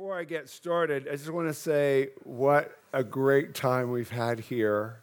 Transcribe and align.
Before 0.00 0.18
I 0.18 0.24
get 0.24 0.48
started, 0.48 1.06
I 1.08 1.10
just 1.10 1.28
want 1.28 1.48
to 1.48 1.52
say 1.52 2.08
what 2.22 2.74
a 2.94 3.04
great 3.04 3.52
time 3.52 3.90
we've 3.90 4.08
had 4.08 4.40
here, 4.40 5.02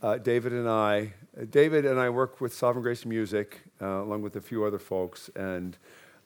uh, 0.00 0.16
David 0.16 0.54
and 0.54 0.66
I. 0.66 1.12
Uh, 1.38 1.44
David 1.50 1.84
and 1.84 2.00
I 2.00 2.08
work 2.08 2.40
with 2.40 2.54
Sovereign 2.54 2.82
Grace 2.82 3.04
Music, 3.04 3.60
uh, 3.82 4.02
along 4.02 4.22
with 4.22 4.36
a 4.36 4.40
few 4.40 4.64
other 4.64 4.78
folks, 4.78 5.28
and 5.36 5.76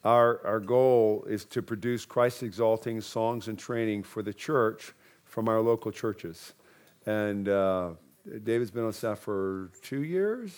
our, 0.04 0.40
our 0.46 0.60
goal 0.60 1.24
is 1.28 1.44
to 1.46 1.60
produce 1.60 2.06
Christ 2.06 2.44
exalting 2.44 3.00
songs 3.00 3.48
and 3.48 3.58
training 3.58 4.04
for 4.04 4.22
the 4.22 4.32
church 4.32 4.92
from 5.24 5.48
our 5.48 5.60
local 5.60 5.90
churches. 5.90 6.54
And 7.06 7.48
uh, 7.48 7.94
David's 8.44 8.70
been 8.70 8.84
on 8.84 8.92
staff 8.92 9.18
for 9.18 9.72
two 9.82 10.04
years, 10.04 10.52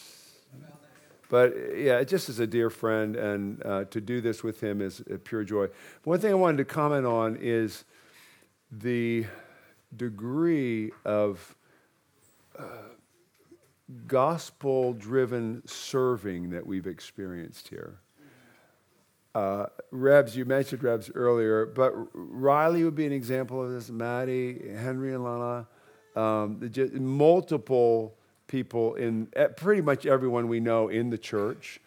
but 1.29 1.55
yeah, 1.77 2.03
just 2.05 2.29
as 2.29 2.39
a 2.39 2.47
dear 2.47 2.71
friend, 2.71 3.17
and 3.17 3.65
uh, 3.65 3.85
to 3.85 4.01
do 4.01 4.21
this 4.21 4.43
with 4.43 4.61
him 4.61 4.81
is 4.81 5.01
a 5.11 5.19
pure 5.19 5.45
joy. 5.45 5.69
One 6.05 6.19
thing 6.21 6.31
I 6.31 6.35
wanted 6.35 6.59
to 6.59 6.65
comment 6.65 7.07
on 7.07 7.37
is 7.41 7.85
the 8.71 9.27
degree 9.97 10.93
of 11.05 11.57
uh, 12.59 12.63
gospel 14.07 14.93
driven 14.93 15.63
serving 15.67 16.51
that 16.51 16.67
we've 16.67 16.87
experienced 16.87 17.69
here. 17.69 18.01
Uh, 19.35 19.67
Rebs, 19.91 20.35
you 20.35 20.47
mentioned 20.47 20.83
Rebs 20.83 21.11
earlier, 21.15 21.67
but 21.67 21.93
Riley 22.15 22.85
would 22.85 22.95
be 22.95 23.05
an 23.05 23.13
example 23.13 23.63
of 23.63 23.71
this. 23.71 23.91
Maddie, 23.91 24.71
Henry, 24.75 25.13
and 25.13 25.23
Lana, 25.23 25.67
um, 26.17 26.71
multiple 26.95 28.16
people 28.47 28.95
in 28.95 29.29
eh, 29.35 29.49
pretty 29.49 29.83
much 29.83 30.07
everyone 30.07 30.49
we 30.49 30.61
know 30.61 30.89
in 30.89 31.11
the 31.11 31.19
church 31.19 31.81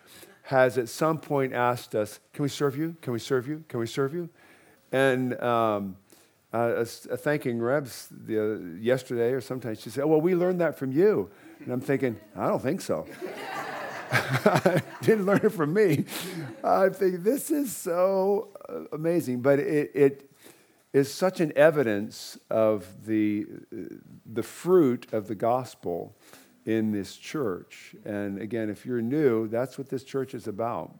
has 0.44 0.78
at 0.78 0.90
some 0.90 1.20
point 1.20 1.54
asked 1.54 1.96
us, 1.96 2.20
Can 2.34 2.44
we 2.44 2.50
serve 2.50 2.78
you? 2.78 2.96
Can 3.02 3.14
we 3.14 3.20
serve 3.20 3.48
you? 3.48 3.64
Can 3.68 3.80
we 3.80 3.88
serve 3.88 4.14
you? 4.14 4.30
And 4.92 5.40
um, 5.42 5.96
uh, 6.52 6.84
thanking 6.84 7.60
Rebs 7.60 8.08
the, 8.12 8.40
uh, 8.40 8.80
yesterday 8.80 9.32
or 9.32 9.42
sometimes 9.42 9.82
she 9.82 9.90
said, 9.90 10.06
Well, 10.06 10.22
we 10.22 10.36
learned 10.36 10.62
that 10.62 10.78
from 10.78 10.92
you. 10.92 11.30
And 11.60 11.72
I'm 11.72 11.82
thinking, 11.82 12.20
I 12.36 12.48
don't 12.48 12.62
think 12.62 12.82
so. 12.82 13.06
didn't 15.02 15.26
learn 15.26 15.42
it 15.44 15.52
from 15.52 15.74
me. 15.74 16.06
I 16.64 16.90
think 16.90 17.24
this 17.24 17.52
is 17.52 17.76
so 17.76 18.50
uh, 18.68 18.86
amazing, 18.92 19.42
but 19.42 19.60
it, 19.60 19.92
it 19.94 20.32
is 20.94 21.14
such 21.14 21.40
an 21.40 21.54
evidence 21.56 22.40
of 22.50 23.06
the, 23.06 23.46
the 24.26 24.42
fruit 24.42 25.14
of 25.14 25.28
the 25.28 25.36
gospel 25.36 26.16
in 26.66 26.92
this 26.92 27.16
church. 27.16 27.96
And 28.06 28.42
again, 28.42 28.70
if 28.70 28.86
you're 28.86 29.02
new, 29.02 29.48
that's 29.48 29.78
what 29.78 29.90
this 29.90 30.04
church 30.04 30.34
is 30.34 30.48
about. 30.48 30.98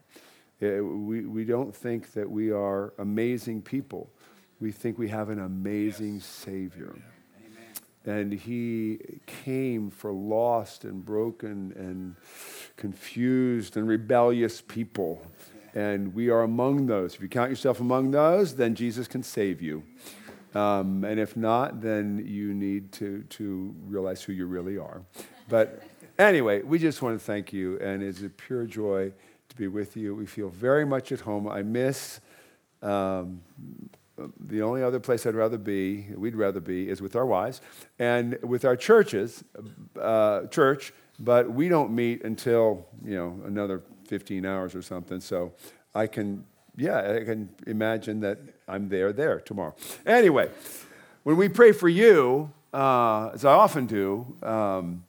It, 0.60 0.82
we, 0.82 1.26
we 1.26 1.46
don't 1.46 1.76
think 1.76 2.14
that 2.14 2.30
we 2.30 2.52
are 2.52 2.94
amazing 2.98 3.62
people. 3.62 4.10
We 4.60 4.72
think 4.72 4.98
we 4.98 5.08
have 5.10 5.30
an 5.30 5.40
amazing 5.40 6.16
yes. 6.16 6.26
Savior. 6.26 6.96
And 8.06 8.34
He 8.34 9.00
came 9.26 9.90
for 9.90 10.12
lost 10.12 10.84
and 10.84 11.06
broken 11.06 11.74
and 11.76 12.16
confused 12.76 13.78
and 13.78 13.88
rebellious 13.88 14.62
people. 14.62 15.22
And 15.76 16.14
we 16.16 16.30
are 16.30 16.42
among 16.42 16.88
those. 16.88 17.16
If 17.16 17.22
you 17.22 17.30
count 17.30 17.50
yourself 17.50 17.80
among 17.80 18.12
those, 18.12 18.56
then 18.56 18.74
Jesus 18.74 19.08
can 19.08 19.22
save 19.22 19.62
you. 19.62 19.84
Um, 20.56 21.04
and 21.04 21.20
if 21.20 21.38
not, 21.38 21.82
then 21.82 22.24
you 22.26 22.54
need 22.54 22.92
to, 22.94 23.24
to 23.24 23.76
realize 23.86 24.24
who 24.24 24.34
you 24.34 24.48
really 24.48 24.78
are. 24.78 25.04
But 25.50 25.82
anyway, 26.20 26.62
we 26.62 26.78
just 26.78 27.02
want 27.02 27.20
to 27.20 27.26
thank 27.26 27.52
you, 27.52 27.80
and 27.80 28.04
it's 28.04 28.22
a 28.22 28.30
pure 28.30 28.66
joy 28.66 29.12
to 29.50 29.56
be 29.56 29.68
with 29.68 29.98
you. 29.98 30.14
We 30.14 30.28
feel 30.28 30.50
very 30.50 30.86
much 30.86 31.12
at 31.12 31.22
home. 31.22 31.48
I 31.48 31.64
miss 31.64 32.22
um, 32.84 33.42
the 34.40 34.62
only 34.62 34.84
other 34.84 35.00
place 35.00 35.26
I'd 35.26 35.34
rather 35.34 35.58
be, 35.58 36.06
we'd 36.16 36.36
rather 36.36 36.60
be, 36.60 36.88
is 36.88 37.02
with 37.02 37.16
our 37.16 37.26
wives 37.26 37.62
and 37.98 38.38
with 38.44 38.64
our 38.64 38.76
churches, 38.76 39.44
uh, 40.00 40.46
church. 40.48 40.94
But 41.20 41.52
we 41.52 41.68
don't 41.68 41.92
meet 41.92 42.24
until 42.24 42.86
you 43.04 43.16
know 43.16 43.42
another 43.46 43.82
15 44.08 44.46
hours 44.46 44.76
or 44.76 44.82
something. 44.82 45.20
So 45.20 45.54
I 45.96 46.08
can, 46.08 46.46
yeah, 46.78 47.18
I 47.22 47.24
can 47.26 47.50
imagine 47.66 48.22
that 48.22 48.40
I'm 48.68 48.88
there 48.88 49.12
there 49.12 49.40
tomorrow. 49.40 49.76
Anyway, 50.06 50.50
when 51.24 51.38
we 51.38 51.50
pray 51.50 51.72
for 51.72 51.90
you, 51.90 52.54
uh, 52.72 53.32
as 53.34 53.46
I 53.46 53.54
often 53.54 53.88
do. 53.88 54.36
Um, 54.44 55.04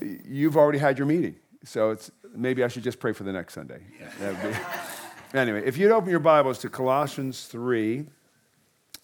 you've 0.00 0.56
already 0.56 0.78
had 0.78 0.98
your 0.98 1.06
meeting. 1.06 1.36
So 1.64 1.90
it's, 1.90 2.10
maybe 2.34 2.64
I 2.64 2.68
should 2.68 2.82
just 2.82 3.00
pray 3.00 3.12
for 3.12 3.24
the 3.24 3.32
next 3.32 3.54
Sunday. 3.54 3.80
Be, 4.20 4.56
anyway, 5.38 5.62
if 5.64 5.76
you'd 5.76 5.90
open 5.90 6.10
your 6.10 6.20
Bibles 6.20 6.58
to 6.60 6.68
Colossians 6.68 7.46
3, 7.46 8.06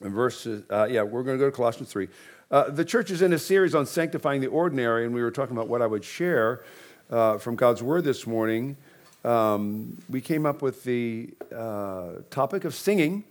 verses, 0.01 0.65
uh, 0.71 0.87
yeah, 0.91 1.03
we're 1.03 1.23
going 1.23 1.39
to 1.39 1.45
go 1.45 1.51
to 1.51 1.57
Colossians 1.57 1.91
3. 1.91 2.09
Uh, 2.51 2.71
the 2.71 2.85
church 2.85 3.11
is 3.11 3.23
in 3.23 3.33
a 3.33 3.39
series 3.39 3.75
on 3.75 3.87
sanctifying 3.87 4.41
the 4.41 4.47
ordinary, 4.47 5.05
and 5.05 5.15
we 5.15 5.23
were 5.23 5.31
talking 5.31 5.57
about 5.57 5.69
what 5.69 5.83
I 5.83 5.87
would 5.87 6.05
share 6.05 6.63
uh, 7.11 7.39
from 7.39 7.57
God's 7.57 7.83
Word 7.83 8.05
this 8.05 8.27
morning. 8.27 8.77
Um, 9.25 9.99
we 10.09 10.21
came 10.21 10.45
up 10.45 10.63
with 10.63 10.85
the 10.85 11.31
uh, 11.55 12.11
topic 12.31 12.65
of 12.65 12.75
singing. 12.75 13.25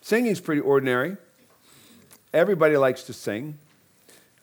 Singing 0.00 0.32
is 0.32 0.40
pretty 0.40 0.60
ordinary. 0.60 1.16
Everybody 2.34 2.76
likes 2.76 3.04
to 3.04 3.12
sing. 3.12 3.58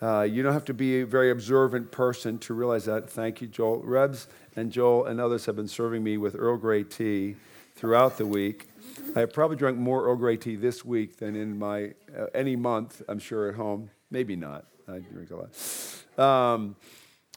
Uh, 0.01 0.21
you 0.21 0.41
don't 0.41 0.53
have 0.53 0.65
to 0.65 0.73
be 0.73 1.01
a 1.01 1.05
very 1.05 1.29
observant 1.29 1.91
person 1.91 2.37
to 2.39 2.53
realize 2.53 2.85
that. 2.85 3.09
Thank 3.09 3.41
you, 3.41 3.47
Joel. 3.47 3.79
Rebs 3.79 4.27
and 4.55 4.71
Joel 4.71 5.05
and 5.05 5.19
others 5.19 5.45
have 5.45 5.57
been 5.57 5.67
serving 5.67 6.03
me 6.03 6.17
with 6.17 6.35
Earl 6.37 6.57
Grey 6.57 6.83
tea 6.83 7.35
throughout 7.75 8.17
the 8.17 8.25
week. 8.25 8.69
I 9.15 9.19
have 9.19 9.33
probably 9.33 9.57
drunk 9.57 9.77
more 9.77 10.05
Earl 10.05 10.15
Grey 10.15 10.37
tea 10.37 10.55
this 10.55 10.85
week 10.85 11.17
than 11.17 11.35
in 11.35 11.59
my 11.59 11.93
uh, 12.17 12.27
any 12.33 12.55
month, 12.55 13.01
I'm 13.09 13.19
sure, 13.19 13.49
at 13.49 13.55
home. 13.55 13.89
Maybe 14.09 14.35
not. 14.35 14.65
I 14.87 14.99
drink 14.99 15.31
a 15.31 15.35
lot. 15.35 16.53
Um, 16.53 16.75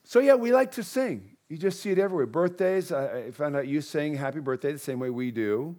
so, 0.05 0.21
yeah, 0.21 0.35
we 0.35 0.53
like 0.53 0.73
to 0.73 0.83
sing. 0.83 1.37
You 1.49 1.59
just 1.59 1.81
see 1.81 1.91
it 1.91 1.99
everywhere. 1.99 2.27
Birthdays, 2.27 2.93
I, 2.93 3.27
I 3.27 3.31
found 3.33 3.57
out 3.57 3.67
you 3.67 3.81
sing 3.81 4.15
happy 4.15 4.41
birthday 4.41 4.73
the 4.73 4.79
same 4.79 4.99
way 4.99 5.11
we 5.11 5.31
do, 5.31 5.77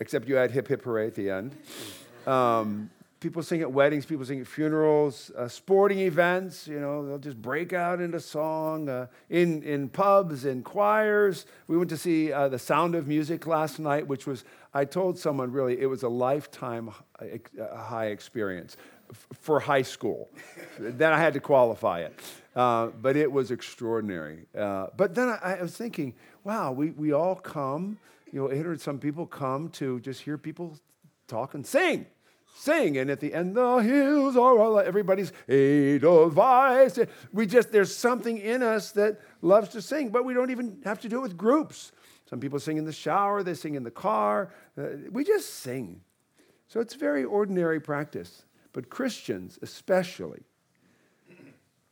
except 0.00 0.28
you 0.28 0.38
add 0.38 0.50
hip 0.50 0.68
hip 0.68 0.82
hooray 0.82 1.06
at 1.06 1.14
the 1.14 1.30
end. 1.30 1.56
Um, 2.26 2.90
People 3.18 3.42
sing 3.42 3.62
at 3.62 3.72
weddings, 3.72 4.04
people 4.04 4.26
sing 4.26 4.40
at 4.40 4.46
funerals, 4.46 5.30
uh, 5.36 5.48
sporting 5.48 6.00
events, 6.00 6.68
you 6.68 6.78
know, 6.78 7.06
they'll 7.06 7.18
just 7.18 7.40
break 7.40 7.72
out 7.72 8.00
into 8.00 8.20
song. 8.20 8.88
Uh, 8.88 9.06
in, 9.30 9.62
in 9.62 9.88
pubs, 9.88 10.44
in 10.44 10.62
choirs. 10.62 11.46
We 11.66 11.78
went 11.78 11.90
to 11.90 11.96
see 11.96 12.32
uh, 12.32 12.48
The 12.48 12.58
Sound 12.58 12.94
of 12.94 13.06
Music 13.06 13.46
last 13.46 13.78
night, 13.78 14.06
which 14.06 14.26
was, 14.26 14.44
I 14.74 14.84
told 14.84 15.18
someone 15.18 15.50
really, 15.50 15.80
it 15.80 15.86
was 15.86 16.02
a 16.02 16.08
lifetime 16.08 16.90
uh, 17.18 17.76
high 17.76 18.06
experience 18.06 18.76
for 19.32 19.60
high 19.60 19.82
school. 19.82 20.28
then 20.78 21.12
I 21.12 21.18
had 21.18 21.34
to 21.34 21.40
qualify 21.40 22.00
it. 22.00 22.20
Uh, 22.54 22.88
but 23.00 23.16
it 23.16 23.30
was 23.30 23.50
extraordinary. 23.50 24.46
Uh, 24.56 24.86
but 24.96 25.14
then 25.14 25.28
I, 25.28 25.56
I 25.58 25.62
was 25.62 25.76
thinking, 25.76 26.14
wow, 26.44 26.72
we, 26.72 26.90
we 26.90 27.12
all 27.12 27.34
come, 27.34 27.98
you 28.32 28.40
know, 28.40 28.50
800 28.50 28.80
some 28.80 28.98
people 28.98 29.26
come 29.26 29.68
to 29.70 30.00
just 30.00 30.22
hear 30.22 30.38
people 30.38 30.78
talk 31.28 31.54
and 31.54 31.66
sing 31.66 32.06
sing. 32.56 32.96
And 32.98 33.10
at 33.10 33.20
the 33.20 33.34
end, 33.34 33.54
the 33.54 33.76
hills 33.78 34.36
are 34.36 34.58
all, 34.58 34.78
everybody's 34.78 35.32
Edelweiss. 35.48 36.98
We 37.32 37.46
just, 37.46 37.70
there's 37.70 37.94
something 37.94 38.38
in 38.38 38.62
us 38.62 38.92
that 38.92 39.20
loves 39.42 39.68
to 39.70 39.82
sing, 39.82 40.10
but 40.10 40.24
we 40.24 40.34
don't 40.34 40.50
even 40.50 40.80
have 40.84 41.00
to 41.00 41.08
do 41.08 41.18
it 41.18 41.22
with 41.22 41.36
groups. 41.36 41.92
Some 42.28 42.40
people 42.40 42.58
sing 42.58 42.76
in 42.76 42.84
the 42.84 42.92
shower, 42.92 43.42
they 43.42 43.54
sing 43.54 43.74
in 43.74 43.84
the 43.84 43.90
car. 43.90 44.52
Uh, 44.76 44.88
we 45.10 45.22
just 45.22 45.54
sing. 45.60 46.00
So 46.68 46.80
it's 46.80 46.94
very 46.94 47.24
ordinary 47.24 47.80
practice. 47.80 48.46
But 48.72 48.90
Christians, 48.90 49.58
especially, 49.62 50.42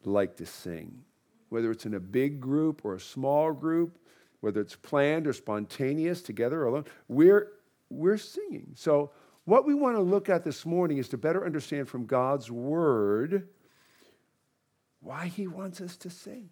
like 0.04 0.36
to 0.36 0.46
sing. 0.46 1.04
Whether 1.50 1.70
it's 1.70 1.86
in 1.86 1.94
a 1.94 2.00
big 2.00 2.40
group 2.40 2.84
or 2.84 2.94
a 2.94 3.00
small 3.00 3.52
group, 3.52 3.98
whether 4.40 4.60
it's 4.60 4.76
planned 4.76 5.26
or 5.26 5.32
spontaneous, 5.32 6.20
together 6.20 6.62
or 6.62 6.66
alone, 6.66 6.84
we're, 7.08 7.52
we're 7.88 8.18
singing. 8.18 8.72
So 8.74 9.12
what 9.44 9.66
we 9.66 9.74
want 9.74 9.96
to 9.96 10.02
look 10.02 10.28
at 10.28 10.44
this 10.44 10.64
morning 10.64 10.98
is 10.98 11.08
to 11.10 11.18
better 11.18 11.44
understand 11.44 11.88
from 11.88 12.06
God's 12.06 12.50
word 12.50 13.48
why 15.00 15.26
he 15.26 15.46
wants 15.46 15.80
us 15.80 15.96
to 15.98 16.10
sing. 16.10 16.48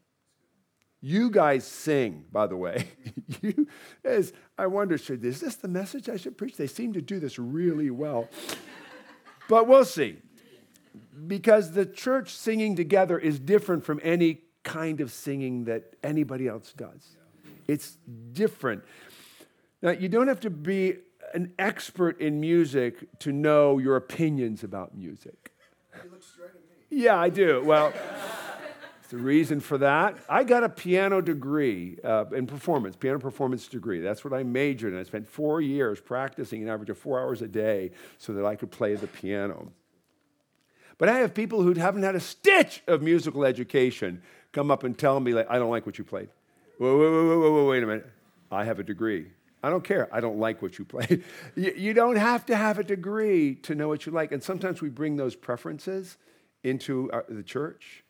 You 1.00 1.30
guys 1.30 1.66
sing, 1.66 2.26
by 2.30 2.46
the 2.46 2.56
way. 2.56 2.86
you, 3.40 3.66
as 4.04 4.32
I 4.56 4.66
wonder, 4.66 4.96
should 4.98 5.24
is 5.24 5.40
this 5.40 5.56
the 5.56 5.68
message 5.68 6.08
I 6.08 6.16
should 6.16 6.38
preach? 6.38 6.56
They 6.56 6.68
seem 6.68 6.92
to 6.92 7.02
do 7.02 7.18
this 7.18 7.38
really 7.38 7.90
well. 7.90 8.28
but 9.48 9.66
we'll 9.66 9.84
see. 9.84 10.18
Because 11.26 11.72
the 11.72 11.86
church 11.86 12.30
singing 12.30 12.76
together 12.76 13.18
is 13.18 13.40
different 13.40 13.84
from 13.84 14.00
any 14.02 14.42
kind 14.62 15.00
of 15.00 15.10
singing 15.10 15.64
that 15.64 15.96
anybody 16.04 16.46
else 16.46 16.72
does. 16.72 17.16
It's 17.66 17.96
different. 18.32 18.84
Now, 19.80 19.90
you 19.90 20.08
don't 20.08 20.28
have 20.28 20.40
to 20.40 20.50
be 20.50 20.98
an 21.34 21.52
expert 21.58 22.20
in 22.20 22.40
music 22.40 23.18
to 23.20 23.32
know 23.32 23.78
your 23.78 23.96
opinions 23.96 24.64
about 24.64 24.94
music. 24.96 25.52
You 26.04 26.10
look 26.10 26.22
straight 26.22 26.50
at 26.50 26.54
me. 26.54 26.60
Yeah, 27.04 27.18
I 27.18 27.28
do. 27.28 27.62
Well, 27.64 27.92
The 29.12 29.18
reason 29.18 29.60
for 29.60 29.76
that, 29.76 30.16
I 30.26 30.42
got 30.42 30.64
a 30.64 30.70
piano 30.70 31.20
degree 31.20 31.98
uh, 32.02 32.24
in 32.32 32.46
performance, 32.46 32.96
piano 32.96 33.18
performance 33.18 33.68
degree. 33.68 34.00
That's 34.00 34.24
what 34.24 34.32
I 34.32 34.42
majored 34.42 34.94
in. 34.94 34.98
I 34.98 35.02
spent 35.02 35.28
four 35.28 35.60
years 35.60 36.00
practicing 36.00 36.62
an 36.62 36.70
average 36.70 36.88
of 36.88 36.96
four 36.96 37.20
hours 37.20 37.42
a 37.42 37.46
day 37.46 37.90
so 38.16 38.32
that 38.32 38.46
I 38.46 38.56
could 38.56 38.70
play 38.70 38.94
the 38.94 39.06
piano. 39.06 39.70
But 40.96 41.10
I 41.10 41.18
have 41.18 41.34
people 41.34 41.60
who 41.60 41.74
haven't 41.74 42.04
had 42.04 42.14
a 42.14 42.20
stitch 42.20 42.82
of 42.86 43.02
musical 43.02 43.44
education 43.44 44.22
come 44.50 44.70
up 44.70 44.82
and 44.82 44.96
tell 44.96 45.20
me, 45.20 45.34
like, 45.34 45.46
I 45.50 45.58
don't 45.58 45.70
like 45.70 45.84
what 45.84 45.98
you 45.98 46.04
played. 46.04 46.30
Wait, 46.78 46.90
wait, 46.90 47.10
wait, 47.10 47.26
wait, 47.28 47.52
wait, 47.52 47.66
wait 47.66 47.82
a 47.82 47.86
minute. 47.86 48.10
I 48.50 48.64
have 48.64 48.78
a 48.78 48.82
degree. 48.82 49.26
I 49.62 49.70
don't 49.70 49.84
care. 49.84 50.08
I 50.12 50.20
don't 50.20 50.38
like 50.38 50.60
what 50.60 50.78
you 50.78 50.84
play. 50.84 51.22
You, 51.56 51.94
don't 51.94 52.16
have 52.16 52.46
to 52.46 52.56
have 52.56 52.78
a 52.78 52.84
degree 52.84 53.54
to 53.56 53.74
know 53.74 53.88
what 53.88 54.06
you 54.06 54.12
like. 54.12 54.32
And 54.32 54.42
sometimes 54.42 54.80
we 54.80 54.88
bring 54.88 55.16
those 55.16 55.36
preferences 55.36 56.16
into 56.64 57.10
our, 57.12 57.24
the 57.28 57.42
church, 57.42 58.04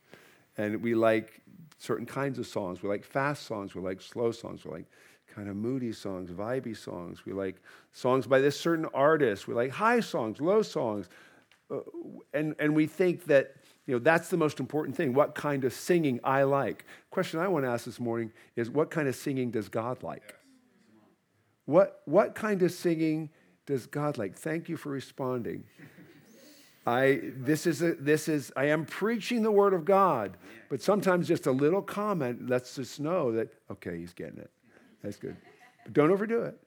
and 0.56 0.82
we 0.82 0.94
like 0.94 1.43
certain 1.78 2.06
kinds 2.06 2.38
of 2.38 2.46
songs. 2.46 2.82
We 2.82 2.88
like 2.88 3.04
fast 3.04 3.44
songs. 3.44 3.75
We 3.75 3.82
like 3.82 4.00
slow 4.00 4.31
songs. 4.31 4.64
We 4.64 4.70
like 4.70 4.87
kind 5.34 5.49
of 5.49 5.56
moody 5.56 5.93
songs, 5.93 6.31
vibey 6.31 6.76
songs. 6.76 7.26
We 7.26 7.32
like 7.32 7.56
songs 7.93 8.26
by 8.26 8.40
this 8.40 8.58
certain 8.58 8.87
artist. 8.94 9.48
We 9.48 9.55
like 9.55 9.70
high 9.70 10.00
songs, 10.00 10.40
low 10.40 10.62
songs. 10.62 11.08
Uh, 11.70 11.81
and, 12.32 12.55
and 12.58 12.75
we 12.75 12.87
think 12.87 13.25
that 13.26 13.56
you 13.87 13.94
know, 13.94 13.98
that's 13.98 14.28
the 14.28 14.37
most 14.37 14.60
important 14.60 14.96
thing. 14.96 15.12
What 15.12 15.34
kind 15.34 15.64
of 15.64 15.72
singing 15.72 16.20
I 16.22 16.44
like? 16.44 16.84
Question 17.10 17.40
I 17.40 17.48
want 17.48 17.64
to 17.64 17.70
ask 17.70 17.84
this 17.84 17.98
morning 17.98 18.32
is 18.55 18.70
what 18.70 18.90
kind 18.90 19.08
of 19.08 19.16
singing 19.16 19.50
does 19.50 19.69
God 19.69 20.02
like? 20.02 20.37
What, 21.64 22.02
what 22.04 22.34
kind 22.34 22.62
of 22.62 22.72
singing 22.72 23.30
does 23.66 23.86
God 23.86 24.18
like? 24.18 24.36
Thank 24.36 24.68
you 24.68 24.76
for 24.76 24.90
responding. 24.90 25.64
I, 26.84 27.20
this 27.22 27.66
is, 27.66 27.80
a, 27.80 27.94
this 27.94 28.28
is, 28.28 28.52
I 28.56 28.64
am 28.66 28.84
preaching 28.84 29.42
the 29.42 29.52
word 29.52 29.72
of 29.72 29.84
God, 29.84 30.36
but 30.68 30.82
sometimes 30.82 31.28
just 31.28 31.46
a 31.46 31.52
little 31.52 31.82
comment 31.82 32.48
lets 32.48 32.76
us 32.78 32.98
know 32.98 33.30
that, 33.32 33.52
okay, 33.70 33.98
he's 33.98 34.12
getting 34.12 34.38
it. 34.38 34.50
That's 35.02 35.16
good. 35.16 35.36
But 35.84 35.92
don't 35.92 36.10
overdo 36.10 36.42
it. 36.42 36.58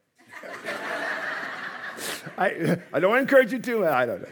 I, 2.38 2.78
I 2.94 3.00
don't 3.00 3.18
encourage 3.18 3.52
you 3.52 3.60
to. 3.60 3.88
I 3.88 4.06
don't 4.06 4.22
know. 4.22 4.28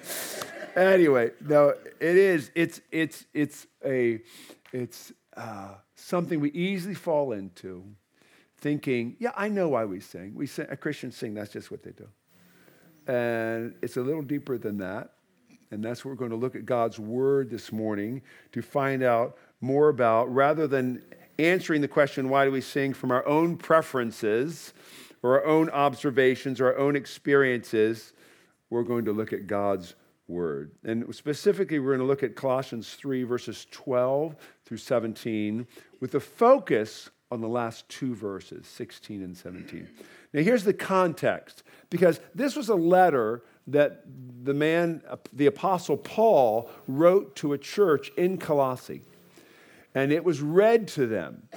Anyway, 0.75 1.31
no, 1.41 1.69
it 1.69 2.17
is. 2.17 2.49
It's, 2.55 2.81
it's, 2.91 3.25
it's, 3.33 3.67
a, 3.85 4.19
it's 4.71 5.11
uh, 5.35 5.75
something 5.95 6.39
we 6.39 6.51
easily 6.51 6.95
fall 6.95 7.33
into 7.33 7.85
thinking, 8.63 9.17
yeah, 9.19 9.33
I 9.35 9.49
know 9.49 9.67
why 9.67 9.83
we 9.83 9.99
sing. 9.99 10.33
We 10.33 10.47
sing, 10.47 10.67
a 10.69 10.77
Christian 10.77 11.11
sing, 11.11 11.33
that's 11.33 11.51
just 11.51 11.69
what 11.69 11.83
they 11.83 11.91
do. 11.91 12.07
And 13.05 13.75
it's 13.81 13.97
a 13.97 14.01
little 14.01 14.21
deeper 14.21 14.57
than 14.57 14.77
that. 14.77 15.11
And 15.69 15.83
that's 15.83 16.05
what 16.05 16.11
we're 16.11 16.17
going 16.17 16.31
to 16.31 16.37
look 16.37 16.55
at 16.55 16.65
God's 16.65 16.97
word 16.97 17.49
this 17.49 17.73
morning 17.73 18.21
to 18.53 18.61
find 18.61 19.03
out 19.03 19.37
more 19.59 19.89
about, 19.89 20.33
rather 20.33 20.65
than 20.65 21.03
answering 21.39 21.81
the 21.81 21.87
question, 21.89 22.29
why 22.29 22.45
do 22.45 22.51
we 22.51 22.61
sing 22.61 22.93
from 22.93 23.11
our 23.11 23.27
own 23.27 23.57
preferences 23.57 24.73
or 25.23 25.41
our 25.41 25.45
own 25.45 25.69
observations 25.71 26.61
or 26.61 26.67
our 26.67 26.77
own 26.77 26.95
experiences, 26.95 28.13
we're 28.69 28.83
going 28.83 29.03
to 29.05 29.11
look 29.11 29.33
at 29.33 29.45
God's 29.45 29.95
word. 30.27 30.71
And 30.85 31.13
specifically, 31.13 31.79
we're 31.79 31.97
going 31.97 31.99
to 31.99 32.05
look 32.05 32.23
at 32.23 32.35
Colossians 32.35 32.93
3, 32.93 33.23
verses 33.23 33.67
12 33.71 34.37
through 34.65 34.77
17, 34.77 35.67
with 35.99 36.15
a 36.15 36.19
focus 36.21 37.09
on 37.33 37.41
the 37.41 37.47
last 37.47 37.89
two 37.89 38.13
verses, 38.13 38.67
16 38.67 39.23
and 39.23 39.35
17. 39.35 39.89
Now, 40.33 40.41
here's 40.43 40.63
the 40.63 40.73
context, 40.73 41.63
because 41.89 42.19
this 42.35 42.55
was 42.55 42.69
a 42.69 42.75
letter 42.75 43.43
that 43.65 44.03
the 44.43 44.53
man, 44.53 45.01
the 45.33 45.47
Apostle 45.47 45.97
Paul, 45.97 46.69
wrote 46.87 47.35
to 47.37 47.53
a 47.53 47.57
church 47.57 48.11
in 48.17 48.37
Colossae. 48.37 49.01
And 49.95 50.11
it 50.11 50.23
was 50.23 50.41
read 50.41 50.87
to 50.89 51.07
them. 51.07 51.49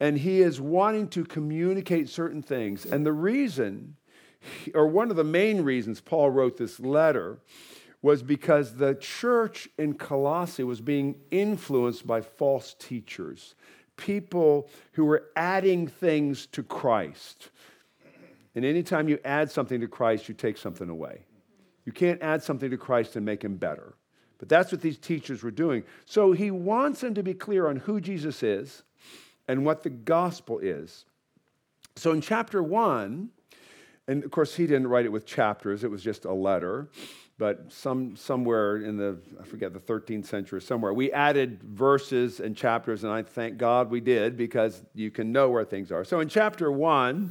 And 0.00 0.18
he 0.18 0.40
is 0.40 0.60
wanting 0.60 1.08
to 1.08 1.24
communicate 1.24 2.08
certain 2.08 2.42
things. 2.42 2.86
And 2.86 3.04
the 3.04 3.12
reason, 3.12 3.96
or 4.74 4.86
one 4.86 5.10
of 5.10 5.16
the 5.16 5.24
main 5.24 5.62
reasons 5.62 6.00
Paul 6.00 6.30
wrote 6.30 6.56
this 6.56 6.80
letter, 6.80 7.38
was 8.00 8.22
because 8.22 8.76
the 8.76 8.94
church 8.94 9.68
in 9.76 9.92
Colossae 9.94 10.64
was 10.64 10.80
being 10.80 11.16
influenced 11.30 12.06
by 12.06 12.20
false 12.20 12.74
teachers, 12.78 13.56
people 13.98 14.70
who 14.92 15.04
were 15.04 15.26
adding 15.36 15.86
things 15.86 16.46
to 16.46 16.62
Christ. 16.62 17.50
And 18.54 18.64
anytime 18.64 19.10
you 19.10 19.18
add 19.24 19.50
something 19.50 19.80
to 19.82 19.86
Christ, 19.86 20.28
you 20.28 20.34
take 20.34 20.56
something 20.56 20.88
away. 20.88 21.26
You 21.84 21.92
can't 21.92 22.22
add 22.22 22.42
something 22.42 22.70
to 22.70 22.78
Christ 22.78 23.16
and 23.16 23.26
make 23.26 23.44
him 23.44 23.56
better. 23.56 23.94
But 24.38 24.48
that's 24.48 24.72
what 24.72 24.80
these 24.80 24.98
teachers 24.98 25.42
were 25.42 25.50
doing. 25.50 25.84
So 26.06 26.32
he 26.32 26.50
wants 26.50 27.00
them 27.00 27.14
to 27.14 27.22
be 27.22 27.34
clear 27.34 27.68
on 27.68 27.76
who 27.76 28.00
Jesus 28.00 28.42
is 28.42 28.82
and 29.46 29.64
what 29.64 29.82
the 29.82 29.90
gospel 29.90 30.58
is. 30.58 31.04
So 31.96 32.12
in 32.12 32.20
chapter 32.20 32.62
one, 32.62 33.30
and 34.06 34.24
of 34.24 34.30
course, 34.30 34.54
he 34.54 34.66
didn't 34.66 34.86
write 34.86 35.04
it 35.04 35.12
with 35.12 35.26
chapters, 35.26 35.84
it 35.84 35.90
was 35.90 36.02
just 36.02 36.24
a 36.24 36.32
letter. 36.32 36.88
But 37.38 37.72
some, 37.72 38.16
somewhere 38.16 38.78
in 38.78 38.96
the, 38.96 39.18
I 39.40 39.44
forget, 39.44 39.72
the 39.72 39.78
13th 39.78 40.26
century, 40.26 40.60
somewhere, 40.60 40.92
we 40.92 41.12
added 41.12 41.62
verses 41.62 42.40
and 42.40 42.56
chapters, 42.56 43.04
and 43.04 43.12
I 43.12 43.22
thank 43.22 43.58
God 43.58 43.90
we 43.90 44.00
did 44.00 44.36
because 44.36 44.82
you 44.92 45.12
can 45.12 45.30
know 45.30 45.48
where 45.48 45.64
things 45.64 45.92
are. 45.92 46.04
So 46.04 46.18
in 46.18 46.28
chapter 46.28 46.70
one, 46.72 47.30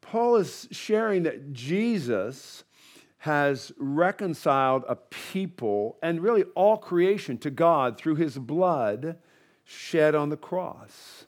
Paul 0.00 0.36
is 0.36 0.68
sharing 0.70 1.24
that 1.24 1.52
Jesus 1.52 2.64
has 3.18 3.72
reconciled 3.78 4.84
a 4.88 4.96
people 4.96 5.98
and 6.02 6.22
really 6.22 6.44
all 6.54 6.78
creation 6.78 7.36
to 7.38 7.50
God 7.50 7.98
through 7.98 8.16
his 8.16 8.38
blood 8.38 9.18
shed 9.64 10.14
on 10.14 10.30
the 10.30 10.36
cross. 10.36 11.26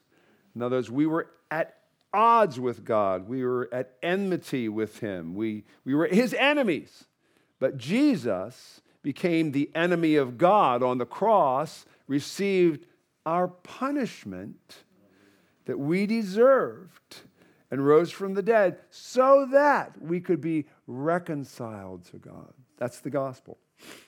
In 0.54 0.62
other 0.62 0.76
words, 0.76 0.90
we 0.90 1.06
were 1.06 1.28
at 1.50 1.76
odds 2.12 2.58
with 2.58 2.84
God, 2.84 3.28
we 3.28 3.44
were 3.44 3.68
at 3.70 3.96
enmity 4.02 4.70
with 4.70 5.00
him, 5.00 5.34
we, 5.34 5.64
we 5.84 5.94
were 5.94 6.06
his 6.06 6.32
enemies. 6.32 7.04
But 7.58 7.76
Jesus 7.76 8.80
became 9.02 9.52
the 9.52 9.70
enemy 9.74 10.16
of 10.16 10.36
God 10.36 10.82
on 10.82 10.98
the 10.98 11.06
cross, 11.06 11.86
received 12.06 12.86
our 13.24 13.48
punishment 13.48 14.84
that 15.64 15.78
we 15.78 16.06
deserved 16.06 17.16
and 17.70 17.84
rose 17.84 18.10
from 18.10 18.34
the 18.34 18.42
dead 18.42 18.78
so 18.90 19.46
that 19.52 20.00
we 20.00 20.20
could 20.20 20.40
be 20.40 20.66
reconciled 20.86 22.04
to 22.06 22.18
God. 22.18 22.52
That's 22.78 23.00
the 23.00 23.10
gospel. 23.10 23.58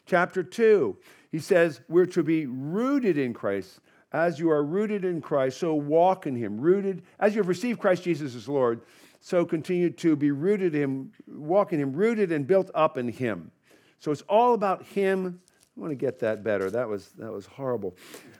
Chapter 0.06 0.42
2, 0.42 0.96
he 1.30 1.38
says 1.38 1.80
we're 1.88 2.06
to 2.06 2.22
be 2.22 2.46
rooted 2.46 3.18
in 3.18 3.34
Christ. 3.34 3.80
As 4.10 4.38
you 4.38 4.50
are 4.50 4.64
rooted 4.64 5.04
in 5.04 5.20
Christ, 5.20 5.58
so 5.58 5.74
walk 5.74 6.26
in 6.26 6.34
him. 6.34 6.58
Rooted, 6.58 7.02
as 7.20 7.34
you 7.34 7.40
have 7.40 7.48
received 7.48 7.78
Christ 7.78 8.04
Jesus 8.04 8.34
as 8.34 8.48
Lord, 8.48 8.80
so 9.20 9.44
continue 9.44 9.90
to 9.90 10.16
be 10.16 10.30
rooted 10.30 10.74
in 10.74 11.12
walk 11.26 11.72
in 11.72 11.80
him, 11.80 11.92
rooted 11.92 12.32
and 12.32 12.46
built 12.46 12.70
up 12.74 12.96
in 12.96 13.08
him. 13.08 13.50
So 13.98 14.12
it's 14.12 14.22
all 14.22 14.54
about 14.54 14.84
him. 14.84 15.40
I 15.76 15.80
want 15.80 15.90
to 15.90 15.96
get 15.96 16.18
that 16.20 16.42
better. 16.42 16.70
That 16.70 16.88
was, 16.88 17.08
that 17.18 17.32
was 17.32 17.46
horrible. 17.46 17.96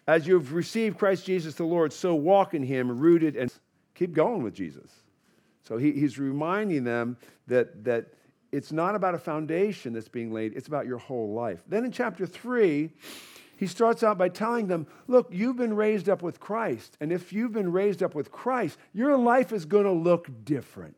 As 0.07 0.27
you've 0.27 0.53
received 0.53 0.99
Christ 0.99 1.25
Jesus 1.25 1.55
the 1.55 1.65
Lord, 1.65 1.93
so 1.93 2.15
walk 2.15 2.55
in 2.55 2.63
him, 2.63 2.99
rooted 2.99 3.37
and 3.37 3.53
keep 3.95 4.13
going 4.13 4.43
with 4.43 4.55
Jesus. 4.55 4.91
So 5.63 5.77
he, 5.77 5.93
he's 5.93 6.19
reminding 6.19 6.85
them 6.85 7.17
that, 7.47 7.85
that 7.85 8.07
it's 8.51 8.73
not 8.73 8.95
about 8.95 9.15
a 9.15 9.19
foundation 9.19 9.93
that's 9.93 10.09
being 10.09 10.33
laid, 10.33 10.57
it's 10.57 10.69
about 10.69 10.87
your 10.87 10.99
whole 10.99 11.35
life. 11.35 11.63
Then 11.69 11.85
in 11.85 11.93
chapter 11.93 12.27
3, 12.27 12.91
he 13.59 13.67
starts 13.67 14.05
out 14.05 14.17
by 14.17 14.29
telling 14.29 14.69
them, 14.69 14.87
Look, 15.09 15.29
you've 15.33 15.57
been 15.57 15.75
raised 15.75 16.09
up 16.09 16.23
with 16.23 16.39
Christ. 16.39 16.97
And 17.01 17.13
if 17.13 17.33
you've 17.33 17.53
been 17.53 17.73
raised 17.73 18.05
up 18.05 18.15
with 18.15 18.31
Christ, 18.31 18.79
your 18.93 19.19
life 19.19 19.53
is 19.53 19.65
going 19.65 19.85
to 19.85 19.93
look 19.93 20.29
different. 20.45 20.95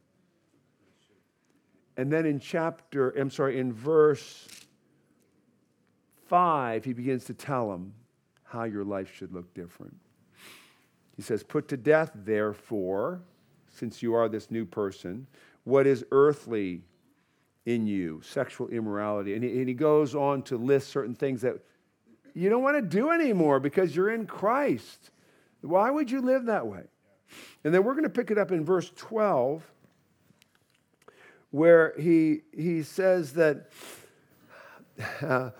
And 1.96 2.12
then 2.12 2.26
in 2.26 2.38
chapter, 2.38 3.10
I'm 3.10 3.30
sorry, 3.30 3.58
in 3.58 3.72
verse 3.72 4.46
5, 6.28 6.84
he 6.84 6.92
begins 6.92 7.24
to 7.24 7.34
tell 7.34 7.70
them 7.70 7.94
how 8.44 8.64
your 8.64 8.84
life 8.84 9.10
should 9.14 9.32
look 9.32 9.52
different. 9.54 9.96
He 11.16 11.22
says, 11.22 11.42
Put 11.42 11.66
to 11.68 11.78
death, 11.78 12.10
therefore, 12.14 13.22
since 13.70 14.02
you 14.02 14.14
are 14.14 14.28
this 14.28 14.50
new 14.50 14.66
person, 14.66 15.26
what 15.64 15.86
is 15.86 16.04
earthly 16.10 16.82
in 17.64 17.86
you, 17.86 18.20
sexual 18.22 18.68
immorality. 18.68 19.34
And 19.34 19.42
he, 19.42 19.58
and 19.60 19.68
he 19.68 19.74
goes 19.74 20.14
on 20.14 20.42
to 20.42 20.58
list 20.58 20.88
certain 20.88 21.14
things 21.14 21.40
that 21.40 21.56
you 22.34 22.48
don't 22.48 22.62
want 22.62 22.76
to 22.76 22.82
do 22.82 23.10
anymore 23.10 23.60
because 23.60 23.94
you're 23.94 24.10
in 24.10 24.26
Christ. 24.26 25.10
Why 25.60 25.90
would 25.90 26.10
you 26.10 26.20
live 26.20 26.46
that 26.46 26.66
way? 26.66 26.84
And 27.64 27.74
then 27.74 27.84
we're 27.84 27.94
going 27.94 28.04
to 28.04 28.10
pick 28.10 28.30
it 28.30 28.38
up 28.38 28.50
in 28.50 28.64
verse 28.64 28.90
12, 28.96 29.62
where 31.50 31.94
he, 31.98 32.42
he 32.56 32.82
says 32.82 33.34
that 33.34 33.70
uh, 35.22 35.50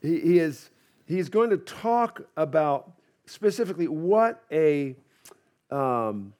he, 0.00 0.20
he 0.20 0.38
is, 0.38 0.70
he's 1.06 1.28
going 1.28 1.50
to 1.50 1.56
talk 1.56 2.22
about 2.36 2.92
specifically 3.26 3.88
what 3.88 4.42
a 4.50 4.96
um, 5.70 6.32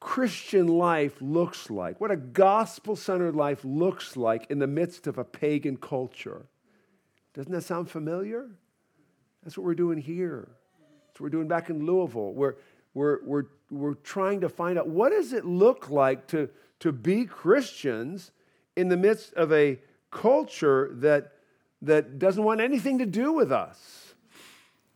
Christian 0.00 0.66
life 0.66 1.20
looks 1.20 1.70
like, 1.70 2.00
what 2.00 2.10
a 2.10 2.16
gospel 2.16 2.96
centered 2.96 3.36
life 3.36 3.60
looks 3.64 4.16
like 4.16 4.50
in 4.50 4.58
the 4.58 4.66
midst 4.66 5.06
of 5.06 5.18
a 5.18 5.24
pagan 5.24 5.76
culture. 5.76 6.46
Doesn't 7.34 7.52
that 7.52 7.62
sound 7.62 7.90
familiar? 7.90 8.48
That's 9.42 9.56
what 9.56 9.64
we're 9.64 9.74
doing 9.74 9.98
here. 9.98 10.48
That's 11.06 11.20
what 11.20 11.24
we're 11.24 11.30
doing 11.30 11.48
back 11.48 11.70
in 11.70 11.86
Louisville. 11.86 12.32
We're, 12.32 12.56
we're, 12.94 13.18
we're, 13.24 13.44
we're 13.70 13.94
trying 13.94 14.40
to 14.40 14.48
find 14.48 14.78
out 14.78 14.88
what 14.88 15.10
does 15.10 15.32
it 15.32 15.44
look 15.44 15.90
like 15.90 16.26
to, 16.28 16.48
to 16.80 16.92
be 16.92 17.24
Christians 17.24 18.32
in 18.76 18.88
the 18.88 18.96
midst 18.96 19.32
of 19.34 19.52
a 19.52 19.78
culture 20.10 20.90
that, 20.94 21.32
that 21.82 22.18
doesn't 22.18 22.42
want 22.42 22.60
anything 22.60 22.98
to 22.98 23.06
do 23.06 23.32
with 23.32 23.52
us. 23.52 24.14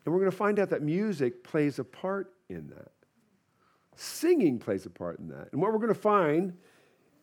And 0.04 0.12
we're 0.12 0.20
going 0.20 0.30
to 0.30 0.36
find 0.36 0.58
out 0.58 0.70
that 0.70 0.82
music 0.82 1.44
plays 1.44 1.78
a 1.78 1.84
part 1.84 2.32
in 2.48 2.68
that. 2.68 2.90
Singing 3.96 4.58
plays 4.58 4.86
a 4.86 4.90
part 4.90 5.18
in 5.18 5.28
that. 5.28 5.48
And 5.52 5.62
what 5.62 5.72
we're 5.72 5.78
going 5.78 5.94
to 5.94 6.00
find 6.00 6.54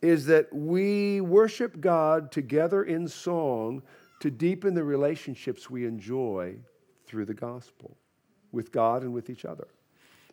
is 0.00 0.26
that 0.26 0.52
we 0.52 1.20
worship 1.20 1.80
God 1.80 2.32
together 2.32 2.82
in 2.82 3.06
song 3.06 3.82
to 4.22 4.30
deepen 4.30 4.72
the 4.72 4.84
relationships 4.84 5.68
we 5.68 5.84
enjoy 5.84 6.54
through 7.06 7.24
the 7.24 7.34
gospel 7.34 7.96
with 8.52 8.70
God 8.70 9.02
and 9.02 9.12
with 9.12 9.28
each 9.28 9.44
other. 9.44 9.66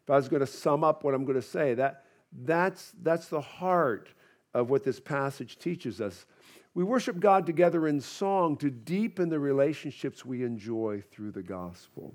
If 0.03 0.11
I 0.11 0.15
was 0.15 0.29
going 0.29 0.41
to 0.41 0.47
sum 0.47 0.83
up 0.83 1.03
what 1.03 1.15
I'm 1.15 1.25
going 1.25 1.41
to 1.41 1.47
say, 1.47 1.73
that, 1.73 2.05
that's, 2.45 2.93
that's 3.01 3.29
the 3.29 3.41
heart 3.41 4.09
of 4.53 4.69
what 4.69 4.83
this 4.83 4.99
passage 4.99 5.57
teaches 5.57 6.01
us. 6.01 6.27
We 6.75 6.83
worship 6.83 7.19
God 7.19 7.47
together 7.47 7.87
in 7.87 7.99
song 7.99 8.57
to 8.57 8.69
deepen 8.69 9.27
the 9.27 9.39
relationships 9.39 10.23
we 10.23 10.43
enjoy 10.43 11.01
through 11.09 11.31
the 11.31 11.41
gospel 11.41 12.13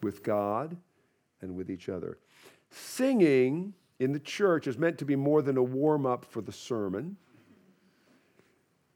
with 0.00 0.22
God 0.22 0.76
and 1.42 1.56
with 1.56 1.70
each 1.70 1.88
other. 1.88 2.18
Singing 2.70 3.74
in 3.98 4.12
the 4.12 4.20
church 4.20 4.68
is 4.68 4.78
meant 4.78 4.98
to 4.98 5.04
be 5.04 5.16
more 5.16 5.42
than 5.42 5.56
a 5.56 5.62
warm 5.62 6.06
up 6.06 6.24
for 6.24 6.40
the 6.40 6.52
sermon 6.52 7.16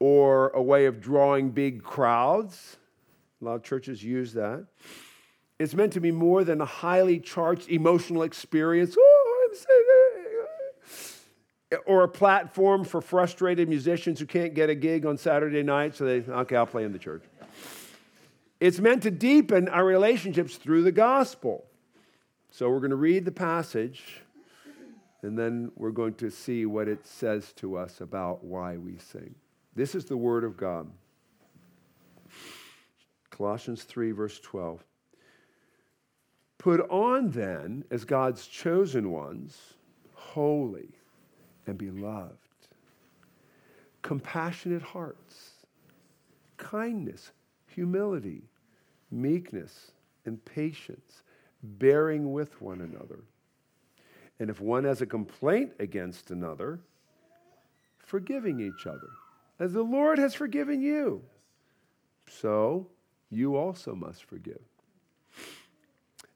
or 0.01 0.49
a 0.51 0.63
way 0.63 0.87
of 0.87 1.01
drawing 1.01 1.51
big 1.51 1.83
crowds. 1.83 2.77
A 3.41 3.45
lot 3.45 3.55
of 3.55 3.63
churches 3.63 4.03
use 4.03 4.33
that. 4.35 4.67
It's 5.59 5.75
meant 5.75 5.93
to 5.95 6.01
be 6.01 6.13
more 6.13 6.45
than 6.45 6.61
a 6.61 6.65
highly 6.65 7.19
charged 7.19 7.69
emotional 7.69 8.23
experience. 8.23 8.97
Oh. 8.99 9.15
Or 11.87 12.03
a 12.03 12.09
platform 12.09 12.85
for 12.85 13.03
frustrated 13.03 13.69
musicians 13.69 14.21
who 14.21 14.27
can't 14.27 14.55
get 14.55 14.71
a 14.71 14.75
gig 14.75 15.05
on 15.05 15.19
Saturday 15.19 15.63
night, 15.63 15.95
so 15.95 16.05
they, 16.05 16.21
okay, 16.31 16.57
I'll 16.57 16.67
play 16.67 16.85
in 16.85 16.93
the 16.93 16.99
church. 16.99 17.23
It's 18.61 18.79
meant 18.79 19.03
to 19.03 19.11
deepen 19.11 19.69
our 19.69 19.85
relationships 19.85 20.57
through 20.57 20.83
the 20.83 20.93
gospel. 20.93 21.65
So 22.51 22.71
we're 22.71 22.81
going 22.81 22.91
to 22.91 22.97
read 22.97 23.25
the 23.25 23.33
passage 23.33 24.23
and 25.23 25.39
then 25.39 25.73
we're 25.77 25.91
going 25.91 26.15
to 26.15 26.31
see 26.31 26.65
what 26.65 26.89
it 26.89 27.07
says 27.07 27.53
to 27.55 27.77
us 27.77 28.01
about 28.01 28.45
why 28.45 28.77
we 28.77 28.99
sing. 28.99 29.35
This 29.79 29.95
is 29.95 30.07
the 30.07 30.17
Word 30.17 30.43
of 30.43 30.57
God. 30.57 30.91
Colossians 33.31 33.85
3, 33.85 34.11
verse 34.11 34.41
12. 34.41 34.83
Put 36.59 36.81
on 36.91 37.31
then, 37.31 37.85
as 37.89 38.05
God's 38.05 38.49
chosen 38.49 39.13
ones, 39.13 39.57
holy 40.15 40.89
and 41.69 41.79
beloved, 41.79 42.35
compassionate 44.03 44.83
hearts, 44.83 45.53
kindness, 46.57 47.31
humility, 47.69 48.43
meekness, 49.13 49.93
and 50.27 50.45
patience, 50.45 51.23
bearing 51.63 52.33
with 52.33 52.61
one 52.61 52.81
another 52.81 53.21
and 54.41 54.51
if 54.51 54.61
one 54.61 54.83
has 54.83 55.03
a 55.03 55.07
complaint 55.07 55.73
against 55.79 56.33
another, 56.33 56.81
forgiving 57.99 58.61
each 58.61 58.87
other, 58.87 59.11
as 59.59 59.73
the 59.73 59.83
Lord 59.83 60.19
has 60.19 60.35
forgiven 60.35 60.81
you. 60.81 61.23
So 62.29 62.89
you 63.31 63.57
also 63.57 63.95
must 63.95 64.25
forgive. 64.25 64.61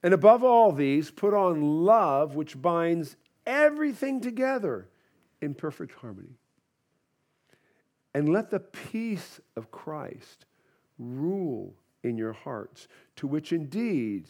And 0.02 0.12
above 0.12 0.42
all 0.42 0.72
these, 0.72 1.10
put 1.10 1.32
on 1.32 1.84
love, 1.84 2.34
which 2.34 2.60
binds 2.60 3.16
everything 3.46 4.20
together 4.20 4.88
in 5.40 5.54
perfect 5.54 5.94
harmony. 5.94 6.36
And 8.14 8.28
let 8.28 8.50
the 8.50 8.60
peace 8.60 9.40
of 9.56 9.70
Christ 9.70 10.44
rule 10.98 11.74
in 12.02 12.18
your 12.18 12.32
hearts, 12.32 12.88
to 13.16 13.26
which 13.26 13.52
indeed, 13.52 14.26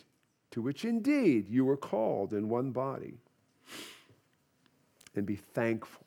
to 0.51 0.61
which 0.61 0.85
indeed 0.85 1.49
you 1.49 1.65
were 1.65 1.77
called 1.77 2.33
in 2.33 2.49
one 2.49 2.71
body 2.71 3.15
and 5.15 5.27
be 5.27 5.37
thankful. 5.37 6.07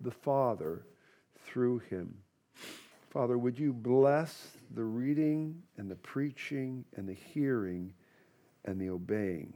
the 0.00 0.10
Father 0.10 0.86
through 1.44 1.80
him. 1.90 2.14
Father, 3.10 3.38
would 3.38 3.58
you 3.58 3.72
bless 3.72 4.56
the 4.74 4.82
reading 4.82 5.62
and 5.78 5.90
the 5.90 5.96
preaching 5.96 6.84
and 6.96 7.08
the 7.08 7.14
hearing 7.14 7.92
and 8.64 8.80
the 8.80 8.90
obeying 8.90 9.52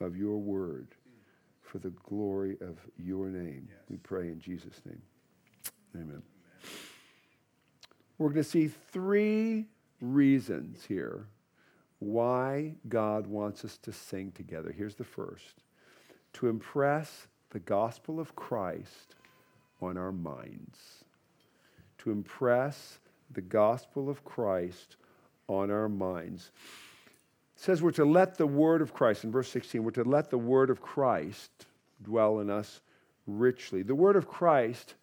of 0.00 0.16
your 0.16 0.38
word 0.38 0.88
for 1.62 1.78
the 1.78 1.90
glory 1.90 2.56
of 2.60 2.78
your 2.96 3.28
name? 3.28 3.68
Yes. 3.68 3.78
We 3.88 3.98
pray 3.98 4.28
in 4.28 4.40
Jesus' 4.40 4.80
name. 4.84 5.02
Amen. 5.94 6.08
Amen. 6.08 6.22
We're 8.18 8.30
going 8.30 8.42
to 8.42 8.50
see 8.50 8.68
three 8.90 9.66
reasons 10.00 10.84
here 10.84 11.28
why 12.00 12.74
God 12.88 13.26
wants 13.26 13.64
us 13.64 13.78
to 13.78 13.92
sing 13.92 14.32
together. 14.32 14.72
Here's 14.76 14.96
the 14.96 15.04
first 15.04 15.62
to 16.34 16.48
impress 16.48 17.28
the 17.50 17.60
gospel 17.60 18.20
of 18.20 18.34
Christ 18.36 19.14
on 19.80 19.96
our 19.96 20.12
minds. 20.12 21.04
To 21.98 22.10
impress 22.10 22.98
the 23.30 23.40
gospel 23.40 24.08
of 24.08 24.24
Christ 24.24 24.96
on 25.48 25.70
our 25.70 25.88
minds. 25.88 26.50
It 27.56 27.62
says 27.62 27.82
we're 27.82 27.90
to 27.92 28.04
let 28.04 28.38
the 28.38 28.46
word 28.46 28.82
of 28.82 28.94
Christ, 28.94 29.24
in 29.24 29.32
verse 29.32 29.48
16, 29.50 29.82
we're 29.82 29.90
to 29.92 30.04
let 30.04 30.30
the 30.30 30.38
word 30.38 30.70
of 30.70 30.80
Christ 30.80 31.50
dwell 32.02 32.40
in 32.40 32.50
us 32.50 32.80
richly. 33.26 33.82
The 33.82 33.94
word 33.94 34.16
of 34.16 34.28
Christ 34.28 34.94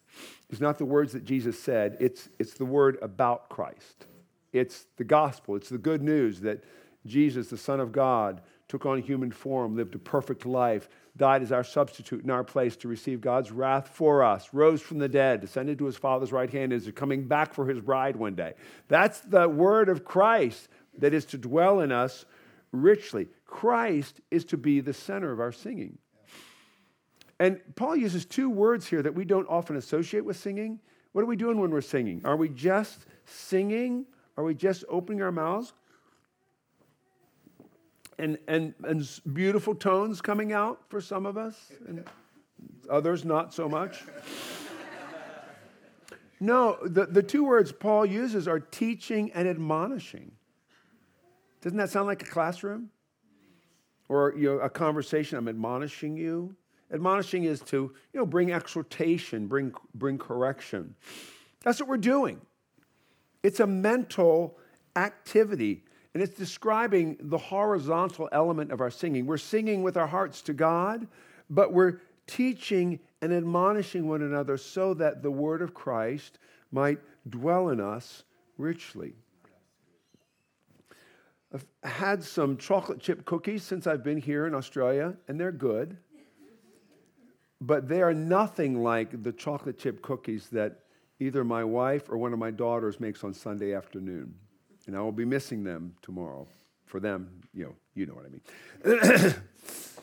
is 0.50 0.60
not 0.60 0.78
the 0.78 0.84
words 0.84 1.12
that 1.12 1.24
Jesus 1.24 1.62
said, 1.62 1.96
it's, 2.00 2.28
it's 2.38 2.54
the 2.54 2.64
word 2.64 2.98
about 3.02 3.48
Christ. 3.48 4.06
It's 4.52 4.86
the 4.96 5.04
gospel, 5.04 5.56
it's 5.56 5.68
the 5.68 5.78
good 5.78 6.02
news 6.02 6.40
that 6.40 6.64
Jesus, 7.04 7.48
the 7.48 7.58
Son 7.58 7.78
of 7.78 7.92
God, 7.92 8.40
took 8.68 8.86
on 8.86 9.02
human 9.02 9.30
form, 9.30 9.76
lived 9.76 9.94
a 9.94 9.98
perfect 9.98 10.46
life, 10.46 10.88
died 11.16 11.42
as 11.42 11.52
our 11.52 11.64
substitute 11.64 12.22
in 12.22 12.30
our 12.30 12.44
place 12.44 12.76
to 12.76 12.88
receive 12.88 13.20
God's 13.20 13.50
wrath 13.50 13.88
for 13.88 14.22
us, 14.22 14.50
rose 14.52 14.82
from 14.82 14.98
the 14.98 15.08
dead, 15.08 15.40
descended 15.40 15.78
to 15.78 15.86
his 15.86 15.96
Father's 15.96 16.32
right 16.32 16.50
hand, 16.50 16.72
and 16.72 16.82
is 16.82 16.90
coming 16.94 17.26
back 17.26 17.54
for 17.54 17.66
his 17.66 17.80
bride 17.80 18.16
one 18.16 18.34
day. 18.34 18.54
That's 18.88 19.20
the 19.20 19.48
word 19.48 19.88
of 19.88 20.04
Christ 20.04 20.68
that 20.98 21.14
is 21.14 21.24
to 21.26 21.38
dwell 21.38 21.80
in 21.80 21.92
us 21.92 22.24
richly. 22.72 23.28
Christ 23.46 24.20
is 24.30 24.44
to 24.46 24.56
be 24.56 24.80
the 24.80 24.92
center 24.92 25.32
of 25.32 25.40
our 25.40 25.52
singing. 25.52 25.98
And 27.38 27.60
Paul 27.74 27.96
uses 27.96 28.24
two 28.24 28.48
words 28.48 28.86
here 28.86 29.02
that 29.02 29.14
we 29.14 29.24
don't 29.24 29.48
often 29.48 29.76
associate 29.76 30.24
with 30.24 30.36
singing. 30.36 30.80
What 31.12 31.22
are 31.22 31.26
we 31.26 31.36
doing 31.36 31.60
when 31.60 31.70
we're 31.70 31.80
singing? 31.82 32.22
Are 32.24 32.36
we 32.36 32.48
just 32.48 33.06
singing? 33.26 34.06
Are 34.36 34.44
we 34.44 34.54
just 34.54 34.84
opening 34.88 35.22
our 35.22 35.32
mouths? 35.32 35.72
And, 38.18 38.38
and, 38.48 38.74
and 38.84 39.08
beautiful 39.32 39.74
tones 39.74 40.20
coming 40.20 40.52
out 40.52 40.80
for 40.88 41.00
some 41.00 41.26
of 41.26 41.36
us, 41.36 41.72
and 41.86 42.04
others 42.88 43.24
not 43.24 43.52
so 43.52 43.68
much. 43.68 44.02
No, 46.38 46.76
the, 46.82 47.06
the 47.06 47.22
two 47.22 47.44
words 47.44 47.72
Paul 47.72 48.04
uses 48.04 48.46
are 48.46 48.60
teaching 48.60 49.32
and 49.32 49.48
admonishing. 49.48 50.32
Doesn't 51.62 51.78
that 51.78 51.90
sound 51.90 52.06
like 52.06 52.22
a 52.22 52.26
classroom? 52.26 52.90
Or 54.08 54.34
you 54.36 54.54
know, 54.54 54.58
a 54.58 54.68
conversation, 54.70 55.38
I'm 55.38 55.48
admonishing 55.48 56.16
you. 56.16 56.54
Admonishing 56.92 57.44
is 57.44 57.60
to 57.60 57.92
you 58.12 58.20
know, 58.20 58.26
bring 58.26 58.52
exhortation, 58.52 59.46
bring, 59.46 59.74
bring 59.94 60.18
correction. 60.18 60.94
That's 61.62 61.80
what 61.80 61.88
we're 61.88 61.96
doing. 61.96 62.40
It's 63.42 63.60
a 63.60 63.66
mental 63.66 64.58
activity 64.94 65.84
and 66.16 66.22
it's 66.22 66.38
describing 66.38 67.18
the 67.20 67.36
horizontal 67.36 68.26
element 68.32 68.72
of 68.72 68.80
our 68.80 68.88
singing. 68.88 69.26
We're 69.26 69.36
singing 69.36 69.82
with 69.82 69.98
our 69.98 70.06
hearts 70.06 70.40
to 70.44 70.54
God, 70.54 71.06
but 71.50 71.74
we're 71.74 72.00
teaching 72.26 73.00
and 73.20 73.34
admonishing 73.34 74.08
one 74.08 74.22
another 74.22 74.56
so 74.56 74.94
that 74.94 75.22
the 75.22 75.30
word 75.30 75.60
of 75.60 75.74
Christ 75.74 76.38
might 76.72 77.00
dwell 77.28 77.68
in 77.68 77.80
us 77.80 78.24
richly. 78.56 79.12
I've 81.52 81.66
had 81.84 82.24
some 82.24 82.56
chocolate 82.56 82.98
chip 82.98 83.26
cookies 83.26 83.62
since 83.62 83.86
I've 83.86 84.02
been 84.02 84.16
here 84.16 84.46
in 84.46 84.54
Australia, 84.54 85.18
and 85.28 85.38
they're 85.38 85.52
good. 85.52 85.98
But 87.60 87.88
they 87.88 88.00
are 88.00 88.14
nothing 88.14 88.82
like 88.82 89.22
the 89.22 89.32
chocolate 89.32 89.78
chip 89.78 90.00
cookies 90.00 90.48
that 90.48 90.78
either 91.20 91.44
my 91.44 91.62
wife 91.62 92.08
or 92.08 92.16
one 92.16 92.32
of 92.32 92.38
my 92.38 92.52
daughters 92.52 93.00
makes 93.00 93.22
on 93.22 93.34
Sunday 93.34 93.74
afternoon. 93.74 94.34
And 94.86 94.96
I 94.96 95.00
will 95.00 95.12
be 95.12 95.24
missing 95.24 95.64
them 95.64 95.94
tomorrow. 96.02 96.46
For 96.84 97.00
them, 97.00 97.40
you 97.52 97.64
know, 97.64 97.74
you 97.94 98.06
know 98.06 98.14
what 98.14 98.26
I 98.26 99.24
mean. 99.24 99.34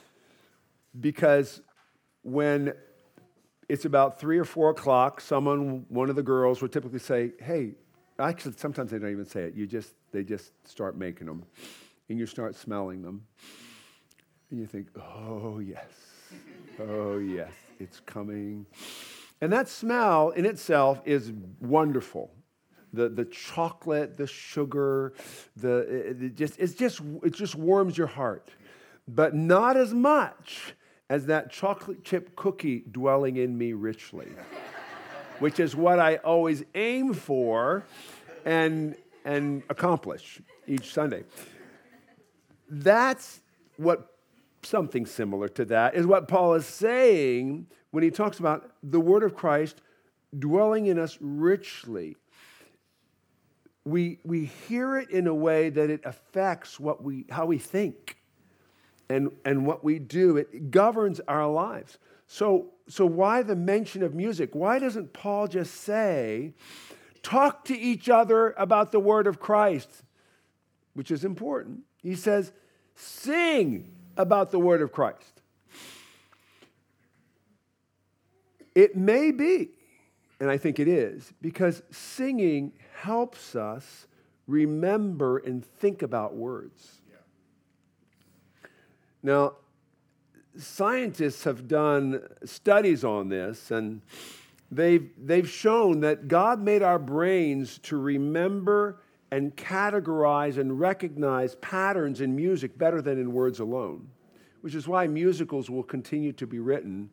because 1.00 1.62
when 2.24 2.74
it's 3.70 3.86
about 3.86 4.20
three 4.20 4.38
or 4.38 4.44
four 4.44 4.70
o'clock, 4.70 5.22
someone, 5.22 5.86
one 5.88 6.10
of 6.10 6.16
the 6.18 6.24
girls 6.24 6.62
would 6.62 6.74
typically 6.74 7.00
say, 7.00 7.32
Hey, 7.40 7.76
actually, 8.20 8.56
sometimes 8.58 8.92
they 8.92 9.00
don't 9.00 9.12
even 9.12 9.26
say 9.26 9.44
it. 9.44 9.56
You 9.56 9.66
just, 9.66 9.94
they 10.12 10.24
just 10.24 10.52
start 10.68 10.98
making 10.98 11.28
them. 11.28 11.46
And 12.10 12.20
you 12.20 12.26
start 12.26 12.56
smelling 12.56 13.02
them. 13.02 13.26
And 14.52 14.60
you 14.60 14.66
think, 14.66 14.88
Oh, 14.98 15.60
yes. 15.60 15.88
Oh, 16.80 17.18
yes. 17.18 17.52
It's 17.80 18.02
coming. 18.02 18.66
And 19.40 19.52
that 19.54 19.68
smell 19.68 20.30
in 20.32 20.46
itself 20.46 21.02
is 21.06 21.32
wonderful. 21.60 22.32
The, 22.94 23.10
the 23.10 23.26
chocolate, 23.26 24.18
the 24.18 24.28
sugar, 24.28 25.14
the, 25.58 26.12
it, 26.12 26.36
just, 26.36 26.60
it's 26.60 26.76
just, 26.76 27.02
it 27.24 27.34
just 27.34 27.56
warms 27.56 27.98
your 27.98 28.08
heart. 28.08 28.50
But 29.08 29.34
not 29.36 29.76
as 29.76 29.94
much 29.94 30.76
as 31.10 31.26
that 31.26 31.52
chocolate 31.52 32.04
chip 32.04 32.36
cookie 32.36 32.84
dwelling 32.92 33.38
in 33.38 33.58
me 33.58 33.74
richly, 33.74 34.28
which 35.40 35.60
is 35.60 35.76
what 35.76 36.00
I 36.00 36.18
always 36.18 36.64
aim 36.76 37.14
for 37.14 37.84
and, 38.46 38.96
and 39.26 39.64
accomplish 39.70 40.40
each 40.68 40.94
Sunday. 40.94 41.24
That's 42.70 43.42
what 43.78 44.14
something 44.66 45.06
similar 45.06 45.48
to 45.50 45.66
that 45.66 45.96
is 45.96 46.06
what 46.06 46.28
Paul 46.28 46.54
is 46.54 46.66
saying 46.66 47.68
when 47.92 48.04
he 48.04 48.10
talks 48.10 48.40
about 48.40 48.72
the 48.82 49.00
word 49.00 49.24
of 49.24 49.36
Christ 49.36 49.82
dwelling 50.38 50.88
in 50.88 50.98
us 50.98 51.18
richly. 51.22 52.16
We, 53.86 54.20
we 54.24 54.46
hear 54.46 54.98
it 54.98 55.10
in 55.10 55.28
a 55.28 55.36
way 55.36 55.70
that 55.70 55.90
it 55.90 56.02
affects 56.06 56.80
what 56.80 57.04
we, 57.04 57.26
how 57.30 57.46
we 57.46 57.58
think 57.58 58.18
and, 59.10 59.32
and 59.44 59.66
what 59.66 59.84
we 59.84 60.00
do. 60.00 60.38
It 60.38 60.72
governs 60.72 61.20
our 61.28 61.48
lives. 61.48 61.98
So, 62.28 62.68
so, 62.88 63.06
why 63.06 63.44
the 63.44 63.56
mention 63.56 64.04
of 64.04 64.14
music? 64.14 64.56
Why 64.56 64.80
doesn't 64.80 65.14
Paul 65.14 65.48
just 65.48 65.74
say, 65.76 66.54
talk 67.22 67.66
to 67.66 67.78
each 67.78 68.10
other 68.10 68.52
about 68.58 68.92
the 68.92 69.00
word 69.00 69.28
of 69.28 69.40
Christ, 69.40 69.90
which 70.94 71.12
is 71.12 71.24
important? 71.24 71.82
He 72.02 72.16
says, 72.16 72.52
sing 72.96 73.94
about 74.18 74.52
the 74.52 74.60
word 74.60 74.82
of 74.82 74.92
Christ. 74.92 75.42
It 78.76 78.96
may 78.96 79.32
be, 79.32 79.70
and 80.40 80.50
I 80.50 80.58
think 80.58 80.80
it 80.80 80.88
is, 80.88 81.32
because 81.42 81.84
singing 81.92 82.74
helps 83.02 83.56
us 83.56 84.08
remember 84.48 85.38
and 85.38 85.66
think 85.66 86.02
about 86.02 86.36
words. 86.36 87.02
Now, 89.22 89.54
scientists 90.58 91.46
have 91.46 91.68
done 91.68 92.22
studies 92.44 93.06
on 93.06 93.30
this, 93.30 93.72
and 93.72 94.02
they've, 94.70 95.10
they've 95.18 95.50
shown 95.50 96.02
that 96.02 96.28
God 96.28 96.60
made 96.60 96.84
our 96.84 97.00
brains 97.00 97.78
to 97.84 97.98
remember 97.98 99.00
and 99.32 99.56
categorize 99.56 100.58
and 100.58 100.80
recognize 100.80 101.56
patterns 101.56 102.22
in 102.22 102.36
music 102.36 102.78
better 102.78 103.02
than 103.02 103.18
in 103.18 103.32
words 103.32 103.62
alone, 103.62 104.08
which 104.62 104.76
is 104.76 104.88
why 104.88 105.08
musicals 105.08 105.70
will 105.70 105.84
continue 105.84 106.34
to 106.34 106.46
be 106.46 106.60
written 106.60 107.10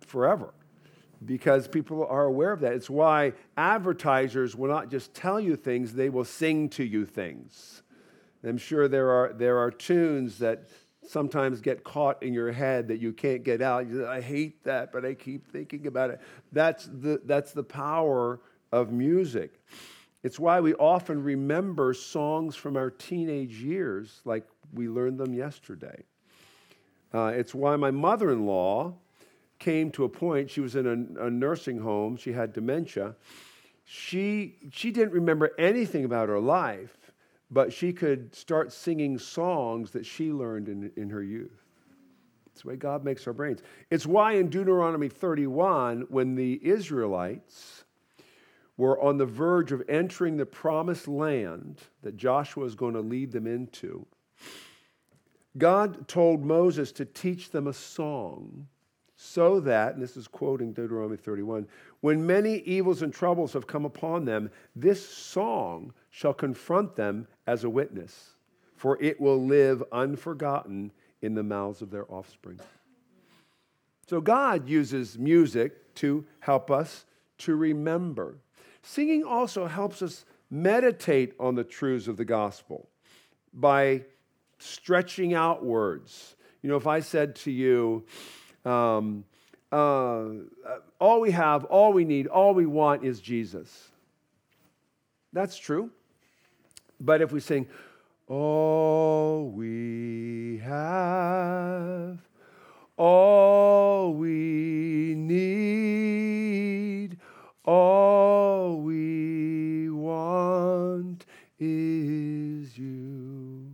forever 0.00 0.52
because 1.24 1.68
people 1.68 2.06
are 2.06 2.24
aware 2.24 2.52
of 2.52 2.60
that. 2.60 2.72
It's 2.72 2.90
why 2.90 3.34
advertisers 3.56 4.56
will 4.56 4.70
not 4.70 4.90
just 4.90 5.14
tell 5.14 5.38
you 5.38 5.56
things, 5.56 5.92
they 5.92 6.08
will 6.08 6.24
sing 6.24 6.68
to 6.70 6.84
you 6.84 7.04
things. 7.04 7.82
I'm 8.42 8.58
sure 8.58 8.88
there 8.88 9.10
are, 9.10 9.32
there 9.34 9.58
are 9.58 9.70
tunes 9.70 10.38
that 10.38 10.68
sometimes 11.06 11.60
get 11.60 11.84
caught 11.84 12.22
in 12.22 12.32
your 12.32 12.52
head 12.52 12.88
that 12.88 13.00
you 13.00 13.12
can't 13.12 13.42
get 13.42 13.60
out. 13.60 13.86
Say, 13.90 14.04
I 14.04 14.20
hate 14.20 14.64
that, 14.64 14.92
but 14.92 15.04
I 15.04 15.14
keep 15.14 15.50
thinking 15.50 15.86
about 15.86 16.10
it. 16.10 16.20
That's 16.52 16.86
the, 16.86 17.20
that's 17.24 17.52
the 17.52 17.64
power 17.64 18.40
of 18.72 18.92
music. 18.92 19.60
It's 20.22 20.38
why 20.38 20.60
we 20.60 20.74
often 20.74 21.22
remember 21.22 21.92
songs 21.94 22.56
from 22.56 22.76
our 22.76 22.90
teenage 22.90 23.54
years 23.54 24.20
like 24.24 24.46
we 24.72 24.88
learned 24.88 25.18
them 25.18 25.34
yesterday. 25.34 26.04
Uh, 27.12 27.32
it's 27.34 27.54
why 27.54 27.76
my 27.76 27.90
mother 27.90 28.30
in 28.30 28.46
law 28.46 28.94
came 29.60 29.92
to 29.92 30.02
a 30.02 30.08
point, 30.08 30.50
she 30.50 30.60
was 30.60 30.74
in 30.74 30.86
a, 30.86 31.26
a 31.26 31.30
nursing 31.30 31.78
home, 31.78 32.16
she 32.16 32.32
had 32.32 32.52
dementia. 32.52 33.14
She, 33.84 34.56
she 34.72 34.90
didn't 34.90 35.12
remember 35.12 35.52
anything 35.58 36.04
about 36.04 36.28
her 36.28 36.40
life 36.40 36.96
but 37.50 37.72
she 37.72 37.92
could 37.92 38.34
start 38.34 38.72
singing 38.72 39.18
songs 39.18 39.90
that 39.90 40.06
she 40.06 40.32
learned 40.32 40.68
in, 40.68 40.92
in 40.96 41.10
her 41.10 41.22
youth. 41.22 41.64
It's 42.52 42.62
the 42.62 42.68
way 42.68 42.76
God 42.76 43.04
makes 43.04 43.26
our 43.26 43.32
brains. 43.32 43.62
It's 43.90 44.06
why 44.06 44.34
in 44.34 44.48
Deuteronomy 44.48 45.08
31, 45.08 46.06
when 46.08 46.34
the 46.36 46.60
Israelites 46.62 47.84
were 48.76 49.00
on 49.00 49.18
the 49.18 49.26
verge 49.26 49.72
of 49.72 49.82
entering 49.88 50.36
the 50.36 50.46
promised 50.46 51.08
land 51.08 51.80
that 52.02 52.16
Joshua 52.16 52.64
is 52.64 52.74
going 52.74 52.94
to 52.94 53.00
lead 53.00 53.32
them 53.32 53.46
into, 53.46 54.06
God 55.58 56.06
told 56.06 56.44
Moses 56.44 56.92
to 56.92 57.04
teach 57.04 57.50
them 57.50 57.66
a 57.66 57.72
song 57.72 58.68
so 59.22 59.60
that, 59.60 59.92
and 59.92 60.02
this 60.02 60.16
is 60.16 60.26
quoting 60.26 60.72
Deuteronomy 60.72 61.18
31, 61.18 61.68
when 62.00 62.26
many 62.26 62.60
evils 62.60 63.02
and 63.02 63.12
troubles 63.12 63.52
have 63.52 63.66
come 63.66 63.84
upon 63.84 64.24
them, 64.24 64.50
this 64.74 65.06
song 65.06 65.92
shall 66.08 66.32
confront 66.32 66.96
them 66.96 67.26
as 67.46 67.62
a 67.62 67.68
witness, 67.68 68.30
for 68.76 69.00
it 69.02 69.20
will 69.20 69.44
live 69.44 69.82
unforgotten 69.92 70.90
in 71.20 71.34
the 71.34 71.42
mouths 71.42 71.82
of 71.82 71.90
their 71.90 72.10
offspring. 72.10 72.58
So 74.08 74.22
God 74.22 74.66
uses 74.66 75.18
music 75.18 75.94
to 75.96 76.24
help 76.40 76.70
us 76.70 77.04
to 77.38 77.54
remember. 77.54 78.38
Singing 78.82 79.22
also 79.22 79.66
helps 79.66 80.00
us 80.00 80.24
meditate 80.50 81.34
on 81.38 81.56
the 81.56 81.64
truths 81.64 82.08
of 82.08 82.16
the 82.16 82.24
gospel 82.24 82.88
by 83.52 84.02
stretching 84.58 85.34
out 85.34 85.62
words. 85.62 86.36
You 86.62 86.70
know, 86.70 86.76
if 86.76 86.86
I 86.86 87.00
said 87.00 87.36
to 87.36 87.50
you, 87.50 88.06
um, 88.64 89.24
uh, 89.72 90.24
all 90.98 91.20
we 91.20 91.30
have, 91.30 91.64
all 91.64 91.92
we 91.92 92.04
need, 92.04 92.26
all 92.26 92.54
we 92.54 92.66
want 92.66 93.04
is 93.04 93.20
Jesus. 93.20 93.88
That's 95.32 95.56
true. 95.56 95.90
But 97.00 97.22
if 97.22 97.32
we 97.32 97.40
sing, 97.40 97.66
all 98.26 99.48
we 99.48 100.60
have, 100.64 102.18
all 102.96 104.14
we 104.14 105.14
need, 105.16 107.16
all 107.64 108.80
we 108.80 109.88
want 109.90 111.24
is 111.58 112.76
you. 112.76 113.72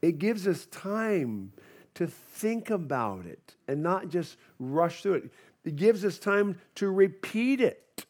It 0.00 0.18
gives 0.18 0.46
us 0.46 0.66
time 0.66 1.52
to 1.94 2.06
think 2.06 2.70
about 2.70 3.26
it 3.26 3.43
and 3.68 3.82
not 3.82 4.08
just 4.08 4.36
rush 4.58 5.02
through 5.02 5.14
it. 5.14 5.30
It 5.64 5.76
gives 5.76 6.04
us 6.04 6.18
time 6.18 6.60
to 6.76 6.90
repeat 6.90 7.60
it. 7.60 8.06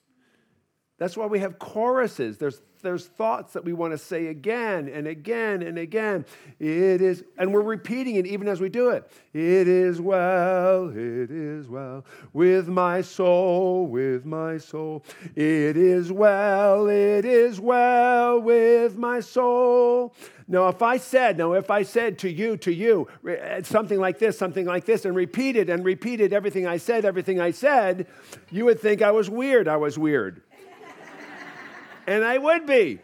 That's 0.99 1.17
why 1.17 1.27
we 1.27 1.40
have 1.40 1.59
choruses. 1.59 2.38
There's 2.38 2.61
there's 2.85 3.07
thoughts 3.07 3.55
that 3.55 3.64
we 3.64 3.73
want 3.73 3.92
to 3.92 3.99
say 3.99 4.29
again 4.29 4.88
and 4.88 5.09
again 5.09 5.62
and 5.62 5.79
again. 5.79 6.25
It 6.61 7.03
is, 7.03 7.25
and 7.37 7.53
we're 7.53 7.62
repeating 7.62 8.14
it 8.14 8.27
even 8.27 8.47
as 8.47 8.61
we 8.61 8.68
do 8.68 8.90
it. 8.90 9.11
It 9.33 9.66
is 9.66 10.01
well, 10.01 10.90
it 10.90 11.31
is 11.33 11.66
well 11.66 12.05
with 12.33 12.68
my 12.68 13.01
soul, 13.01 13.88
with 13.88 14.25
my 14.25 14.59
soul. 14.59 15.05
It 15.35 15.77
is 15.77 16.12
well, 16.12 16.88
it 16.88 17.25
is 17.25 17.59
well 17.59 18.40
with 18.40 18.97
my 18.97 19.18
soul. 19.18 20.14
Now, 20.47 20.68
if 20.68 20.83
I 20.83 20.99
said, 20.99 21.38
now, 21.38 21.55
if 21.55 21.70
I 21.70 21.83
said 21.83 22.18
to 22.18 22.31
you, 22.31 22.59
to 22.59 22.73
you, 22.73 23.09
eh, 23.27 23.62
something 23.62 23.99
like 23.99 24.18
this, 24.18 24.38
something 24.38 24.66
like 24.66 24.85
this, 24.85 25.07
and 25.07 25.16
repeated 25.16 25.70
and 25.70 25.85
repeated 25.85 26.35
everything 26.35 26.66
I 26.66 26.77
said, 26.77 27.07
everything 27.07 27.40
I 27.40 27.51
said, 27.51 28.07
you 28.51 28.66
would 28.66 28.79
think 28.79 29.01
I 29.01 29.11
was 29.11 29.31
weird. 29.31 29.68
I 29.68 29.79
was 29.79 29.99
weird 29.99 30.42
and 32.07 32.25
I 32.25 32.38
would 32.38 32.67
be. 32.67 33.01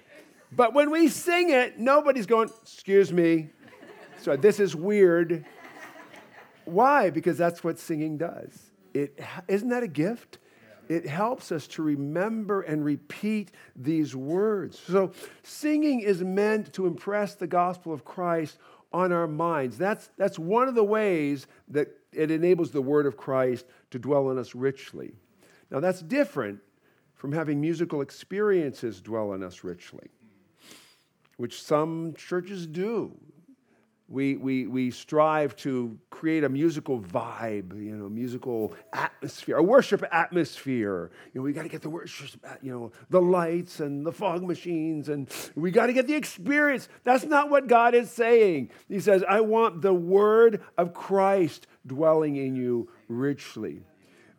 But 0.52 0.74
when 0.74 0.90
we 0.90 1.08
sing 1.08 1.50
it, 1.50 1.78
nobody's 1.78 2.26
going, 2.26 2.50
Excuse 2.62 3.12
me. 3.12 3.50
So 4.18 4.36
this 4.36 4.60
is 4.60 4.76
weird. 4.76 5.44
Why? 6.64 7.10
Because 7.10 7.38
that's 7.38 7.64
what 7.64 7.78
singing 7.78 8.18
does. 8.18 8.70
It, 8.92 9.18
isn't 9.48 9.68
that 9.68 9.82
a 9.82 9.88
gift? 9.88 10.38
it 10.90 11.06
helps 11.06 11.52
us 11.52 11.68
to 11.68 11.82
remember 11.82 12.62
and 12.62 12.84
repeat 12.84 13.52
these 13.76 14.16
words. 14.16 14.76
So, 14.76 15.12
singing 15.44 16.00
is 16.00 16.20
meant 16.20 16.72
to 16.72 16.88
impress 16.88 17.36
the 17.36 17.46
gospel 17.46 17.92
of 17.92 18.04
Christ 18.04 18.58
on 18.92 19.12
our 19.12 19.28
minds. 19.28 19.78
That's, 19.78 20.10
that's 20.16 20.36
one 20.36 20.66
of 20.66 20.74
the 20.74 20.82
ways 20.82 21.46
that 21.68 21.96
it 22.12 22.32
enables 22.32 22.72
the 22.72 22.82
word 22.82 23.06
of 23.06 23.16
Christ 23.16 23.66
to 23.92 24.00
dwell 24.00 24.30
in 24.30 24.38
us 24.38 24.52
richly. 24.56 25.12
Now, 25.70 25.78
that's 25.78 26.02
different 26.02 26.58
from 27.20 27.32
having 27.32 27.60
musical 27.60 28.00
experiences 28.00 29.02
dwell 29.02 29.34
in 29.34 29.42
us 29.42 29.62
richly, 29.62 30.08
which 31.36 31.60
some 31.62 32.14
churches 32.16 32.66
do 32.66 33.14
we, 34.10 34.36
we, 34.36 34.66
we 34.66 34.90
strive 34.90 35.54
to 35.58 35.96
create 36.10 36.42
a 36.42 36.48
musical 36.48 36.98
vibe, 37.00 37.80
you 37.80 37.96
know, 37.96 38.08
musical 38.08 38.74
atmosphere, 38.92 39.58
a 39.58 39.62
worship 39.62 40.04
atmosphere. 40.10 41.12
You 41.32 41.40
know, 41.40 41.44
we 41.44 41.52
got 41.52 41.62
to 41.62 41.68
get 41.68 41.80
the 41.80 41.90
worship, 41.90 42.44
you 42.60 42.72
know, 42.72 42.90
the 43.08 43.22
lights 43.22 43.78
and 43.78 44.04
the 44.04 44.10
fog 44.10 44.42
machines, 44.42 45.08
and 45.08 45.30
we 45.54 45.70
got 45.70 45.86
to 45.86 45.92
get 45.92 46.08
the 46.08 46.16
experience. 46.16 46.88
That's 47.04 47.24
not 47.24 47.50
what 47.50 47.68
God 47.68 47.94
is 47.94 48.10
saying. 48.10 48.70
He 48.88 48.98
says, 48.98 49.22
I 49.28 49.42
want 49.42 49.80
the 49.80 49.94
word 49.94 50.60
of 50.76 50.92
Christ 50.92 51.68
dwelling 51.86 52.34
in 52.34 52.56
you 52.56 52.90
richly. 53.06 53.84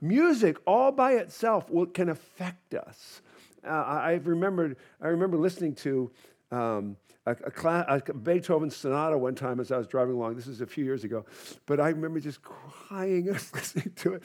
Music, 0.02 0.58
all 0.66 0.92
by 0.92 1.14
itself, 1.14 1.70
will, 1.70 1.86
can 1.86 2.10
affect 2.10 2.74
us. 2.74 3.22
Uh, 3.64 3.70
I 3.70 4.14
remembered, 4.24 4.78
I 5.00 5.08
remember 5.08 5.38
listening 5.38 5.76
to 5.76 6.12
um, 6.52 6.98
a, 7.26 7.32
a, 7.32 7.52
class, 7.52 7.86
a, 7.88 8.14
Beethoven 8.14 8.72
sonata 8.72 9.16
one 9.18 9.36
time 9.36 9.60
as 9.60 9.72
I 9.72 9.78
was 9.78 9.86
driving 9.86 10.16
along. 10.16 10.36
This 10.36 10.48
is 10.48 10.62
a 10.62 10.66
few 10.66 10.84
years 10.84 11.04
ago, 11.04 11.26
but 11.68 11.80
I 11.80 11.90
remember 11.90 12.20
just 12.20 12.42
crying 12.42 13.30
as 13.30 13.54
listening 13.54 13.94
to 13.98 14.16
it. 14.16 14.24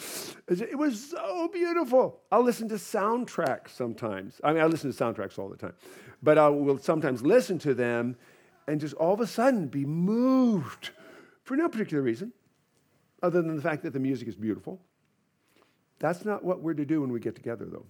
It 0.48 0.78
was 0.78 1.10
so 1.10 1.48
beautiful. 1.48 2.20
I'll 2.32 2.42
listen 2.42 2.68
to 2.70 2.76
soundtracks 2.76 3.68
sometimes. 3.68 4.40
I 4.42 4.54
mean, 4.54 4.62
I 4.62 4.66
listen 4.66 4.90
to 4.90 5.04
soundtracks 5.04 5.38
all 5.38 5.50
the 5.50 5.58
time, 5.58 5.74
but 6.22 6.38
I 6.38 6.48
will 6.48 6.78
sometimes 6.78 7.20
listen 7.20 7.58
to 7.60 7.74
them 7.74 8.16
and 8.66 8.80
just 8.80 8.94
all 8.94 9.14
of 9.14 9.20
a 9.20 9.26
sudden 9.26 9.68
be 9.68 9.84
moved 9.84 10.90
for 11.44 11.56
no 11.56 11.68
particular 11.68 12.02
reason, 12.02 12.32
other 13.22 13.42
than 13.42 13.54
the 13.54 13.62
fact 13.62 13.82
that 13.84 13.92
the 13.92 14.00
music 14.00 14.26
is 14.26 14.34
beautiful. 14.34 14.80
That's 15.98 16.24
not 16.24 16.44
what 16.44 16.60
we're 16.60 16.74
to 16.74 16.84
do 16.84 17.00
when 17.00 17.12
we 17.12 17.20
get 17.20 17.34
together, 17.34 17.66
though 17.66 17.86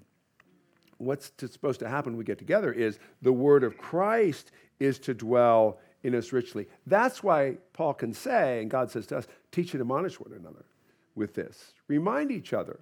what's 0.98 1.30
to, 1.30 1.48
supposed 1.48 1.80
to 1.80 1.88
happen 1.88 2.12
when 2.12 2.18
we 2.18 2.24
get 2.24 2.38
together 2.38 2.72
is 2.72 2.98
the 3.22 3.32
word 3.32 3.64
of 3.64 3.76
Christ 3.76 4.50
is 4.80 4.98
to 5.00 5.14
dwell 5.14 5.78
in 6.02 6.14
us 6.14 6.32
richly. 6.32 6.66
That's 6.86 7.22
why 7.22 7.58
Paul 7.72 7.94
can 7.94 8.12
say, 8.12 8.60
and 8.60 8.70
God 8.70 8.90
says 8.90 9.06
to 9.08 9.18
us, 9.18 9.26
teach 9.50 9.72
and 9.72 9.80
admonish 9.80 10.20
one 10.20 10.32
another 10.32 10.64
with 11.14 11.34
this. 11.34 11.74
Remind 11.88 12.30
each 12.30 12.52
other. 12.52 12.80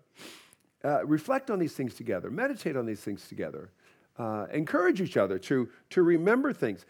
Uh, 0.85 1.05
reflect 1.07 1.51
on 1.51 1.59
these 1.59 1.73
things 1.73 1.95
together. 1.95 2.31
Meditate 2.31 2.77
on 2.77 2.85
these 2.85 3.01
things 3.01 3.27
together. 3.29 3.71
Uh, 4.19 4.47
encourage 4.53 5.01
each 5.01 5.17
other 5.17 5.39
to, 5.39 5.69
to 5.91 6.03
remember 6.03 6.53
things. 6.53 6.85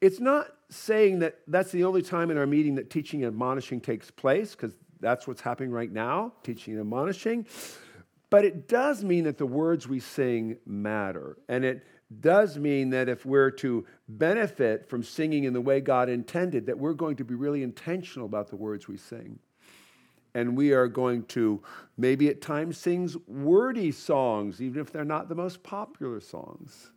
It's 0.00 0.20
not 0.20 0.48
saying 0.70 1.18
that 1.18 1.40
that's 1.46 1.72
the 1.72 1.84
only 1.84 2.00
time 2.00 2.30
in 2.30 2.38
our 2.38 2.46
meeting 2.46 2.76
that 2.76 2.88
teaching 2.88 3.24
and 3.24 3.32
admonishing 3.32 3.80
takes 3.80 4.10
place, 4.10 4.52
because 4.52 4.74
that's 5.00 5.26
what's 5.26 5.40
happening 5.40 5.70
right 5.70 5.90
now, 5.90 6.32
teaching 6.42 6.74
and 6.74 6.80
admonishing. 6.80 7.46
But 8.30 8.44
it 8.44 8.68
does 8.68 9.02
mean 9.02 9.24
that 9.24 9.38
the 9.38 9.46
words 9.46 9.88
we 9.88 9.98
sing 9.98 10.58
matter. 10.64 11.36
And 11.48 11.64
it 11.64 11.84
does 12.20 12.58
mean 12.58 12.90
that 12.90 13.08
if 13.08 13.24
we're 13.26 13.50
to 13.50 13.86
benefit 14.08 14.88
from 14.88 15.02
singing 15.02 15.44
in 15.44 15.52
the 15.52 15.60
way 15.60 15.80
God 15.80 16.08
intended, 16.08 16.66
that 16.66 16.78
we're 16.78 16.92
going 16.92 17.16
to 17.16 17.24
be 17.24 17.34
really 17.34 17.62
intentional 17.62 18.26
about 18.26 18.48
the 18.48 18.56
words 18.56 18.88
we 18.88 18.96
sing. 18.96 19.38
And 20.34 20.56
we 20.56 20.72
are 20.72 20.86
going 20.86 21.24
to 21.24 21.60
maybe 21.96 22.28
at 22.28 22.40
times 22.40 22.78
sing 22.78 23.10
wordy 23.26 23.90
songs, 23.90 24.62
even 24.62 24.80
if 24.80 24.92
they're 24.92 25.04
not 25.04 25.28
the 25.28 25.34
most 25.34 25.62
popular 25.64 26.20
songs. 26.20 26.92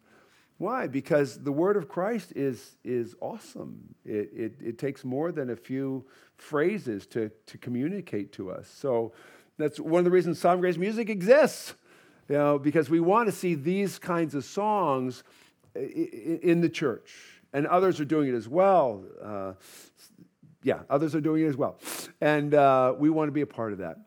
Why? 0.63 0.87
Because 0.87 1.43
the 1.43 1.51
word 1.51 1.75
of 1.75 1.89
Christ 1.89 2.31
is, 2.37 2.77
is 2.85 3.17
awesome. 3.19 3.95
It, 4.05 4.29
it, 4.33 4.53
it 4.61 4.77
takes 4.77 5.03
more 5.03 5.33
than 5.33 5.49
a 5.49 5.57
few 5.57 6.05
phrases 6.37 7.05
to, 7.07 7.29
to 7.47 7.57
communicate 7.57 8.31
to 8.33 8.49
us. 8.49 8.69
So 8.69 9.11
that's 9.57 9.77
one 9.77 9.99
of 9.99 10.05
the 10.05 10.11
reasons 10.11 10.39
Sovereign 10.39 10.61
Grace 10.61 10.77
music 10.77 11.09
exists, 11.09 11.75
you 12.29 12.37
know, 12.37 12.57
because 12.57 12.89
we 12.89 13.01
want 13.01 13.27
to 13.27 13.33
see 13.33 13.55
these 13.55 13.99
kinds 13.99 14.35
of 14.35 14.45
songs 14.45 15.25
in 15.75 16.61
the 16.61 16.69
church. 16.69 17.13
And 17.51 17.67
others 17.67 17.99
are 17.99 18.05
doing 18.05 18.29
it 18.29 18.33
as 18.33 18.47
well. 18.47 19.03
Uh, 19.21 19.53
yeah, 20.63 20.79
others 20.89 21.13
are 21.13 21.19
doing 21.19 21.43
it 21.43 21.47
as 21.47 21.57
well. 21.57 21.77
And 22.21 22.53
uh, 22.53 22.93
we 22.97 23.09
want 23.09 23.27
to 23.27 23.33
be 23.33 23.41
a 23.41 23.45
part 23.45 23.73
of 23.73 23.79
that. 23.79 23.97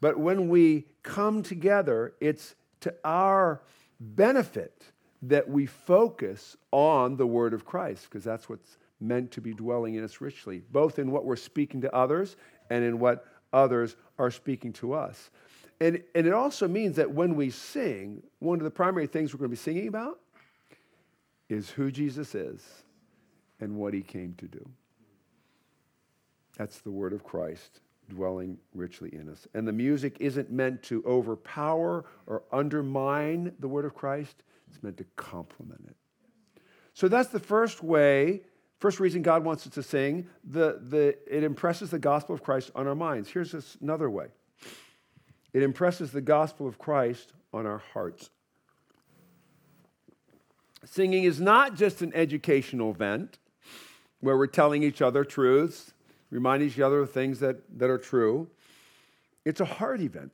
But 0.00 0.18
when 0.18 0.48
we 0.48 0.86
come 1.02 1.42
together, 1.42 2.14
it's 2.18 2.54
to 2.80 2.94
our 3.04 3.60
benefit 4.00 4.81
that 5.22 5.48
we 5.48 5.66
focus 5.66 6.56
on 6.72 7.16
the 7.16 7.26
word 7.26 7.54
of 7.54 7.64
Christ, 7.64 8.08
because 8.10 8.24
that's 8.24 8.48
what's 8.48 8.78
meant 9.00 9.30
to 9.32 9.40
be 9.40 9.54
dwelling 9.54 9.94
in 9.94 10.04
us 10.04 10.20
richly, 10.20 10.62
both 10.70 10.98
in 10.98 11.10
what 11.10 11.24
we're 11.24 11.36
speaking 11.36 11.80
to 11.82 11.94
others 11.94 12.36
and 12.70 12.84
in 12.84 12.98
what 12.98 13.26
others 13.52 13.96
are 14.18 14.30
speaking 14.30 14.72
to 14.74 14.92
us. 14.92 15.30
And, 15.80 16.02
and 16.14 16.26
it 16.26 16.32
also 16.32 16.68
means 16.68 16.96
that 16.96 17.10
when 17.10 17.34
we 17.34 17.50
sing, 17.50 18.22
one 18.38 18.58
of 18.58 18.64
the 18.64 18.70
primary 18.70 19.06
things 19.06 19.32
we're 19.34 19.38
going 19.38 19.50
to 19.50 19.56
be 19.56 19.62
singing 19.62 19.88
about 19.88 20.20
is 21.48 21.70
who 21.70 21.90
Jesus 21.90 22.34
is 22.34 22.62
and 23.60 23.76
what 23.76 23.92
he 23.92 24.02
came 24.02 24.34
to 24.38 24.46
do. 24.46 24.68
That's 26.56 26.80
the 26.80 26.90
word 26.90 27.12
of 27.12 27.24
Christ 27.24 27.80
dwelling 28.08 28.58
richly 28.74 29.14
in 29.14 29.28
us. 29.28 29.46
And 29.54 29.66
the 29.66 29.72
music 29.72 30.16
isn't 30.20 30.50
meant 30.50 30.82
to 30.84 31.02
overpower 31.06 32.04
or 32.26 32.42
undermine 32.52 33.52
the 33.58 33.68
word 33.68 33.84
of 33.84 33.94
Christ, 33.94 34.42
it's 34.72 34.82
meant 34.82 34.96
to 34.98 35.06
complement 35.16 35.82
it. 35.88 35.96
So 36.94 37.08
that's 37.08 37.28
the 37.28 37.40
first 37.40 37.82
way 37.82 38.42
First 38.82 38.98
reason 38.98 39.22
God 39.22 39.44
wants 39.44 39.64
us 39.64 39.74
to 39.74 39.82
sing, 39.84 40.26
the, 40.42 40.80
the, 40.82 41.16
it 41.32 41.44
impresses 41.44 41.90
the 41.90 42.00
gospel 42.00 42.34
of 42.34 42.42
Christ 42.42 42.72
on 42.74 42.88
our 42.88 42.96
minds. 42.96 43.30
Here's 43.30 43.52
this, 43.52 43.76
another 43.80 44.10
way 44.10 44.26
it 45.52 45.62
impresses 45.62 46.10
the 46.10 46.20
gospel 46.20 46.66
of 46.66 46.80
Christ 46.80 47.32
on 47.52 47.64
our 47.64 47.80
hearts. 47.92 48.30
Singing 50.84 51.22
is 51.22 51.40
not 51.40 51.76
just 51.76 52.02
an 52.02 52.12
educational 52.12 52.90
event 52.90 53.38
where 54.18 54.36
we're 54.36 54.48
telling 54.48 54.82
each 54.82 55.00
other 55.00 55.24
truths, 55.24 55.92
reminding 56.30 56.66
each 56.66 56.80
other 56.80 56.98
of 56.98 57.12
things 57.12 57.38
that, 57.38 57.62
that 57.78 57.88
are 57.88 57.98
true. 57.98 58.48
It's 59.44 59.60
a 59.60 59.64
heart 59.64 60.00
event. 60.00 60.32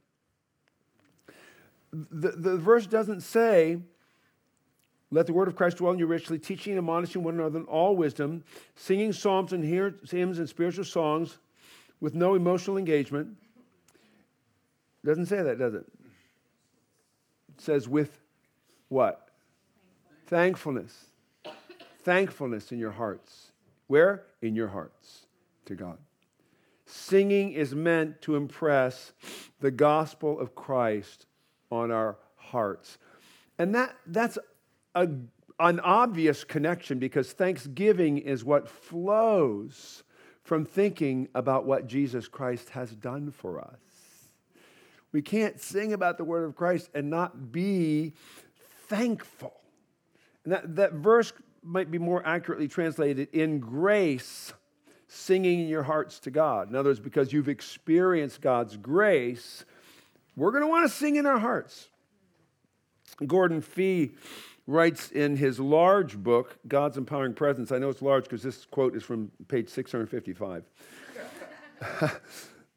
The, 1.92 2.31
the 2.31 2.57
verse 2.57 2.87
doesn't 2.87 3.20
say 3.20 3.81
let 5.11 5.27
the 5.27 5.33
word 5.33 5.49
of 5.49 5.57
Christ 5.57 5.79
dwell 5.79 5.92
in 5.92 5.99
you 5.99 6.07
richly, 6.07 6.38
teaching 6.38 6.73
and 6.73 6.79
admonishing 6.79 7.23
one 7.23 7.35
another 7.35 7.61
in 7.61 7.64
all 7.64 7.97
wisdom, 7.97 8.44
singing 8.77 9.12
psalms 9.12 9.53
and 9.53 9.64
hymns 9.64 10.38
and 10.38 10.49
spiritual 10.49 10.85
songs 10.85 11.38
with 12.01 12.14
no 12.14 12.35
emotional 12.35 12.77
engagement. 12.77 13.37
Doesn't 15.05 15.27
say 15.27 15.42
that, 15.42 15.59
does 15.59 15.75
it? 15.75 15.87
It 17.57 17.61
says 17.61 17.88
with 17.88 18.21
what? 18.88 19.29
Thankfulness. 20.27 21.07
Thankfulness 22.03 22.71
in 22.73 22.79
your 22.79 22.90
hearts. 22.90 23.53
Where? 23.87 24.25
In 24.42 24.55
your 24.55 24.68
hearts 24.68 25.27
to 25.66 25.75
God. 25.75 25.99
Singing 26.85 27.53
is 27.53 27.75
meant 27.75 28.21
to 28.23 28.37
impress 28.37 29.12
the 29.61 29.71
gospel 29.71 30.38
of 30.38 30.55
Christ 30.55 31.27
on 31.71 31.90
our 31.90 32.16
hearts. 32.37 32.99
And 33.59 33.75
that, 33.75 33.94
that's 34.07 34.38
a, 34.94 35.09
an 35.61 35.81
obvious 35.81 36.44
connection 36.44 36.98
because 36.98 37.33
thanksgiving 37.33 38.18
is 38.18 38.44
what 38.44 38.68
flows 38.68 40.03
from 40.44 40.64
thinking 40.64 41.29
about 41.35 41.66
what 41.66 41.87
Jesus 41.87 42.29
Christ 42.29 42.70
has 42.70 42.90
done 42.92 43.31
for 43.31 43.61
us. 43.61 43.79
We 45.12 45.22
can't 45.22 45.61
sing 45.61 45.92
about 45.92 46.18
the 46.18 46.24
word 46.24 46.44
of 46.44 46.57
Christ 46.57 46.90
and 46.94 47.11
not 47.11 47.53
be 47.53 48.14
thankful. 48.88 49.55
And 50.44 50.53
that, 50.53 50.77
that 50.77 50.92
verse 50.94 51.33
might 51.62 51.90
be 51.90 51.98
more 51.98 52.27
accurately 52.27 52.68
translated 52.68 53.29
in 53.33 53.59
grace, 53.59 54.53
singing 55.07 55.61
in 55.61 55.68
your 55.68 55.83
hearts 55.83 56.20
to 56.20 56.31
God. 56.31 56.70
In 56.70 56.77
other 56.77 56.90
words, 56.90 57.01
because 57.01 57.33
you've 57.33 57.48
experienced 57.48 58.40
God's 58.40 58.77
grace, 58.77 59.64
we're 60.37 60.51
going 60.51 60.62
to 60.62 60.68
want 60.68 60.88
to 60.88 60.96
sing 60.96 61.16
in 61.16 61.27
our 61.27 61.38
hearts. 61.38 61.88
Gordon 63.27 63.61
Fee 63.61 64.12
writes 64.68 65.11
in 65.11 65.35
his 65.35 65.59
large 65.59 66.18
book, 66.18 66.59
God's 66.68 66.98
Empowering 66.98 67.33
Presence. 67.33 67.72
I 67.72 67.78
know 67.78 67.88
it's 67.88 68.02
large 68.02 68.24
because 68.24 68.42
this 68.42 68.66
quote 68.66 68.94
is 68.94 69.02
from 69.02 69.33
page 69.48 69.70
655. 69.70 70.62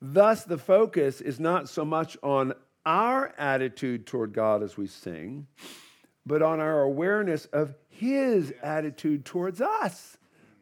Thus, 0.01 0.45
the 0.45 0.57
focus 0.57 1.19
is 1.19 1.37
not 1.37 1.67
so 1.67 1.83
much 1.83 2.17
on 2.23 2.53
our 2.85 3.33
attitude 3.37 4.07
toward 4.07 4.33
God 4.33 4.63
as 4.63 4.77
we 4.77 4.87
sing, 4.87 5.47
but 6.25 6.41
on 6.41 6.61
our 6.61 6.81
awareness 6.81 7.45
of 7.47 7.75
His 7.89 8.53
attitude 8.63 9.25
towards 9.25 9.59
us 9.59 10.17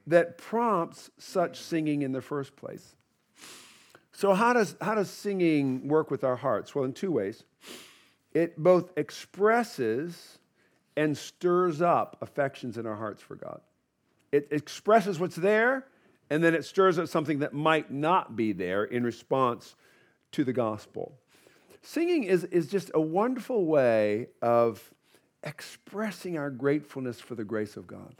that 0.08 0.40
prompts 0.40 1.12
such 1.20 1.60
singing 1.62 2.02
in 2.02 2.12
the 2.12 2.22
first 2.22 2.56
place. 2.56 2.96
So, 4.14 4.34
how 4.34 4.54
does, 4.54 4.76
how 4.82 4.96
does 4.96 5.12
singing 5.12 5.88
work 5.88 6.10
with 6.10 6.24
our 6.24 6.36
hearts? 6.36 6.74
Well, 6.74 6.86
in 6.86 6.94
two 6.94 7.12
ways. 7.12 7.44
it 8.34 8.58
both 8.58 8.92
expresses 8.98 10.39
and 11.00 11.18
stirs 11.18 11.82
up 11.82 12.18
affections 12.22 12.78
in 12.78 12.86
our 12.86 12.98
hearts 12.98 13.22
for 13.22 13.36
God. 13.36 13.62
It 14.34 14.50
expresses 14.52 15.18
what's 15.18 15.38
there, 15.38 15.86
and 16.30 16.44
then 16.44 16.54
it 16.54 16.66
stirs 16.66 17.00
up 17.00 17.08
something 17.08 17.40
that 17.40 17.54
might 17.54 17.90
not 17.90 18.36
be 18.36 18.52
there 18.52 18.84
in 18.84 19.06
response 19.06 19.78
to 20.34 20.44
the 20.44 20.52
gospel. 20.52 21.14
Singing 21.82 22.26
is, 22.26 22.44
is 22.44 22.68
just 22.68 22.92
a 22.94 23.00
wonderful 23.00 23.64
way 23.66 24.28
of 24.42 24.94
expressing 25.42 26.38
our 26.38 26.50
gratefulness 26.50 27.22
for 27.22 27.36
the 27.36 27.46
grace 27.46 27.78
of 27.78 27.88
God. 27.88 28.16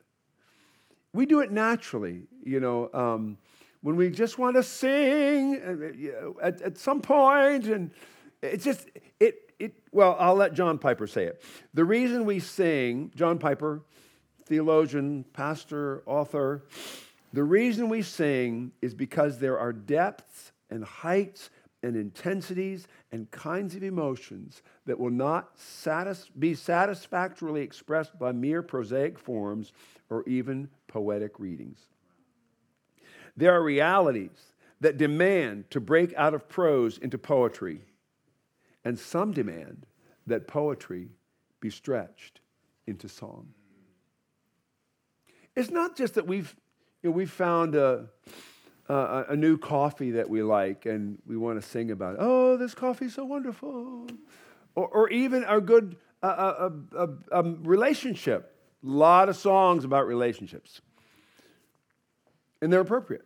We 1.12 1.26
do 1.26 1.42
it 1.42 1.52
naturally, 1.52 2.22
you 2.46 2.62
know, 2.62 2.90
um, 2.94 3.38
when 3.82 3.98
we 3.98 4.10
just 4.10 4.38
want 4.38 4.56
to 4.56 4.64
sing 4.64 5.62
uh, 5.62 6.42
at, 6.42 6.62
at 6.62 6.78
some 6.78 7.02
point, 7.02 7.66
and 7.66 7.92
it's 8.42 8.64
just, 8.64 8.88
it, 9.20 9.49
it, 9.60 9.74
well, 9.92 10.16
I'll 10.20 10.36
let 10.36 10.54
John 10.54 10.78
Piper 10.78 11.06
say 11.06 11.26
it. 11.26 11.44
The 11.74 11.86
reason 11.86 12.26
we 12.26 12.40
sing, 12.40 13.12
John 13.16 13.38
Piper, 13.38 13.82
theologian, 14.46 15.26
pastor, 15.34 16.02
author, 16.06 16.64
the 17.34 17.44
reason 17.44 17.90
we 17.90 18.02
sing 18.02 18.72
is 18.82 18.96
because 18.96 19.38
there 19.38 19.60
are 19.60 19.72
depths 19.72 20.52
and 20.70 20.84
heights 20.84 21.50
and 21.84 21.96
intensities 21.96 22.88
and 23.12 23.30
kinds 23.32 23.76
of 23.76 23.84
emotions 23.84 24.62
that 24.86 25.00
will 25.00 25.12
not 25.12 25.52
satis- 25.58 26.30
be 26.38 26.54
satisfactorily 26.54 27.62
expressed 27.62 28.18
by 28.18 28.32
mere 28.32 28.62
prosaic 28.62 29.18
forms 29.18 29.72
or 30.10 30.24
even 30.28 30.70
poetic 30.88 31.40
readings. 31.40 31.88
There 33.38 33.54
are 33.54 33.64
realities 33.64 34.54
that 34.82 34.98
demand 34.98 35.70
to 35.72 35.80
break 35.80 36.14
out 36.16 36.34
of 36.34 36.50
prose 36.50 36.98
into 36.98 37.18
poetry, 37.18 37.82
and 38.84 38.98
some 38.98 39.32
demand 39.32 39.86
that 40.28 40.48
poetry 40.48 41.10
be 41.60 41.70
stretched 41.70 42.40
into 42.88 43.10
song. 43.10 43.50
It's 45.56 45.72
not 45.72 45.98
just 45.98 46.16
that 46.16 46.28
we've, 46.28 46.56
you 47.04 47.10
know, 47.10 47.16
we've 47.16 47.32
found 47.32 47.76
a, 47.76 48.08
uh, 48.88 49.24
a 49.30 49.36
new 49.36 49.58
coffee 49.58 50.12
that 50.12 50.30
we 50.30 50.42
like 50.42 50.86
and 50.86 51.18
we 51.28 51.38
want 51.38 51.62
to 51.62 51.68
sing 51.68 51.92
about 51.92 52.16
it. 52.16 52.20
Oh, 52.22 52.58
this 52.58 52.74
coffee's 52.74 53.16
so 53.16 53.26
wonderful. 53.26 54.08
Or, 54.76 54.88
or 54.88 55.10
even 55.10 55.44
a 55.48 55.60
good 55.60 55.98
uh, 56.22 56.70
a, 56.94 56.98
a, 56.98 57.10
a 57.32 57.44
relationship. 57.44 58.56
A 58.84 58.88
lot 58.88 59.30
of 59.30 59.36
songs 59.36 59.84
about 59.84 60.08
relationships. 60.08 60.82
And 62.62 62.72
they're 62.72 62.82
appropriate. 62.82 63.26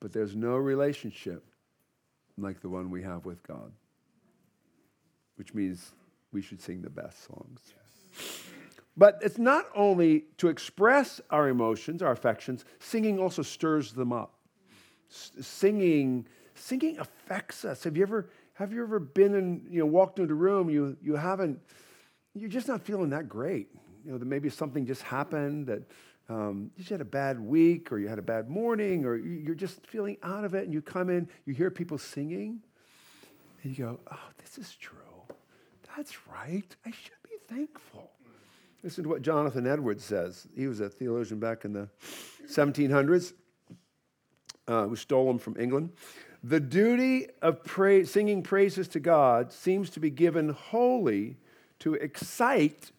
But 0.00 0.12
there's 0.12 0.34
no 0.34 0.56
relationship 0.56 1.44
like 2.38 2.60
the 2.60 2.68
one 2.68 2.90
we 2.90 3.02
have 3.02 3.26
with 3.26 3.42
God, 3.46 3.70
which 5.40 5.54
means 5.54 5.92
we 6.32 6.40
should 6.40 6.60
sing 6.60 6.82
the 6.82 6.90
best 6.90 7.26
songs. 7.26 7.60
Yes. 7.74 8.42
But 8.96 9.18
it's 9.22 9.38
not 9.38 9.64
only 9.74 10.26
to 10.36 10.48
express 10.48 11.20
our 11.30 11.48
emotions, 11.48 12.02
our 12.02 12.12
affections, 12.12 12.64
singing 12.78 13.18
also 13.18 13.42
stirs 13.42 13.92
them 13.92 14.12
up 14.12 14.34
singing, 15.10 16.26
singing 16.54 16.98
affects 16.98 17.64
us. 17.64 17.84
Have 17.84 17.96
you 17.96 18.02
ever, 18.02 18.30
have 18.54 18.72
you 18.72 18.82
ever 18.82 18.98
been 18.98 19.34
in, 19.34 19.66
you 19.70 19.80
know, 19.80 19.86
walked 19.86 20.18
into 20.18 20.32
a 20.32 20.36
room, 20.36 20.70
you, 20.70 20.96
you 21.02 21.16
haven't, 21.16 21.58
you're 22.34 22.48
just 22.48 22.68
not 22.68 22.82
feeling 22.82 23.10
that 23.10 23.28
great. 23.28 23.68
You 24.04 24.12
know, 24.12 24.18
that 24.18 24.26
maybe 24.26 24.48
something 24.48 24.86
just 24.86 25.02
happened 25.02 25.66
that 25.66 25.82
um, 26.28 26.70
you 26.76 26.82
just 26.82 26.90
had 26.90 27.00
a 27.00 27.04
bad 27.04 27.40
week 27.40 27.92
or 27.92 27.98
you 27.98 28.08
had 28.08 28.18
a 28.18 28.22
bad 28.22 28.48
morning 28.48 29.04
or 29.04 29.16
you're 29.16 29.54
just 29.54 29.84
feeling 29.86 30.16
out 30.22 30.44
of 30.44 30.54
it 30.54 30.64
and 30.64 30.72
you 30.72 30.80
come 30.80 31.10
in, 31.10 31.28
you 31.44 31.52
hear 31.52 31.70
people 31.70 31.98
singing 31.98 32.60
and 33.62 33.76
you 33.76 33.84
go, 33.84 34.00
oh, 34.10 34.28
this 34.38 34.56
is 34.56 34.74
true. 34.76 35.09
That's 35.96 36.26
right. 36.28 36.76
I 36.86 36.90
should 36.90 37.22
be 37.24 37.36
thankful. 37.48 38.10
Listen 38.82 39.04
to 39.04 39.10
what 39.10 39.22
Jonathan 39.22 39.66
Edwards 39.66 40.04
says. 40.04 40.46
He 40.56 40.66
was 40.66 40.80
a 40.80 40.88
theologian 40.88 41.38
back 41.38 41.64
in 41.64 41.72
the 41.72 41.88
1700s 42.48 43.34
uh, 44.66 44.86
who 44.86 44.96
stole 44.96 45.26
them 45.26 45.38
from 45.38 45.56
England. 45.58 45.90
The 46.42 46.60
duty 46.60 47.28
of 47.42 47.62
pra- 47.64 48.06
singing 48.06 48.42
praises 48.42 48.88
to 48.88 49.00
God 49.00 49.52
seems 49.52 49.90
to 49.90 50.00
be 50.00 50.08
given 50.08 50.50
wholly 50.50 51.36
to 51.80 51.94
excite 51.94 52.92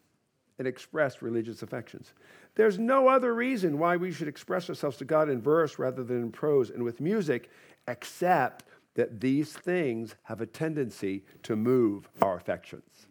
and 0.60 0.68
express 0.68 1.24
religious 1.24 1.64
affections. 1.64 2.14
There's 2.54 2.78
no 2.78 3.08
other 3.08 3.34
reason 3.34 3.80
why 3.80 3.98
we 3.98 4.12
should 4.12 4.28
express 4.28 4.70
ourselves 4.70 4.98
to 4.98 5.06
God 5.06 5.30
in 5.30 5.42
verse 5.42 5.80
rather 5.80 6.04
than 6.04 6.22
in 6.22 6.32
prose 6.32 6.70
and 6.70 6.84
with 6.84 7.02
music, 7.02 7.50
except 7.88 8.66
that 8.96 9.22
these 9.22 9.54
things 9.54 10.16
have 10.24 10.42
a 10.42 10.46
tendency 10.46 11.24
to 11.44 11.56
move 11.56 12.10
our 12.22 12.36
affections. 12.36 13.08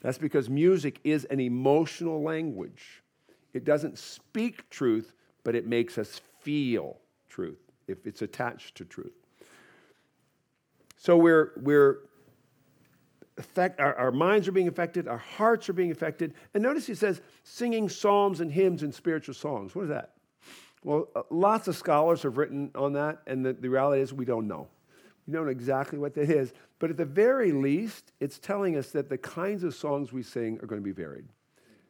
That's 0.00 0.18
because 0.18 0.48
music 0.48 1.00
is 1.04 1.24
an 1.26 1.40
emotional 1.40 2.22
language. 2.22 3.02
It 3.54 3.64
doesn't 3.64 3.98
speak 3.98 4.68
truth, 4.70 5.14
but 5.44 5.54
it 5.54 5.66
makes 5.66 5.98
us 5.98 6.20
feel 6.40 6.98
truth 7.28 7.58
if 7.88 8.06
it's 8.06 8.22
attached 8.22 8.76
to 8.76 8.84
truth. 8.84 9.12
So 10.96 11.16
we're, 11.16 11.52
we're 11.56 12.00
affect, 13.38 13.80
our, 13.80 13.94
our 13.96 14.12
minds 14.12 14.46
are 14.46 14.52
being 14.52 14.68
affected, 14.68 15.08
our 15.08 15.18
hearts 15.18 15.68
are 15.68 15.72
being 15.72 15.90
affected. 15.90 16.34
And 16.54 16.62
notice 16.62 16.86
he 16.86 16.94
says 16.94 17.20
singing 17.42 17.88
psalms 17.88 18.40
and 18.40 18.52
hymns 18.52 18.82
and 18.82 18.94
spiritual 18.94 19.34
songs. 19.34 19.74
What 19.74 19.82
is 19.82 19.88
that? 19.88 20.12
Well, 20.84 21.08
uh, 21.14 21.22
lots 21.30 21.68
of 21.68 21.76
scholars 21.76 22.22
have 22.22 22.36
written 22.36 22.70
on 22.74 22.92
that, 22.94 23.22
and 23.26 23.44
the, 23.44 23.52
the 23.52 23.68
reality 23.68 24.02
is 24.02 24.12
we 24.12 24.24
don't 24.24 24.48
know. 24.48 24.68
We 25.26 25.32
don't 25.32 25.44
know 25.44 25.50
exactly 25.50 25.98
what 25.98 26.14
that 26.14 26.30
is, 26.30 26.52
but 26.78 26.90
at 26.90 26.96
the 26.96 27.04
very 27.04 27.52
least, 27.52 28.12
it's 28.18 28.38
telling 28.38 28.76
us 28.76 28.90
that 28.90 29.08
the 29.08 29.18
kinds 29.18 29.62
of 29.62 29.74
songs 29.74 30.12
we 30.12 30.22
sing 30.22 30.58
are 30.62 30.66
going 30.66 30.80
to 30.80 30.84
be 30.84 30.92
varied. 30.92 31.26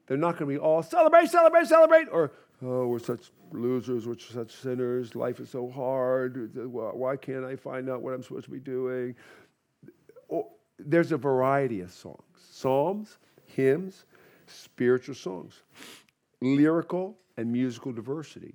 They're 0.06 0.18
not 0.18 0.32
going 0.32 0.50
to 0.50 0.58
be 0.58 0.58
all 0.58 0.82
celebrate, 0.82 1.30
celebrate, 1.30 1.66
celebrate, 1.66 2.08
or 2.12 2.32
oh, 2.62 2.86
we're 2.86 2.98
such 2.98 3.30
losers, 3.52 4.06
we're 4.06 4.18
such 4.18 4.54
sinners, 4.54 5.14
life 5.14 5.40
is 5.40 5.48
so 5.48 5.68
hard, 5.70 6.54
why 6.54 7.16
can't 7.16 7.44
I 7.44 7.56
find 7.56 7.88
out 7.88 8.02
what 8.02 8.12
I'm 8.14 8.22
supposed 8.22 8.44
to 8.44 8.50
be 8.50 8.60
doing? 8.60 9.14
There's 10.78 11.12
a 11.12 11.16
variety 11.16 11.80
of 11.80 11.92
songs 11.92 12.18
psalms, 12.36 13.18
hymns, 13.46 14.04
spiritual 14.46 15.14
songs, 15.14 15.62
lyrical 16.40 17.16
and 17.36 17.50
musical 17.50 17.92
diversity, 17.92 18.54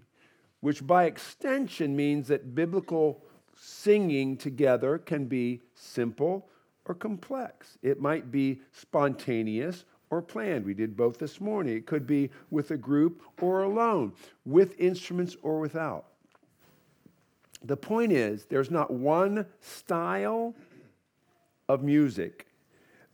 which 0.59 0.85
by 0.85 1.05
extension 1.05 1.95
means 1.95 2.27
that 2.27 2.53
biblical 2.53 3.23
singing 3.59 4.37
together 4.37 4.97
can 4.97 5.25
be 5.25 5.61
simple 5.73 6.49
or 6.85 6.95
complex. 6.95 7.77
It 7.81 7.99
might 7.99 8.31
be 8.31 8.61
spontaneous 8.71 9.85
or 10.09 10.21
planned. 10.21 10.65
We 10.65 10.73
did 10.73 10.95
both 10.95 11.17
this 11.17 11.41
morning. 11.41 11.75
It 11.75 11.85
could 11.85 12.07
be 12.07 12.29
with 12.49 12.71
a 12.71 12.77
group 12.77 13.21
or 13.41 13.63
alone, 13.63 14.13
with 14.45 14.79
instruments 14.79 15.35
or 15.41 15.59
without. 15.59 16.05
The 17.63 17.77
point 17.77 18.11
is, 18.11 18.45
there's 18.45 18.71
not 18.71 18.91
one 18.91 19.45
style 19.59 20.55
of 21.67 21.83
music 21.83 22.47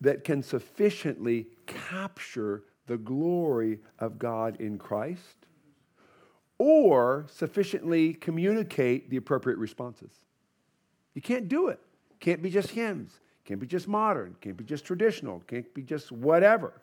that 0.02 0.24
can 0.24 0.44
sufficiently 0.44 1.48
capture 1.66 2.64
the 2.86 2.98
glory 2.98 3.80
of 4.00 4.20
God 4.20 4.60
in 4.60 4.78
Christ 4.78 5.48
or 6.58 7.26
sufficiently 7.30 8.14
communicate 8.14 9.10
the 9.10 9.18
appropriate 9.18 9.58
responses. 9.58 10.12
You 11.13 11.21
can't 11.21 11.47
do 11.47 11.67
it. 11.67 11.80
Can't 12.19 12.41
be 12.41 12.49
just 12.49 12.71
hymns. 12.71 13.19
Can't 13.45 13.60
be 13.60 13.67
just 13.67 13.88
modern, 13.88 14.36
can't 14.39 14.56
be 14.56 14.63
just 14.63 14.86
traditional, 14.86 15.41
can't 15.47 15.71
be 15.73 15.82
just 15.82 16.12
whatever. 16.12 16.73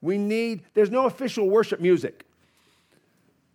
We 0.00 0.18
need, 0.18 0.62
there's 0.74 0.90
no 0.90 1.06
official 1.06 1.48
worship 1.48 1.80
music. 1.80 2.26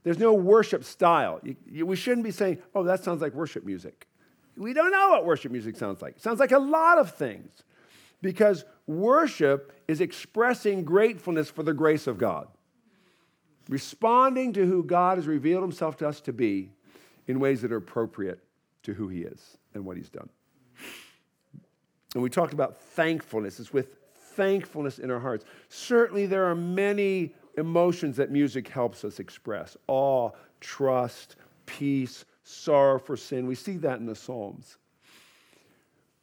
There's 0.04 0.20
no 0.20 0.34
worship 0.34 0.84
style. 0.84 1.40
You, 1.44 1.56
you, 1.70 1.86
we 1.86 1.96
shouldn't 1.96 2.24
be 2.24 2.32
saying, 2.32 2.60
oh, 2.74 2.84
that 2.84 3.04
sounds 3.04 3.22
like 3.22 3.34
worship 3.34 3.66
music. 3.66 4.08
We 4.56 4.74
don't 4.74 4.92
know 4.92 5.10
what 5.10 5.26
worship 5.26 5.52
music 5.52 5.76
sounds 5.76 6.02
like. 6.02 6.18
It 6.18 6.22
sounds 6.22 6.40
like 6.40 6.52
a 6.52 6.60
lot 6.60 7.00
of 7.00 7.16
things 7.16 7.64
because 8.22 8.64
worship 8.86 9.74
is 9.88 10.00
expressing 10.00 10.84
gratefulness 10.84 11.50
for 11.50 11.64
the 11.64 11.74
grace 11.74 12.08
of 12.08 12.18
God, 12.18 12.48
responding 13.68 14.54
to 14.54 14.66
who 14.66 14.84
God 14.84 15.18
has 15.18 15.28
revealed 15.28 15.64
himself 15.64 15.98
to 15.98 16.08
us 16.08 16.22
to 16.22 16.34
be 16.34 16.72
in 17.28 17.40
ways 17.40 17.62
that 17.64 17.72
are 17.72 17.78
appropriate 17.78 18.40
to 18.88 18.94
who 18.94 19.10
he 19.10 19.20
is 19.20 19.58
and 19.74 19.84
what 19.84 19.98
he's 19.98 20.10
done. 20.10 20.30
And 22.14 22.24
we 22.24 22.30
talked 22.30 22.54
about 22.54 22.80
thankfulness. 22.80 23.60
It's 23.60 23.74
with 23.74 23.98
thankfulness 24.34 24.98
in 24.98 25.12
our 25.12 25.20
hearts. 25.20 25.44
Certainly, 25.68 26.28
there 26.28 26.46
are 26.46 26.56
many 26.56 27.36
emotions 27.58 28.16
that 28.16 28.32
music 28.32 28.70
helps 28.70 29.04
us 29.04 29.20
express 29.20 29.76
awe, 29.88 30.32
trust, 30.62 31.36
peace, 31.66 32.24
sorrow 32.44 32.98
for 32.98 33.18
sin. 33.18 33.46
We 33.46 33.56
see 33.56 33.76
that 33.78 34.00
in 34.00 34.06
the 34.06 34.16
Psalms. 34.16 34.78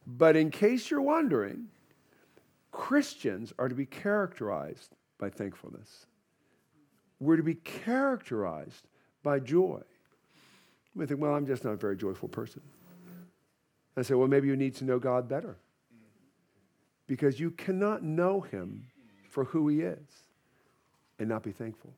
But 0.07 0.35
in 0.35 0.51
case 0.51 0.91
you're 0.91 1.03
wondering, 1.03 1.67
Christians 2.73 3.53
are 3.59 3.69
to 3.69 3.75
be 3.75 3.85
characterized 3.85 4.97
by 5.19 5.29
thankfulness. 5.29 6.07
We're 7.21 7.37
to 7.37 7.43
be 7.43 7.57
characterized 7.57 8.89
by 9.23 9.41
joy. 9.41 9.83
We 10.95 11.07
think, 11.07 11.21
well, 11.21 11.35
I'm 11.35 11.47
just 11.47 11.65
not 11.65 11.73
a 11.73 11.77
very 11.77 11.97
joyful 11.97 12.29
person. 12.29 12.63
I 13.97 14.03
say, 14.03 14.15
well, 14.15 14.29
maybe 14.29 14.49
you 14.49 14.57
need 14.57 14.75
to 14.77 14.85
know 14.85 14.99
God 14.99 15.29
better. 15.29 15.57
because 17.07 17.39
you 17.39 17.51
cannot 17.51 18.03
know 18.03 18.41
him 18.41 18.87
for 19.29 19.45
who 19.45 19.69
he 19.69 19.81
is 19.81 20.09
and 21.19 21.29
not 21.29 21.43
be 21.43 21.53
thankful. 21.53 21.93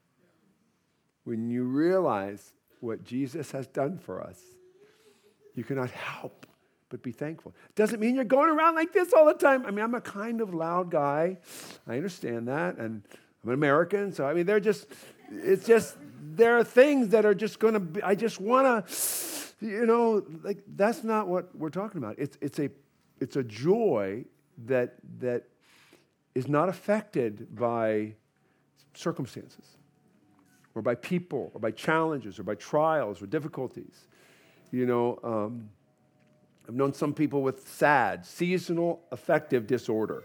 When 1.24 1.48
you 1.50 1.64
realize 1.64 2.52
what 2.80 3.04
Jesus 3.04 3.50
has 3.52 3.66
done 3.66 3.98
for 3.98 4.22
us, 4.22 4.40
you 5.54 5.64
cannot 5.64 5.90
help 5.90 6.46
but 6.88 7.02
be 7.02 7.10
thankful. 7.10 7.52
Doesn't 7.74 7.98
mean 7.98 8.14
you're 8.14 8.24
going 8.24 8.48
around 8.48 8.76
like 8.76 8.92
this 8.92 9.12
all 9.12 9.26
the 9.26 9.34
time. 9.34 9.66
I 9.66 9.70
mean, 9.70 9.84
I'm 9.84 9.94
a 9.94 10.00
kind 10.00 10.40
of 10.40 10.54
loud 10.54 10.90
guy. 10.90 11.38
I 11.86 11.96
understand 11.96 12.46
that. 12.46 12.76
And 12.76 13.02
I'm 13.42 13.50
an 13.50 13.54
American. 13.54 14.12
So, 14.12 14.24
I 14.24 14.34
mean, 14.34 14.46
they're 14.46 14.60
just, 14.60 14.86
it's 15.30 15.66
just, 15.66 15.96
there 16.20 16.58
are 16.58 16.64
things 16.64 17.08
that 17.08 17.24
are 17.24 17.34
just 17.34 17.58
going 17.58 17.74
to 17.74 17.80
be, 17.80 18.02
I 18.02 18.14
just 18.14 18.40
want 18.40 18.86
to, 18.86 18.94
you 19.60 19.86
know, 19.86 20.24
like 20.42 20.58
that's 20.76 21.02
not 21.02 21.28
what 21.28 21.54
we're 21.56 21.70
talking 21.70 21.98
about. 21.98 22.16
It's, 22.18 22.36
it's, 22.40 22.58
a, 22.58 22.70
it's 23.20 23.36
a 23.36 23.42
joy 23.42 24.24
that, 24.66 24.96
that 25.20 25.44
is 26.34 26.48
not 26.48 26.68
affected 26.68 27.54
by 27.54 28.14
circumstances 28.94 29.76
or 30.74 30.82
by 30.82 30.94
people 30.94 31.50
or 31.54 31.60
by 31.60 31.70
challenges 31.70 32.38
or 32.38 32.42
by 32.42 32.54
trials 32.54 33.22
or 33.22 33.26
difficulties. 33.26 34.06
You 34.70 34.86
know, 34.86 35.18
um, 35.22 35.70
I've 36.68 36.74
known 36.74 36.92
some 36.92 37.14
people 37.14 37.42
with 37.42 37.66
SAD, 37.66 38.26
seasonal 38.26 39.02
affective 39.12 39.66
disorder, 39.66 40.24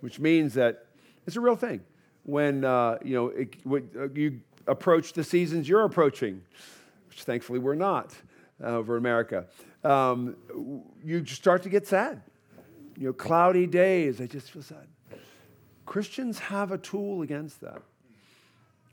which 0.00 0.20
means 0.20 0.54
that 0.54 0.86
it's 1.26 1.36
a 1.36 1.40
real 1.40 1.56
thing. 1.56 1.80
When 2.26 2.64
uh, 2.64 2.98
you 3.04 3.14
know 3.14 3.28
it, 3.28 3.56
when, 3.64 3.88
uh, 3.98 4.08
you 4.08 4.40
approach 4.66 5.12
the 5.12 5.22
seasons 5.22 5.68
you're 5.68 5.84
approaching, 5.84 6.42
which 7.08 7.22
thankfully 7.22 7.60
we're 7.60 7.76
not 7.76 8.14
uh, 8.62 8.68
over 8.68 8.96
America, 8.96 9.46
um, 9.84 10.36
you 11.04 11.24
start 11.24 11.62
to 11.62 11.68
get 11.68 11.86
sad. 11.86 12.20
You 12.98 13.08
know, 13.08 13.12
cloudy 13.12 13.66
days, 13.66 14.20
I 14.20 14.26
just 14.26 14.50
feel 14.50 14.62
sad. 14.62 14.86
Christians 15.84 16.38
have 16.38 16.72
a 16.72 16.78
tool 16.78 17.22
against 17.22 17.60
that. 17.60 17.80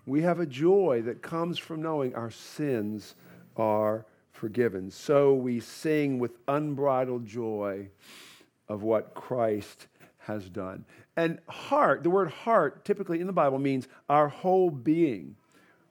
We 0.05 0.21
have 0.21 0.39
a 0.39 0.45
joy 0.45 1.01
that 1.05 1.21
comes 1.21 1.57
from 1.57 1.81
knowing 1.81 2.13
our 2.13 2.29
sins 2.29 3.15
are 3.57 4.05
forgiven. 4.31 4.91
So 4.91 5.33
we 5.33 5.59
sing 5.59 6.19
with 6.19 6.37
unbridled 6.47 7.25
joy 7.25 7.87
of 8.67 8.83
what 8.83 9.13
Christ 9.13 9.87
has 10.19 10.49
done. 10.49 10.85
And 11.15 11.39
heart, 11.47 12.03
the 12.03 12.09
word 12.09 12.29
heart 12.29 12.85
typically 12.85 13.19
in 13.19 13.27
the 13.27 13.33
Bible 13.33 13.59
means 13.59 13.87
our 14.09 14.29
whole 14.29 14.69
being. 14.69 15.35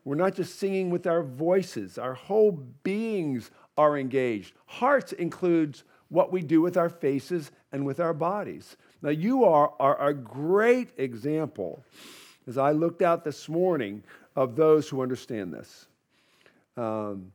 We're 0.04 0.16
not 0.16 0.34
just 0.34 0.58
singing 0.58 0.90
with 0.90 1.06
our 1.06 1.22
voices, 1.22 1.96
our 1.98 2.14
whole 2.14 2.52
beings 2.82 3.50
are 3.78 3.96
engaged. 3.96 4.54
Hearts 4.66 5.12
includes 5.12 5.84
what 6.08 6.32
we 6.32 6.42
do 6.42 6.60
with 6.60 6.76
our 6.76 6.88
faces 6.88 7.50
and 7.70 7.86
with 7.86 8.00
our 8.00 8.12
bodies. 8.12 8.76
Now, 9.00 9.10
you 9.10 9.44
are, 9.44 9.72
are 9.80 10.08
a 10.08 10.12
great 10.12 10.90
example, 10.98 11.82
as 12.46 12.58
I 12.58 12.72
looked 12.72 13.00
out 13.00 13.24
this 13.24 13.48
morning, 13.48 14.02
of 14.36 14.56
those 14.56 14.88
who 14.88 15.02
understand 15.02 15.54
this. 15.54 15.86
Um, 16.76 17.32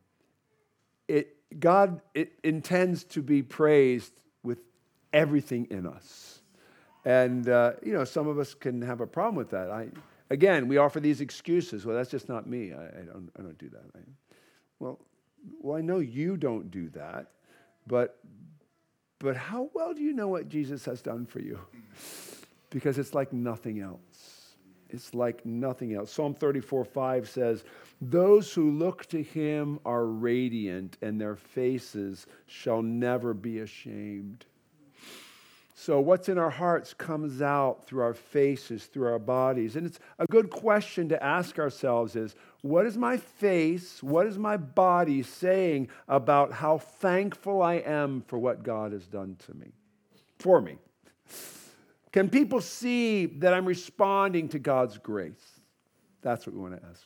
it, 1.07 1.35
God 1.59 2.01
it 2.13 2.33
intends 2.43 3.03
to 3.05 3.21
be 3.21 3.41
praised 3.41 4.13
with 4.43 4.59
everything 5.13 5.67
in 5.69 5.85
us. 5.85 6.36
And, 7.07 7.47
uh, 7.47 7.71
you 7.81 7.93
know, 7.93 8.03
some 8.03 8.27
of 8.27 8.37
us 8.37 8.53
can 8.53 8.81
have 8.81 8.99
a 8.99 9.07
problem 9.07 9.35
with 9.35 9.49
that. 9.51 9.71
I, 9.71 9.87
again, 10.29 10.67
we 10.67 10.75
offer 10.75 10.99
these 10.99 11.21
excuses. 11.21 11.85
Well, 11.85 11.95
that's 11.95 12.11
just 12.11 12.27
not 12.27 12.47
me. 12.47 12.73
I, 12.73 12.83
I 12.83 13.03
don't, 13.03 13.29
I 13.39 13.43
don't 13.43 13.57
do 13.57 13.69
that. 13.69 13.85
I, 13.95 13.99
well, 14.79 14.99
well, 15.61 15.77
I 15.77 15.81
know 15.81 15.99
you 15.99 16.35
don't 16.35 16.69
do 16.69 16.89
that, 16.89 17.27
but, 17.87 18.19
but 19.19 19.37
how 19.37 19.69
well 19.73 19.93
do 19.93 20.01
you 20.01 20.11
know 20.11 20.27
what 20.27 20.49
Jesus 20.49 20.83
has 20.83 21.01
done 21.01 21.25
for 21.25 21.39
you? 21.39 21.59
Because 22.69 22.97
it's 22.97 23.13
like 23.13 23.31
nothing 23.31 23.79
else. 23.79 24.57
It's 24.89 25.13
like 25.13 25.45
nothing 25.45 25.93
else. 25.93 26.11
Psalm 26.11 26.33
34 26.33 26.83
5 26.83 27.29
says, 27.29 27.63
those 28.01 28.53
who 28.53 28.71
look 28.71 29.05
to 29.05 29.23
him 29.23 29.79
are 29.85 30.05
radiant, 30.05 30.97
and 31.01 31.19
their 31.19 31.37
faces 31.37 32.27
shall 32.45 32.81
never 32.81 33.33
be 33.33 33.59
ashamed. 33.59 34.45
So, 35.79 35.99
what's 35.99 36.27
in 36.27 36.39
our 36.39 36.49
hearts 36.49 36.95
comes 36.95 37.39
out 37.39 37.85
through 37.85 38.01
our 38.01 38.15
faces, 38.15 38.85
through 38.85 39.09
our 39.09 39.19
bodies. 39.19 39.75
And 39.75 39.85
it's 39.85 39.99
a 40.17 40.25
good 40.25 40.49
question 40.49 41.07
to 41.09 41.23
ask 41.23 41.59
ourselves 41.59 42.15
is 42.15 42.33
what 42.63 42.87
is 42.87 42.97
my 42.97 43.17
face, 43.17 44.01
what 44.01 44.25
is 44.25 44.39
my 44.39 44.57
body 44.57 45.21
saying 45.21 45.89
about 46.07 46.51
how 46.51 46.79
thankful 46.79 47.61
I 47.61 47.75
am 47.75 48.23
for 48.25 48.39
what 48.39 48.63
God 48.63 48.91
has 48.91 49.05
done 49.05 49.37
to 49.45 49.53
me, 49.53 49.67
for 50.39 50.59
me? 50.59 50.77
Can 52.11 52.27
people 52.27 52.59
see 52.59 53.27
that 53.27 53.53
I'm 53.53 53.67
responding 53.67 54.49
to 54.49 54.59
God's 54.59 54.97
grace? 54.97 55.61
That's 56.23 56.47
what 56.47 56.55
we 56.55 56.61
want 56.61 56.81
to 56.81 56.87
ask. 56.89 57.05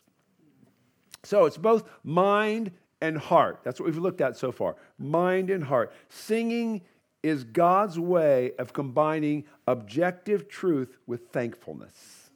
So 1.23 1.43
it's 1.43 1.57
both 1.57 1.89
mind 2.05 2.71
and 3.01 3.17
heart. 3.17 3.59
That's 3.65 3.81
what 3.81 3.87
we've 3.87 3.97
looked 3.97 4.21
at 4.21 4.37
so 4.37 4.53
far 4.53 4.77
mind 4.97 5.49
and 5.49 5.61
heart. 5.61 5.91
Singing 6.07 6.83
is 7.23 7.43
God's 7.43 7.99
way 7.99 8.51
of 8.57 8.73
combining 8.73 9.45
objective 9.67 10.47
truth 10.47 10.97
with 11.05 11.29
thankfulness, 11.29 12.31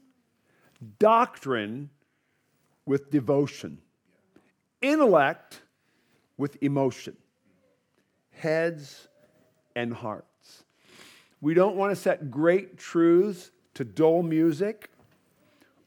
doctrine 1.00 1.90
with 2.86 3.10
devotion, 3.10 3.80
intellect 4.82 5.62
with 6.38 6.62
emotion, 6.62 7.18
heads 8.32 9.08
and 9.76 9.94
hearts. 9.94 10.64
We 11.42 11.54
don't 11.54 11.76
want 11.76 11.92
to 11.92 11.96
set 11.96 12.30
great 12.30 12.78
truths 12.78 13.52
to 13.76 13.84
dull 13.84 14.24
music, 14.24 14.90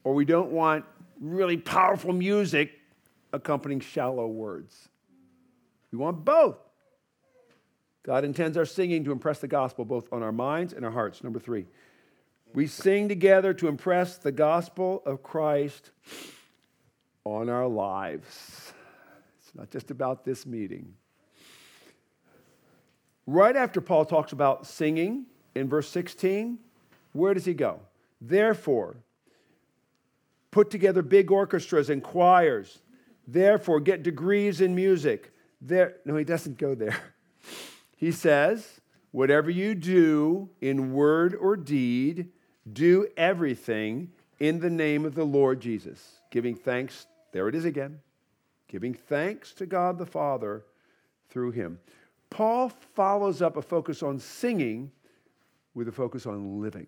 or 0.03 0.13
we 0.13 0.25
don't 0.25 0.51
want 0.51 0.85
really 1.19 1.57
powerful 1.57 2.13
music 2.13 2.71
accompanying 3.33 3.79
shallow 3.79 4.27
words. 4.27 4.89
We 5.91 5.97
want 5.97 6.23
both. 6.23 6.57
God 8.03 8.23
intends 8.23 8.57
our 8.57 8.65
singing 8.65 9.03
to 9.03 9.11
impress 9.11 9.39
the 9.39 9.47
gospel 9.47 9.85
both 9.85 10.11
on 10.11 10.23
our 10.23 10.31
minds 10.31 10.73
and 10.73 10.85
our 10.85 10.91
hearts. 10.91 11.23
Number 11.23 11.39
three, 11.39 11.65
we 12.53 12.65
sing 12.67 13.07
together 13.07 13.53
to 13.55 13.67
impress 13.67 14.17
the 14.17 14.31
gospel 14.31 15.03
of 15.05 15.21
Christ 15.21 15.91
on 17.23 17.49
our 17.49 17.67
lives. 17.67 18.73
It's 19.39 19.55
not 19.55 19.69
just 19.69 19.91
about 19.91 20.25
this 20.25 20.45
meeting. 20.45 20.93
Right 23.27 23.55
after 23.55 23.81
Paul 23.81 24.05
talks 24.05 24.31
about 24.31 24.65
singing 24.65 25.25
in 25.53 25.69
verse 25.69 25.89
16, 25.89 26.57
where 27.13 27.33
does 27.33 27.45
he 27.45 27.53
go? 27.53 27.79
Therefore, 28.21 28.97
put 30.51 30.71
together 30.71 31.01
big 31.01 31.31
orchestras 31.31 31.89
and 31.89 32.01
choirs 32.03 32.79
Therefore, 33.31 33.79
get 33.79 34.01
degrees 34.01 34.59
in 34.59 34.73
music. 34.73 35.31
There, 35.61 35.97
no, 36.03 36.15
he 36.15 36.23
doesn't 36.23 36.57
go 36.57 36.73
there. 36.73 36.99
He 37.99 38.13
says, 38.13 38.79
whatever 39.11 39.49
you 39.49 39.75
do 39.75 40.49
in 40.61 40.93
word 40.93 41.35
or 41.35 41.57
deed, 41.57 42.29
do 42.71 43.09
everything 43.17 44.11
in 44.39 44.61
the 44.61 44.69
name 44.69 45.03
of 45.03 45.15
the 45.15 45.25
Lord 45.25 45.59
Jesus, 45.59 46.21
giving 46.31 46.55
thanks, 46.55 47.07
there 47.33 47.49
it 47.49 47.55
is 47.55 47.65
again, 47.65 47.99
giving 48.69 48.93
thanks 48.93 49.51
to 49.55 49.65
God 49.65 49.97
the 49.97 50.05
Father 50.05 50.63
through 51.29 51.51
him. 51.51 51.77
Paul 52.29 52.69
follows 52.69 53.41
up 53.41 53.57
a 53.57 53.61
focus 53.61 54.01
on 54.01 54.17
singing 54.17 54.91
with 55.73 55.89
a 55.89 55.91
focus 55.91 56.25
on 56.25 56.61
living. 56.61 56.87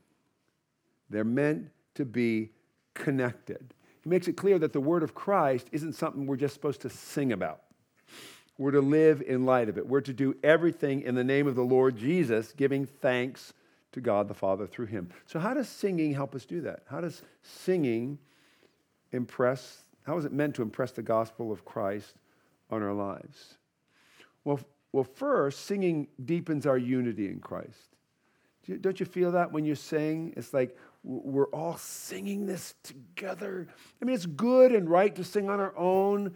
They're 1.09 1.25
meant 1.25 1.71
to 1.95 2.05
be 2.05 2.51
connected. 2.93 3.73
He 4.01 4.09
makes 4.09 4.29
it 4.29 4.37
clear 4.37 4.57
that 4.59 4.71
the 4.71 4.79
word 4.79 5.03
of 5.03 5.13
Christ 5.13 5.67
isn't 5.73 5.93
something 5.93 6.25
we're 6.25 6.37
just 6.37 6.53
supposed 6.53 6.79
to 6.81 6.89
sing 6.89 7.33
about. 7.33 7.63
We're 8.57 8.71
to 8.71 8.81
live 8.81 9.21
in 9.21 9.45
light 9.45 9.69
of 9.69 9.77
it. 9.77 9.87
We're 9.87 10.01
to 10.01 10.13
do 10.13 10.35
everything 10.43 11.01
in 11.01 11.15
the 11.15 11.23
name 11.23 11.47
of 11.47 11.55
the 11.55 11.63
Lord 11.63 11.97
Jesus, 11.97 12.51
giving 12.51 12.85
thanks 12.85 13.53
to 13.93 14.01
God 14.01 14.27
the 14.27 14.33
Father 14.33 14.67
through 14.67 14.85
him. 14.87 15.09
So, 15.25 15.39
how 15.39 15.53
does 15.53 15.67
singing 15.67 16.13
help 16.13 16.35
us 16.35 16.45
do 16.45 16.61
that? 16.61 16.83
How 16.89 17.01
does 17.01 17.21
singing 17.41 18.19
impress, 19.11 19.79
how 20.03 20.17
is 20.17 20.25
it 20.25 20.31
meant 20.31 20.55
to 20.55 20.61
impress 20.61 20.91
the 20.91 21.01
gospel 21.01 21.51
of 21.51 21.65
Christ 21.65 22.15
on 22.69 22.81
our 22.83 22.93
lives? 22.93 23.57
Well, 24.43 24.59
well 24.91 25.03
first, 25.03 25.65
singing 25.65 26.07
deepens 26.23 26.65
our 26.65 26.77
unity 26.77 27.27
in 27.29 27.39
Christ. 27.39 27.95
Don't 28.79 28.99
you 28.99 29.05
feel 29.05 29.31
that 29.31 29.51
when 29.51 29.65
you 29.65 29.75
sing? 29.75 30.33
It's 30.37 30.53
like 30.53 30.77
we're 31.03 31.47
all 31.47 31.77
singing 31.77 32.45
this 32.45 32.75
together. 32.83 33.67
I 34.01 34.05
mean, 34.05 34.15
it's 34.15 34.27
good 34.27 34.71
and 34.71 34.87
right 34.87 35.13
to 35.15 35.23
sing 35.23 35.49
on 35.49 35.59
our 35.59 35.75
own, 35.75 36.35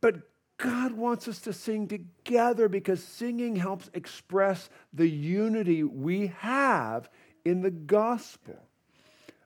but 0.00 0.16
God 0.62 0.92
wants 0.92 1.26
us 1.26 1.40
to 1.40 1.52
sing 1.52 1.88
together 1.88 2.68
because 2.68 3.02
singing 3.02 3.56
helps 3.56 3.90
express 3.94 4.68
the 4.92 5.08
unity 5.08 5.82
we 5.82 6.28
have 6.38 7.08
in 7.44 7.62
the 7.62 7.70
gospel. 7.70 8.58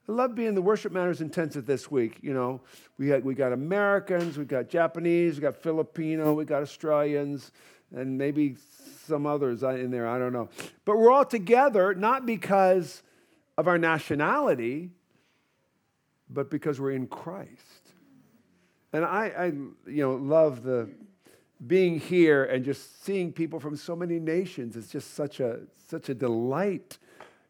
I 0.08 0.12
love 0.12 0.34
being 0.34 0.54
the 0.54 0.62
Worship 0.62 0.92
Matters 0.92 1.20
Intensive 1.20 1.66
this 1.66 1.90
week. 1.90 2.18
You 2.20 2.34
know, 2.34 2.60
we, 2.98 3.08
had, 3.08 3.24
we 3.24 3.34
got 3.34 3.52
Americans, 3.52 4.36
we 4.36 4.44
got 4.44 4.68
Japanese, 4.68 5.36
we 5.36 5.42
got 5.42 5.56
Filipino, 5.62 6.32
we 6.32 6.44
got 6.44 6.62
Australians, 6.62 7.52
and 7.94 8.18
maybe 8.18 8.56
some 9.06 9.24
others 9.24 9.62
in 9.62 9.90
there, 9.90 10.08
I 10.08 10.18
don't 10.18 10.32
know. 10.32 10.48
But 10.84 10.98
we're 10.98 11.12
all 11.12 11.24
together 11.24 11.94
not 11.94 12.26
because 12.26 13.02
of 13.56 13.68
our 13.68 13.78
nationality, 13.78 14.90
but 16.28 16.50
because 16.50 16.80
we're 16.80 16.92
in 16.92 17.06
Christ. 17.06 17.83
And 18.94 19.04
I, 19.04 19.26
I 19.26 19.46
you 19.90 20.02
know, 20.02 20.14
love 20.14 20.62
the 20.62 20.88
being 21.66 21.98
here 21.98 22.44
and 22.44 22.64
just 22.64 23.04
seeing 23.04 23.32
people 23.32 23.58
from 23.58 23.76
so 23.76 23.96
many 23.96 24.20
nations. 24.20 24.76
It's 24.76 24.88
just 24.88 25.14
such 25.14 25.40
a 25.40 25.62
such 25.88 26.08
a 26.08 26.14
delight. 26.14 26.98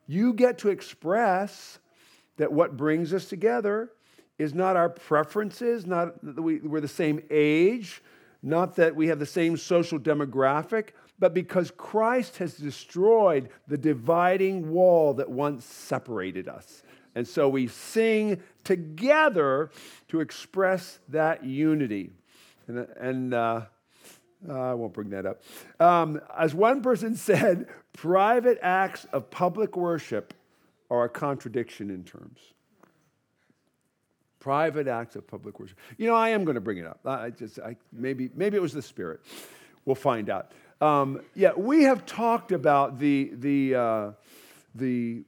You 0.07 0.33
get 0.33 0.57
to 0.59 0.71
express 0.71 1.79
that 2.39 2.51
what 2.51 2.79
brings 2.79 3.13
us 3.13 3.27
together 3.27 3.91
is 4.39 4.55
not 4.55 4.77
our 4.77 4.89
preferences, 4.89 5.87
not 5.87 6.15
that 6.25 6.41
we, 6.41 6.61
we're 6.61 6.81
the 6.81 6.89
same 6.89 7.21
age, 7.31 8.03
not 8.43 8.75
that 8.77 8.97
we 8.97 9.09
have 9.09 9.19
the 9.19 9.27
same 9.27 9.57
social 9.59 9.99
demographic, 9.99 10.89
but 11.19 11.35
because 11.35 11.71
Christ 11.71 12.39
has 12.39 12.57
destroyed 12.57 13.51
the 13.69 13.79
dividing 13.79 14.71
wall 14.71 15.15
that 15.15 15.31
once 15.31 15.65
separated 15.65 16.49
us. 16.49 16.83
And 17.15 17.27
so 17.27 17.49
we 17.49 17.69
sing 17.69 18.43
together 18.65 19.71
to 20.09 20.21
express 20.21 20.99
that 21.09 21.45
unity. 21.45 22.11
And, 22.67 22.79
and 22.99 23.35
uh, 23.35 23.63
I 24.51 24.75
won't 24.75 24.93
bring 24.93 25.11
that 25.11 25.27
up. 25.27 25.43
Um, 25.81 26.21
as 26.37 26.55
one 26.55 26.83
person 26.83 27.17
said, 27.17 27.69
private 27.93 28.59
acts 28.63 29.07
of 29.07 29.31
public 29.31 29.77
worship 29.77 30.35
are 30.91 31.05
a 31.05 31.09
contradiction 31.09 31.91
in 31.91 32.05
terms. 32.05 32.41
Private 34.41 34.89
acts 34.89 35.17
of 35.17 35.27
public 35.27 35.59
worship. 35.59 35.79
You 35.97 36.07
know, 36.07 36.15
I 36.15 36.31
am 36.31 36.45
going 36.45 36.57
to 36.57 36.61
bring 36.61 36.79
it 36.79 36.87
up. 36.87 37.01
I 37.07 37.31
just, 37.31 37.59
I, 37.59 37.77
maybe, 37.93 38.31
maybe 38.35 38.57
it 38.57 38.61
was 38.61 38.75
the 38.75 38.83
Spirit. 38.83 39.21
We'll 39.87 39.95
find 39.95 40.29
out. 40.29 40.53
Um, 40.81 41.23
yeah, 41.35 41.53
we 41.57 41.85
have 41.85 42.05
talked 42.05 42.53
about 42.53 42.99
the, 42.99 43.31
the, 43.35 43.75
uh, 43.75 44.11
the 44.75 45.25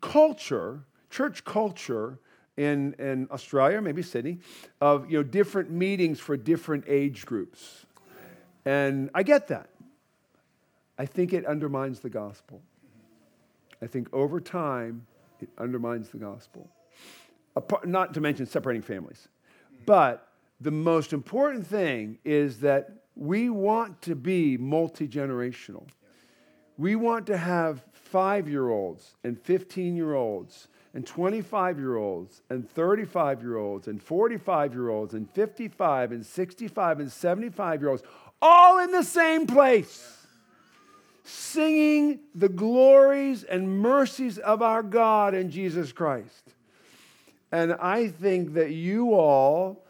culture, 0.00 0.84
church 1.10 1.44
culture 1.44 2.18
in, 2.56 2.94
in 2.98 3.28
Australia, 3.30 3.80
maybe 3.80 4.02
Sydney, 4.02 4.38
of 4.80 5.10
you 5.10 5.18
know, 5.18 5.22
different 5.22 5.70
meetings 5.70 6.20
for 6.20 6.36
different 6.36 6.84
age 6.86 7.26
groups. 7.26 7.86
And 8.64 9.10
I 9.14 9.22
get 9.22 9.48
that. 9.48 9.70
I 10.98 11.06
think 11.06 11.32
it 11.32 11.46
undermines 11.46 12.00
the 12.00 12.10
gospel. 12.10 12.60
I 13.82 13.86
think 13.86 14.08
over 14.12 14.40
time, 14.40 15.06
it 15.40 15.48
undermines 15.56 16.10
the 16.10 16.18
gospel. 16.18 16.68
Not 17.84 18.14
to 18.14 18.20
mention 18.20 18.46
separating 18.46 18.82
families. 18.82 19.28
But 19.86 20.28
the 20.60 20.70
most 20.70 21.12
important 21.12 21.66
thing 21.66 22.18
is 22.24 22.60
that 22.60 22.90
we 23.16 23.48
want 23.48 24.02
to 24.02 24.14
be 24.14 24.58
multi 24.58 25.08
generational. 25.08 25.86
We 26.76 26.96
want 26.96 27.26
to 27.26 27.36
have 27.36 27.82
five 27.92 28.48
year 28.48 28.68
olds 28.68 29.16
and 29.24 29.40
15 29.40 29.96
year 29.96 30.14
olds 30.14 30.68
and 30.94 31.06
25 31.06 31.78
year 31.78 31.96
olds 31.96 32.42
and 32.50 32.68
35 32.68 33.42
year 33.42 33.56
olds 33.56 33.88
and 33.88 34.02
45 34.02 34.74
year 34.74 34.88
olds 34.88 35.14
and 35.14 35.30
55 35.30 36.12
and 36.12 36.26
65 36.26 37.00
and 37.00 37.12
75 37.12 37.80
year 37.80 37.90
olds 37.90 38.02
all 38.42 38.78
in 38.78 38.90
the 38.90 39.02
same 39.02 39.46
place, 39.46 40.26
singing 41.24 42.20
the 42.34 42.48
glories 42.48 43.44
and 43.44 43.80
mercies 43.80 44.38
of 44.38 44.62
our 44.62 44.82
God 44.82 45.34
and 45.34 45.50
Jesus 45.50 45.92
Christ. 45.92 46.54
And 47.52 47.74
I 47.74 48.08
think 48.08 48.54
that 48.54 48.70
you 48.70 49.14
all, 49.14 49.84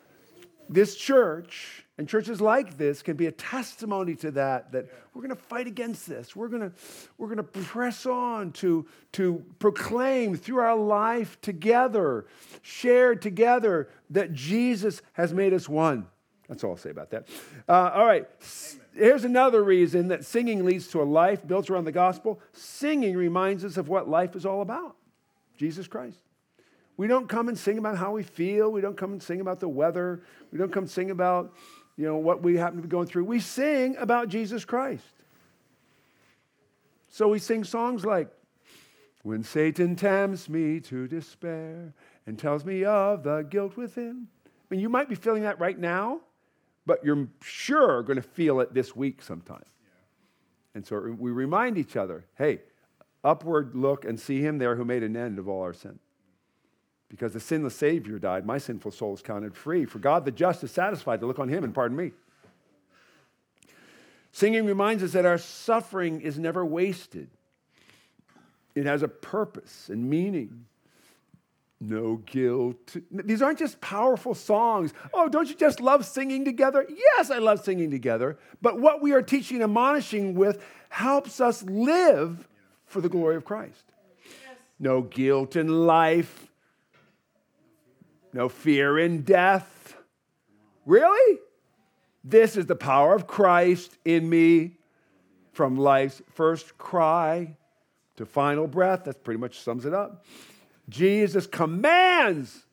this 0.69 0.97
church, 0.97 1.85
and 2.01 2.09
churches 2.09 2.41
like 2.41 2.79
this 2.79 3.03
can 3.03 3.15
be 3.15 3.27
a 3.27 3.31
testimony 3.31 4.15
to 4.15 4.31
that, 4.31 4.73
that 4.73 4.87
we're 5.13 5.21
going 5.21 5.37
to 5.37 5.43
fight 5.43 5.67
against 5.67 6.09
this. 6.09 6.35
We're 6.35 6.49
going 6.49 6.63
to, 6.63 6.73
we're 7.19 7.35
to 7.35 7.43
press 7.43 8.07
on 8.07 8.53
to, 8.53 8.87
to 9.13 9.45
proclaim 9.59 10.35
through 10.35 10.61
our 10.61 10.79
life 10.79 11.39
together, 11.43 12.25
shared 12.63 13.21
together, 13.21 13.91
that 14.09 14.33
Jesus 14.33 15.03
has 15.13 15.35
made 15.35 15.53
us 15.53 15.69
one. 15.69 16.07
That's 16.49 16.65
all 16.65 16.71
I'll 16.71 16.79
say 16.79 16.89
about 16.89 17.11
that. 17.11 17.29
Uh, 17.69 17.91
all 17.93 18.07
right. 18.07 18.27
Here's 18.95 19.25
another 19.25 19.63
reason 19.63 20.09
that 20.09 20.25
singing 20.25 20.65
leads 20.65 20.89
to 20.93 21.03
a 21.03 21.05
life 21.05 21.47
built 21.47 21.69
around 21.69 21.85
the 21.85 21.93
gospel. 21.93 22.41
Singing 22.55 23.15
reminds 23.15 23.63
us 23.63 23.77
of 23.77 23.89
what 23.89 24.09
life 24.09 24.35
is 24.35 24.47
all 24.47 24.63
about 24.63 24.97
Jesus 25.59 25.87
Christ. 25.87 26.17
We 26.97 27.07
don't 27.07 27.31
come 27.31 27.49
and 27.49 27.59
sing 27.59 27.79
about 27.79 27.97
how 27.97 28.13
we 28.13 28.23
feel. 28.23 28.71
We 28.71 28.83
don't 28.83 28.97
come 28.97 29.13
and 29.13 29.23
sing 29.23 29.41
about 29.41 29.59
the 29.61 29.69
weather. 29.69 30.21
We 30.53 30.59
don't 30.59 30.71
come 30.71 30.87
sing 30.87 31.11
about 31.11 31.55
you 31.97 32.07
know, 32.07 32.17
what 32.17 32.43
we 32.43 32.57
happen 32.57 32.77
to 32.77 32.83
be 32.83 32.89
going 32.89 33.07
through. 33.07 33.25
We 33.25 33.41
sing 33.41 33.97
about 33.99 34.29
Jesus 34.29 34.65
Christ. 34.65 35.05
So 37.09 37.29
we 37.29 37.39
sing 37.39 37.65
songs 37.65 38.05
like, 38.05 38.29
When 39.23 39.43
Satan 39.43 39.97
tempts 39.97 40.49
me 40.49 40.81
to 40.81 41.07
despair 41.09 41.93
and 42.27 42.39
tells 42.39 42.65
me 42.65 42.85
of 42.85 43.23
the 43.23 43.43
guilt 43.43 43.77
within. 43.77 44.29
I 44.47 44.75
mean, 44.75 44.81
you 44.81 44.89
might 44.89 45.09
be 45.09 45.17
feeling 45.17 45.43
that 45.43 45.59
right 45.59 45.79
now, 45.79 46.21
but 46.87 47.05
you're 47.05 47.29
sure 47.43 48.03
going 48.03 48.17
to 48.17 48.23
feel 48.23 48.61
it 48.61 48.73
this 48.73 48.95
week 48.95 49.21
sometime. 49.21 49.65
Yeah. 49.65 50.77
And 50.77 50.87
so 50.87 51.15
we 51.19 51.33
remind 51.33 51.77
each 51.77 51.97
other 51.97 52.25
hey, 52.39 52.61
upward 53.25 53.75
look 53.75 54.05
and 54.05 54.19
see 54.19 54.41
him 54.41 54.59
there 54.59 54.77
who 54.77 54.85
made 54.85 55.03
an 55.03 55.17
end 55.17 55.39
of 55.39 55.49
all 55.49 55.63
our 55.63 55.75
sin. 55.75 55.99
Because 57.11 57.33
the 57.33 57.41
sinless 57.41 57.75
Savior 57.75 58.19
died, 58.19 58.47
my 58.47 58.57
sinful 58.57 58.93
soul 58.93 59.15
is 59.15 59.21
counted 59.21 59.55
free. 59.55 59.85
For 59.85 59.99
God 59.99 60.25
the 60.25 60.31
just 60.31 60.63
is 60.63 60.71
satisfied 60.71 61.21
to 61.21 61.27
look 61.27 61.41
on 61.41 61.49
him 61.49 61.65
and 61.65 61.75
pardon 61.75 61.97
me. 61.97 62.13
Singing 64.33 64.65
reminds 64.65 65.03
us 65.03 65.13
that 65.13 65.27
our 65.27 65.39
suffering 65.39 66.21
is 66.21 66.39
never 66.39 66.65
wasted, 66.65 67.29
it 68.75 68.87
has 68.87 69.03
a 69.03 69.09
purpose 69.09 69.89
and 69.89 70.09
meaning. 70.09 70.67
No 71.83 72.17
guilt. 72.17 72.97
These 73.11 73.41
aren't 73.41 73.59
just 73.59 73.81
powerful 73.81 74.35
songs. 74.35 74.93
Oh, 75.15 75.31
don't 75.31 75.49
you 75.49 75.55
just 75.55 75.81
love 75.81 76.05
singing 76.05 76.45
together? 76.45 76.87
Yes, 76.89 77.31
I 77.31 77.39
love 77.39 77.65
singing 77.65 77.91
together. 77.91 78.39
But 78.61 78.79
what 78.79 79.01
we 79.01 79.13
are 79.13 79.23
teaching 79.23 79.57
and 79.57 79.65
admonishing 79.65 80.35
with 80.35 80.63
helps 80.91 81.41
us 81.41 81.63
live 81.63 82.47
for 82.85 83.01
the 83.01 83.09
glory 83.09 83.37
of 83.37 83.47
Christ. 83.47 83.93
Yes. 84.27 84.59
No 84.79 85.01
guilt 85.01 85.57
in 85.57 85.87
life, 85.87 86.50
no 88.33 88.49
fear 88.49 88.99
in 88.99 89.23
death. 89.23 89.97
Really? 90.87 91.39
This 92.23 92.57
is 92.57 92.67
the 92.67 92.77
power 92.77 93.15
of 93.15 93.27
Christ 93.27 93.97
in 94.05 94.29
me 94.29 94.79
from 95.53 95.77
life's 95.77 96.23
first 96.33 96.77
cry 96.79 97.57
to 98.17 98.27
final 98.27 98.67
breath. 98.67 99.05
That 99.05 99.25
pretty 99.25 99.41
much 99.41 99.61
sums 99.61 99.85
it 99.85 99.95
up. 99.95 100.25
Jesus 100.89 101.47
commands 101.47 102.65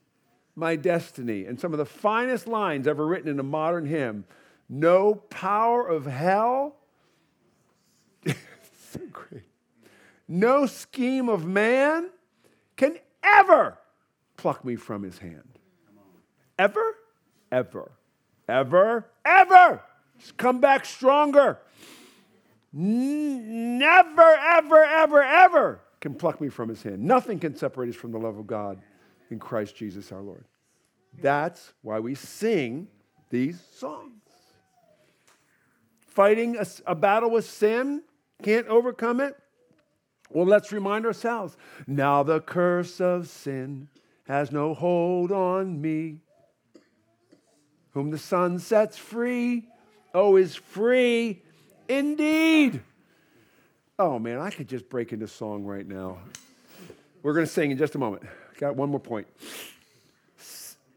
my 0.56 0.76
destiny. 0.76 1.46
And 1.46 1.60
some 1.60 1.72
of 1.72 1.78
the 1.78 1.86
finest 1.86 2.48
lines 2.48 2.88
ever 2.88 3.06
written 3.06 3.30
in 3.30 3.40
a 3.40 3.44
modern 3.44 3.86
hymn 3.86 4.26
no 4.70 5.16
power 5.16 5.88
of 5.88 6.06
hell. 6.06 6.76
so 8.26 9.00
great. 9.14 9.44
No 10.28 10.66
scheme 10.66 11.30
of 11.30 11.46
man 11.46 12.10
can 12.76 12.98
ever 13.24 13.78
pluck 14.38 14.64
me 14.64 14.76
from 14.76 15.04
his 15.04 15.18
hand. 15.18 15.60
Ever, 16.58 16.96
ever, 17.52 17.92
ever, 18.48 19.06
ever. 19.26 19.82
Just 20.20 20.38
come 20.38 20.60
back 20.60 20.86
stronger. 20.86 21.60
Never, 22.74 24.22
ever, 24.22 24.84
ever, 24.84 25.24
ever 25.24 25.82
can 26.00 26.14
pluck 26.14 26.40
me 26.40 26.50
from 26.50 26.70
his 26.70 26.82
hand. 26.84 27.04
Nothing 27.04 27.40
can 27.40 27.56
separate 27.56 27.90
us 27.90 27.96
from 27.96 28.12
the 28.12 28.20
love 28.20 28.38
of 28.38 28.48
God 28.48 28.80
in 29.30 29.40
Christ 29.40 29.76
Jesus 29.76 30.12
our 30.12 30.22
Lord. 30.22 30.46
That's 31.22 31.74
why 31.82 32.00
we 32.00 32.16
sing 32.16 32.88
these 33.30 33.60
songs. 33.74 34.14
Fighting 36.00 36.58
a, 36.58 36.66
a 36.86 36.96
battle 36.96 37.30
with 37.30 37.46
sin, 37.46 38.04
can't 38.42 38.68
overcome 38.68 39.22
it. 39.22 39.36
Well, 40.30 40.46
let's 40.46 40.72
remind 40.72 41.06
ourselves 41.06 41.56
now 41.86 42.24
the 42.24 42.42
curse 42.42 43.00
of 43.00 43.28
sin 43.28 43.88
has 44.28 44.52
no 44.52 44.74
hold 44.74 45.32
on 45.32 45.82
me. 45.82 46.18
Whom 47.92 48.12
the 48.12 48.18
Son 48.18 48.60
sets 48.60 48.98
free, 48.98 49.68
oh, 50.14 50.36
is 50.36 50.56
free 50.56 51.42
indeed. 51.88 52.82
Oh 53.98 54.20
man, 54.20 54.40
I 54.40 54.52
could 54.52 54.68
just 54.68 54.90
break 54.90 55.14
into 55.14 55.28
song 55.28 55.64
right 55.64 55.88
now. 55.88 56.20
We're 57.24 57.34
going 57.34 57.46
to 57.46 57.52
sing 57.52 57.72
in 57.72 57.78
just 57.78 57.96
a 57.96 57.98
moment. 57.98 58.24
Got 58.60 58.76
one 58.76 58.90
more 58.90 59.00
point. 59.00 59.28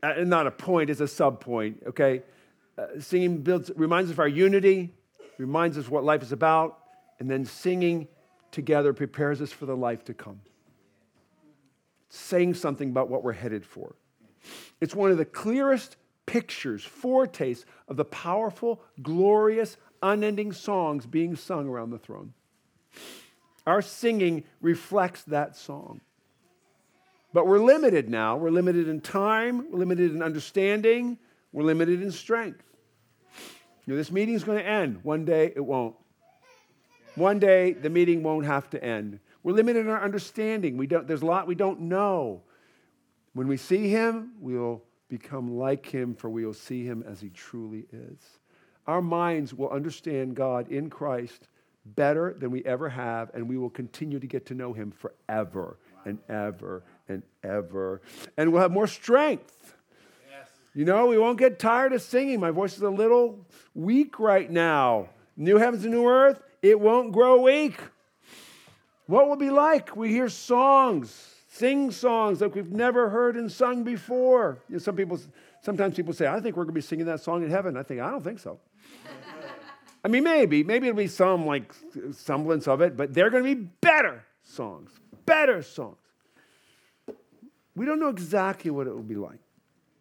Uh, 0.02 0.14
not 0.18 0.46
a 0.46 0.50
point, 0.50 0.90
it's 0.90 1.00
a 1.00 1.08
sub 1.08 1.40
point, 1.40 1.82
okay? 1.86 2.22
Uh, 2.76 2.86
singing 2.98 3.38
builds, 3.38 3.70
reminds 3.76 4.10
us 4.10 4.14
of 4.14 4.18
our 4.18 4.28
unity, 4.28 4.92
reminds 5.38 5.76
us 5.76 5.88
what 5.88 6.04
life 6.04 6.22
is 6.22 6.32
about, 6.32 6.78
and 7.18 7.30
then 7.30 7.44
singing 7.44 8.08
together 8.50 8.92
prepares 8.92 9.42
us 9.42 9.52
for 9.52 9.66
the 9.66 9.76
life 9.76 10.04
to 10.04 10.14
come 10.14 10.40
saying 12.10 12.54
something 12.54 12.90
about 12.90 13.08
what 13.08 13.24
we're 13.24 13.32
headed 13.32 13.64
for. 13.64 13.94
It's 14.80 14.94
one 14.94 15.10
of 15.10 15.18
the 15.18 15.24
clearest 15.24 15.96
pictures, 16.26 16.84
foretastes 16.84 17.64
of 17.88 17.96
the 17.96 18.04
powerful, 18.04 18.82
glorious, 19.02 19.76
unending 20.02 20.52
songs 20.52 21.06
being 21.06 21.36
sung 21.36 21.68
around 21.68 21.90
the 21.90 21.98
throne. 21.98 22.34
Our 23.66 23.82
singing 23.82 24.44
reflects 24.60 25.22
that 25.24 25.56
song. 25.56 26.00
But 27.32 27.46
we're 27.46 27.58
limited 27.58 28.10
now. 28.10 28.36
We're 28.36 28.50
limited 28.50 28.88
in 28.88 29.00
time, 29.00 29.70
we're 29.70 29.78
limited 29.78 30.12
in 30.12 30.22
understanding, 30.22 31.18
we're 31.52 31.62
limited 31.62 32.02
in 32.02 32.10
strength. 32.10 32.64
You 33.86 33.94
know, 33.94 33.96
this 33.96 34.10
meeting 34.10 34.34
is 34.34 34.44
going 34.44 34.58
to 34.58 34.66
end. 34.66 35.00
One 35.04 35.24
day 35.24 35.52
it 35.54 35.64
won't. 35.64 35.94
One 37.14 37.38
day 37.38 37.72
the 37.72 37.90
meeting 37.90 38.22
won't 38.22 38.46
have 38.46 38.68
to 38.70 38.82
end. 38.82 39.20
We're 39.42 39.52
limited 39.52 39.86
in 39.86 39.88
our 39.88 40.02
understanding. 40.02 40.76
We 40.76 40.86
don't, 40.86 41.06
there's 41.06 41.22
a 41.22 41.26
lot 41.26 41.46
we 41.46 41.54
don't 41.54 41.82
know. 41.82 42.42
When 43.32 43.48
we 43.48 43.56
see 43.56 43.88
him, 43.88 44.32
we'll 44.40 44.82
become 45.08 45.56
like 45.56 45.86
him, 45.86 46.14
for 46.14 46.28
we 46.28 46.44
will 46.44 46.54
see 46.54 46.84
him 46.84 47.04
as 47.06 47.20
he 47.20 47.30
truly 47.30 47.86
is. 47.92 48.18
Our 48.86 49.00
minds 49.00 49.54
will 49.54 49.70
understand 49.70 50.34
God 50.34 50.68
in 50.68 50.90
Christ 50.90 51.48
better 51.84 52.34
than 52.38 52.50
we 52.50 52.64
ever 52.64 52.88
have, 52.88 53.30
and 53.34 53.48
we 53.48 53.56
will 53.56 53.70
continue 53.70 54.18
to 54.18 54.26
get 54.26 54.46
to 54.46 54.54
know 54.54 54.72
him 54.72 54.90
forever 54.90 55.78
and 56.04 56.18
ever 56.28 56.82
and 57.08 57.22
ever. 57.42 58.02
And 58.36 58.52
we'll 58.52 58.62
have 58.62 58.72
more 58.72 58.86
strength. 58.86 59.74
Yes. 60.30 60.48
You 60.74 60.84
know, 60.84 61.06
we 61.06 61.18
won't 61.18 61.38
get 61.38 61.58
tired 61.58 61.92
of 61.92 62.02
singing. 62.02 62.40
My 62.40 62.50
voice 62.50 62.76
is 62.76 62.82
a 62.82 62.90
little 62.90 63.46
weak 63.74 64.18
right 64.18 64.50
now. 64.50 65.08
New 65.36 65.56
heavens 65.56 65.84
and 65.84 65.94
new 65.94 66.06
earth, 66.06 66.42
it 66.62 66.78
won't 66.78 67.12
grow 67.12 67.40
weak. 67.40 67.78
What 69.10 69.28
will 69.28 69.34
be 69.34 69.50
like? 69.50 69.96
We 69.96 70.10
hear 70.10 70.28
songs, 70.28 71.34
sing 71.48 71.90
songs 71.90 72.40
like 72.40 72.54
we've 72.54 72.70
never 72.70 73.10
heard 73.10 73.36
and 73.36 73.50
sung 73.50 73.82
before. 73.82 74.62
You 74.68 74.74
know, 74.74 74.78
some 74.78 74.94
people, 74.94 75.18
sometimes 75.62 75.96
people 75.96 76.12
say, 76.12 76.28
I 76.28 76.38
think 76.38 76.56
we're 76.56 76.62
going 76.62 76.74
to 76.74 76.78
be 76.78 76.80
singing 76.80 77.06
that 77.06 77.20
song 77.20 77.42
in 77.42 77.50
heaven. 77.50 77.76
I 77.76 77.82
think, 77.82 78.00
I 78.00 78.08
don't 78.08 78.22
think 78.22 78.38
so. 78.38 78.60
I 80.04 80.08
mean, 80.08 80.22
maybe, 80.22 80.62
maybe 80.62 80.86
it'll 80.86 80.96
be 80.96 81.08
some 81.08 81.44
like 81.44 81.74
semblance 82.12 82.68
of 82.68 82.82
it, 82.82 82.96
but 82.96 83.12
they're 83.12 83.30
going 83.30 83.42
to 83.42 83.56
be 83.56 83.68
better 83.80 84.24
songs, 84.44 84.92
better 85.26 85.60
songs. 85.60 85.96
We 87.74 87.86
don't 87.86 87.98
know 87.98 88.10
exactly 88.10 88.70
what 88.70 88.86
it 88.86 88.94
will 88.94 89.02
be 89.02 89.16
like, 89.16 89.40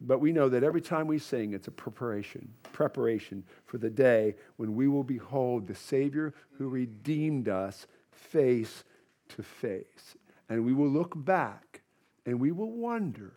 but 0.01 0.19
we 0.19 0.31
know 0.31 0.49
that 0.49 0.63
every 0.63 0.81
time 0.81 1.07
we 1.07 1.17
sing, 1.17 1.53
it's 1.53 1.67
a 1.67 1.71
preparation, 1.71 2.53
preparation 2.73 3.43
for 3.65 3.79
the 3.79 3.89
day 3.89 4.35
when 4.57 4.75
we 4.75 4.87
will 4.87 5.03
behold 5.03 5.65
the 5.65 5.73
Savior 5.73 6.35
who 6.59 6.69
redeemed 6.69 7.49
us 7.49 7.87
face 8.11 8.83
to 9.29 9.43
face. 9.43 10.15
And 10.49 10.65
we 10.65 10.73
will 10.73 10.89
look 10.89 11.13
back 11.15 11.81
and 12.25 12.39
we 12.39 12.51
will 12.51 12.71
wonder 12.71 13.33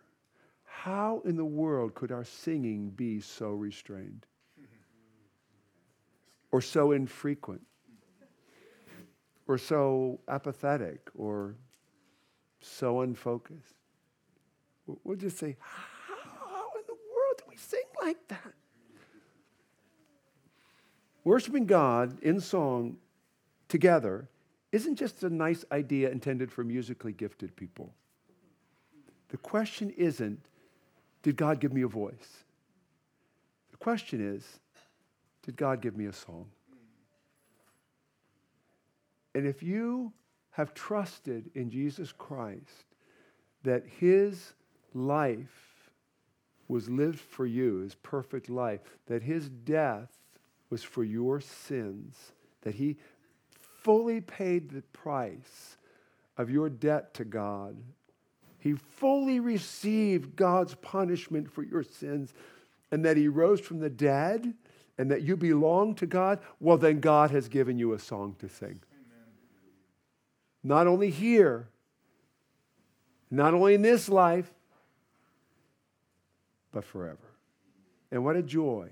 how 0.63 1.21
in 1.25 1.37
the 1.37 1.45
world 1.45 1.93
could 1.93 2.11
our 2.11 2.25
singing 2.25 2.89
be 2.89 3.21
so 3.21 3.51
restrained 3.51 4.25
or 6.51 6.61
so 6.61 6.91
infrequent 6.91 7.61
or 9.47 9.57
so 9.57 10.19
apathetic 10.27 11.09
or 11.15 11.55
so 12.59 13.01
unfocused? 13.01 13.75
We'll 15.03 15.17
just 15.17 15.37
say, 15.37 15.55
How 15.59 16.71
in 16.75 16.83
the 16.87 16.93
world 16.93 17.37
do 17.37 17.43
we 17.47 17.55
sing 17.55 17.83
like 18.01 18.27
that? 18.27 18.53
Worshiping 21.23 21.65
God 21.65 22.21
in 22.21 22.41
song 22.41 22.97
together 23.69 24.27
isn't 24.73 24.95
just 24.95 25.23
a 25.23 25.29
nice 25.29 25.63
idea 25.71 26.09
intended 26.09 26.51
for 26.51 26.63
musically 26.63 27.13
gifted 27.13 27.55
people. 27.55 27.93
The 29.29 29.37
question 29.37 29.91
isn't, 29.91 30.49
did 31.21 31.37
God 31.37 31.59
give 31.59 31.71
me 31.71 31.83
a 31.83 31.87
voice? 31.87 32.43
The 33.71 33.77
question 33.77 34.35
is, 34.35 34.59
did 35.43 35.55
God 35.57 35.79
give 35.79 35.95
me 35.95 36.07
a 36.07 36.13
song? 36.13 36.47
And 39.35 39.45
if 39.45 39.61
you 39.61 40.11
have 40.51 40.73
trusted 40.73 41.51
in 41.53 41.69
Jesus 41.69 42.11
Christ 42.11 42.85
that 43.61 43.83
his 43.99 44.53
life 44.95 45.91
was 46.67 46.89
lived 46.89 47.19
for 47.19 47.45
you, 47.45 47.79
his 47.81 47.95
perfect 47.95 48.49
life, 48.49 48.81
that 49.05 49.21
his 49.21 49.49
death 49.49 50.09
was 50.71 50.83
for 50.83 51.03
your 51.03 51.39
sins, 51.39 52.31
that 52.61 52.75
he 52.75 52.97
fully 53.83 54.21
paid 54.21 54.69
the 54.69 54.81
price 54.81 55.77
of 56.37 56.49
your 56.49 56.69
debt 56.69 57.13
to 57.15 57.25
God. 57.25 57.77
He 58.59 58.73
fully 58.73 59.39
received 59.39 60.35
God's 60.35 60.75
punishment 60.75 61.51
for 61.51 61.63
your 61.63 61.83
sins, 61.83 62.33
and 62.91 63.03
that 63.05 63.17
He 63.17 63.27
rose 63.27 63.59
from 63.59 63.79
the 63.79 63.89
dead, 63.89 64.53
and 64.97 65.11
that 65.11 65.23
you 65.23 65.35
belong 65.35 65.95
to 65.95 66.05
God. 66.05 66.39
Well, 66.59 66.77
then 66.77 66.99
God 66.99 67.31
has 67.31 67.47
given 67.47 67.77
you 67.77 67.93
a 67.93 67.99
song 67.99 68.35
to 68.39 68.47
sing. 68.47 68.79
Amen. 68.91 69.27
Not 70.63 70.87
only 70.87 71.09
here, 71.09 71.67
not 73.29 73.53
only 73.53 73.73
in 73.73 73.81
this 73.81 74.07
life, 74.07 74.53
but 76.71 76.85
forever. 76.85 77.17
And 78.11 78.23
what 78.23 78.35
a 78.35 78.43
joy 78.43 78.89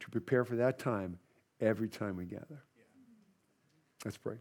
to 0.00 0.10
prepare 0.10 0.44
for 0.44 0.56
that 0.56 0.78
time 0.78 1.18
every 1.60 1.88
time 1.88 2.16
we 2.16 2.24
gather. 2.24 2.62
Let's 4.04 4.16
pray. 4.16 4.36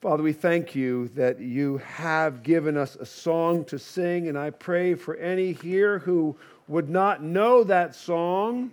Father, 0.00 0.22
we 0.22 0.32
thank 0.32 0.74
you 0.74 1.08
that 1.08 1.38
you 1.40 1.78
have 1.78 2.42
given 2.42 2.76
us 2.76 2.96
a 2.96 3.06
song 3.06 3.64
to 3.66 3.78
sing, 3.78 4.28
and 4.28 4.38
I 4.38 4.50
pray 4.50 4.94
for 4.94 5.14
any 5.16 5.52
here 5.52 5.98
who 5.98 6.36
would 6.66 6.88
not 6.88 7.22
know 7.22 7.64
that 7.64 7.94
song 7.94 8.70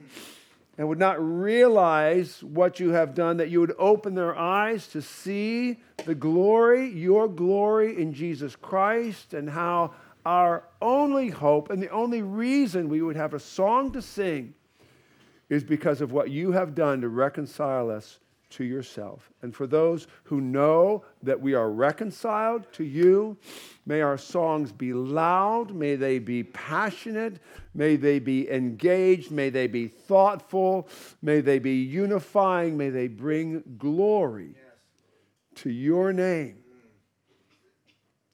and 0.78 0.88
would 0.88 1.00
not 1.00 1.22
realize 1.22 2.42
what 2.42 2.80
you 2.80 2.92
have 2.92 3.14
done, 3.16 3.38
that 3.38 3.50
you 3.50 3.60
would 3.60 3.76
open 3.78 4.16
their 4.16 4.36
eyes 4.36 4.88
to 4.88 5.02
see 5.02 5.78
the 6.06 6.16
glory, 6.16 6.90
your 6.90 7.28
glory 7.28 8.02
in 8.02 8.14
Jesus 8.14 8.56
Christ, 8.56 9.34
and 9.34 9.50
how 9.50 9.94
our 10.26 10.64
only 10.82 11.30
hope 11.30 11.70
and 11.70 11.82
the 11.82 11.90
only 11.90 12.22
reason 12.22 12.88
we 12.88 13.02
would 13.02 13.16
have 13.16 13.34
a 13.34 13.40
song 13.40 13.92
to 13.92 14.02
sing 14.02 14.54
is 15.52 15.66
because 15.66 16.00
of 16.00 16.14
what 16.14 16.30
you 16.30 16.54
have 16.54 16.74
done 16.74 17.02
to 17.02 17.10
reconcile 17.10 17.92
us 17.92 18.20
to 18.52 18.64
yourself. 18.64 19.30
And 19.42 19.54
for 19.54 19.68
those 19.68 20.08
who 20.24 20.40
know 20.40 21.04
that 21.24 21.40
we 21.40 21.54
are 21.54 21.70
reconciled 21.70 22.72
to 22.74 22.86
you, 22.86 23.38
may 23.86 24.00
our 24.00 24.18
songs 24.18 24.72
be 24.72 24.94
loud, 24.94 25.76
may 25.76 25.98
they 25.98 26.20
be 26.20 26.44
passionate, 26.44 27.42
may 27.74 27.98
they 27.98 28.18
be 28.18 28.50
engaged, 28.50 29.30
may 29.30 29.50
they 29.50 29.68
be 29.68 29.88
thoughtful, 29.88 30.88
may 31.22 31.42
they 31.42 31.60
be 31.60 31.76
unifying, 31.76 32.78
may 32.78 32.90
they 32.90 33.10
bring 33.10 33.62
glory 33.78 34.56
to 35.56 35.70
your 35.70 36.14
name. 36.14 36.58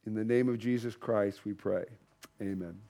In 0.06 0.14
the 0.14 0.24
name 0.24 0.50
of 0.50 0.60
Jesus 0.60 0.96
Christ, 0.96 1.46
we 1.46 1.54
pray. 1.54 1.86
Amen. 2.40 2.87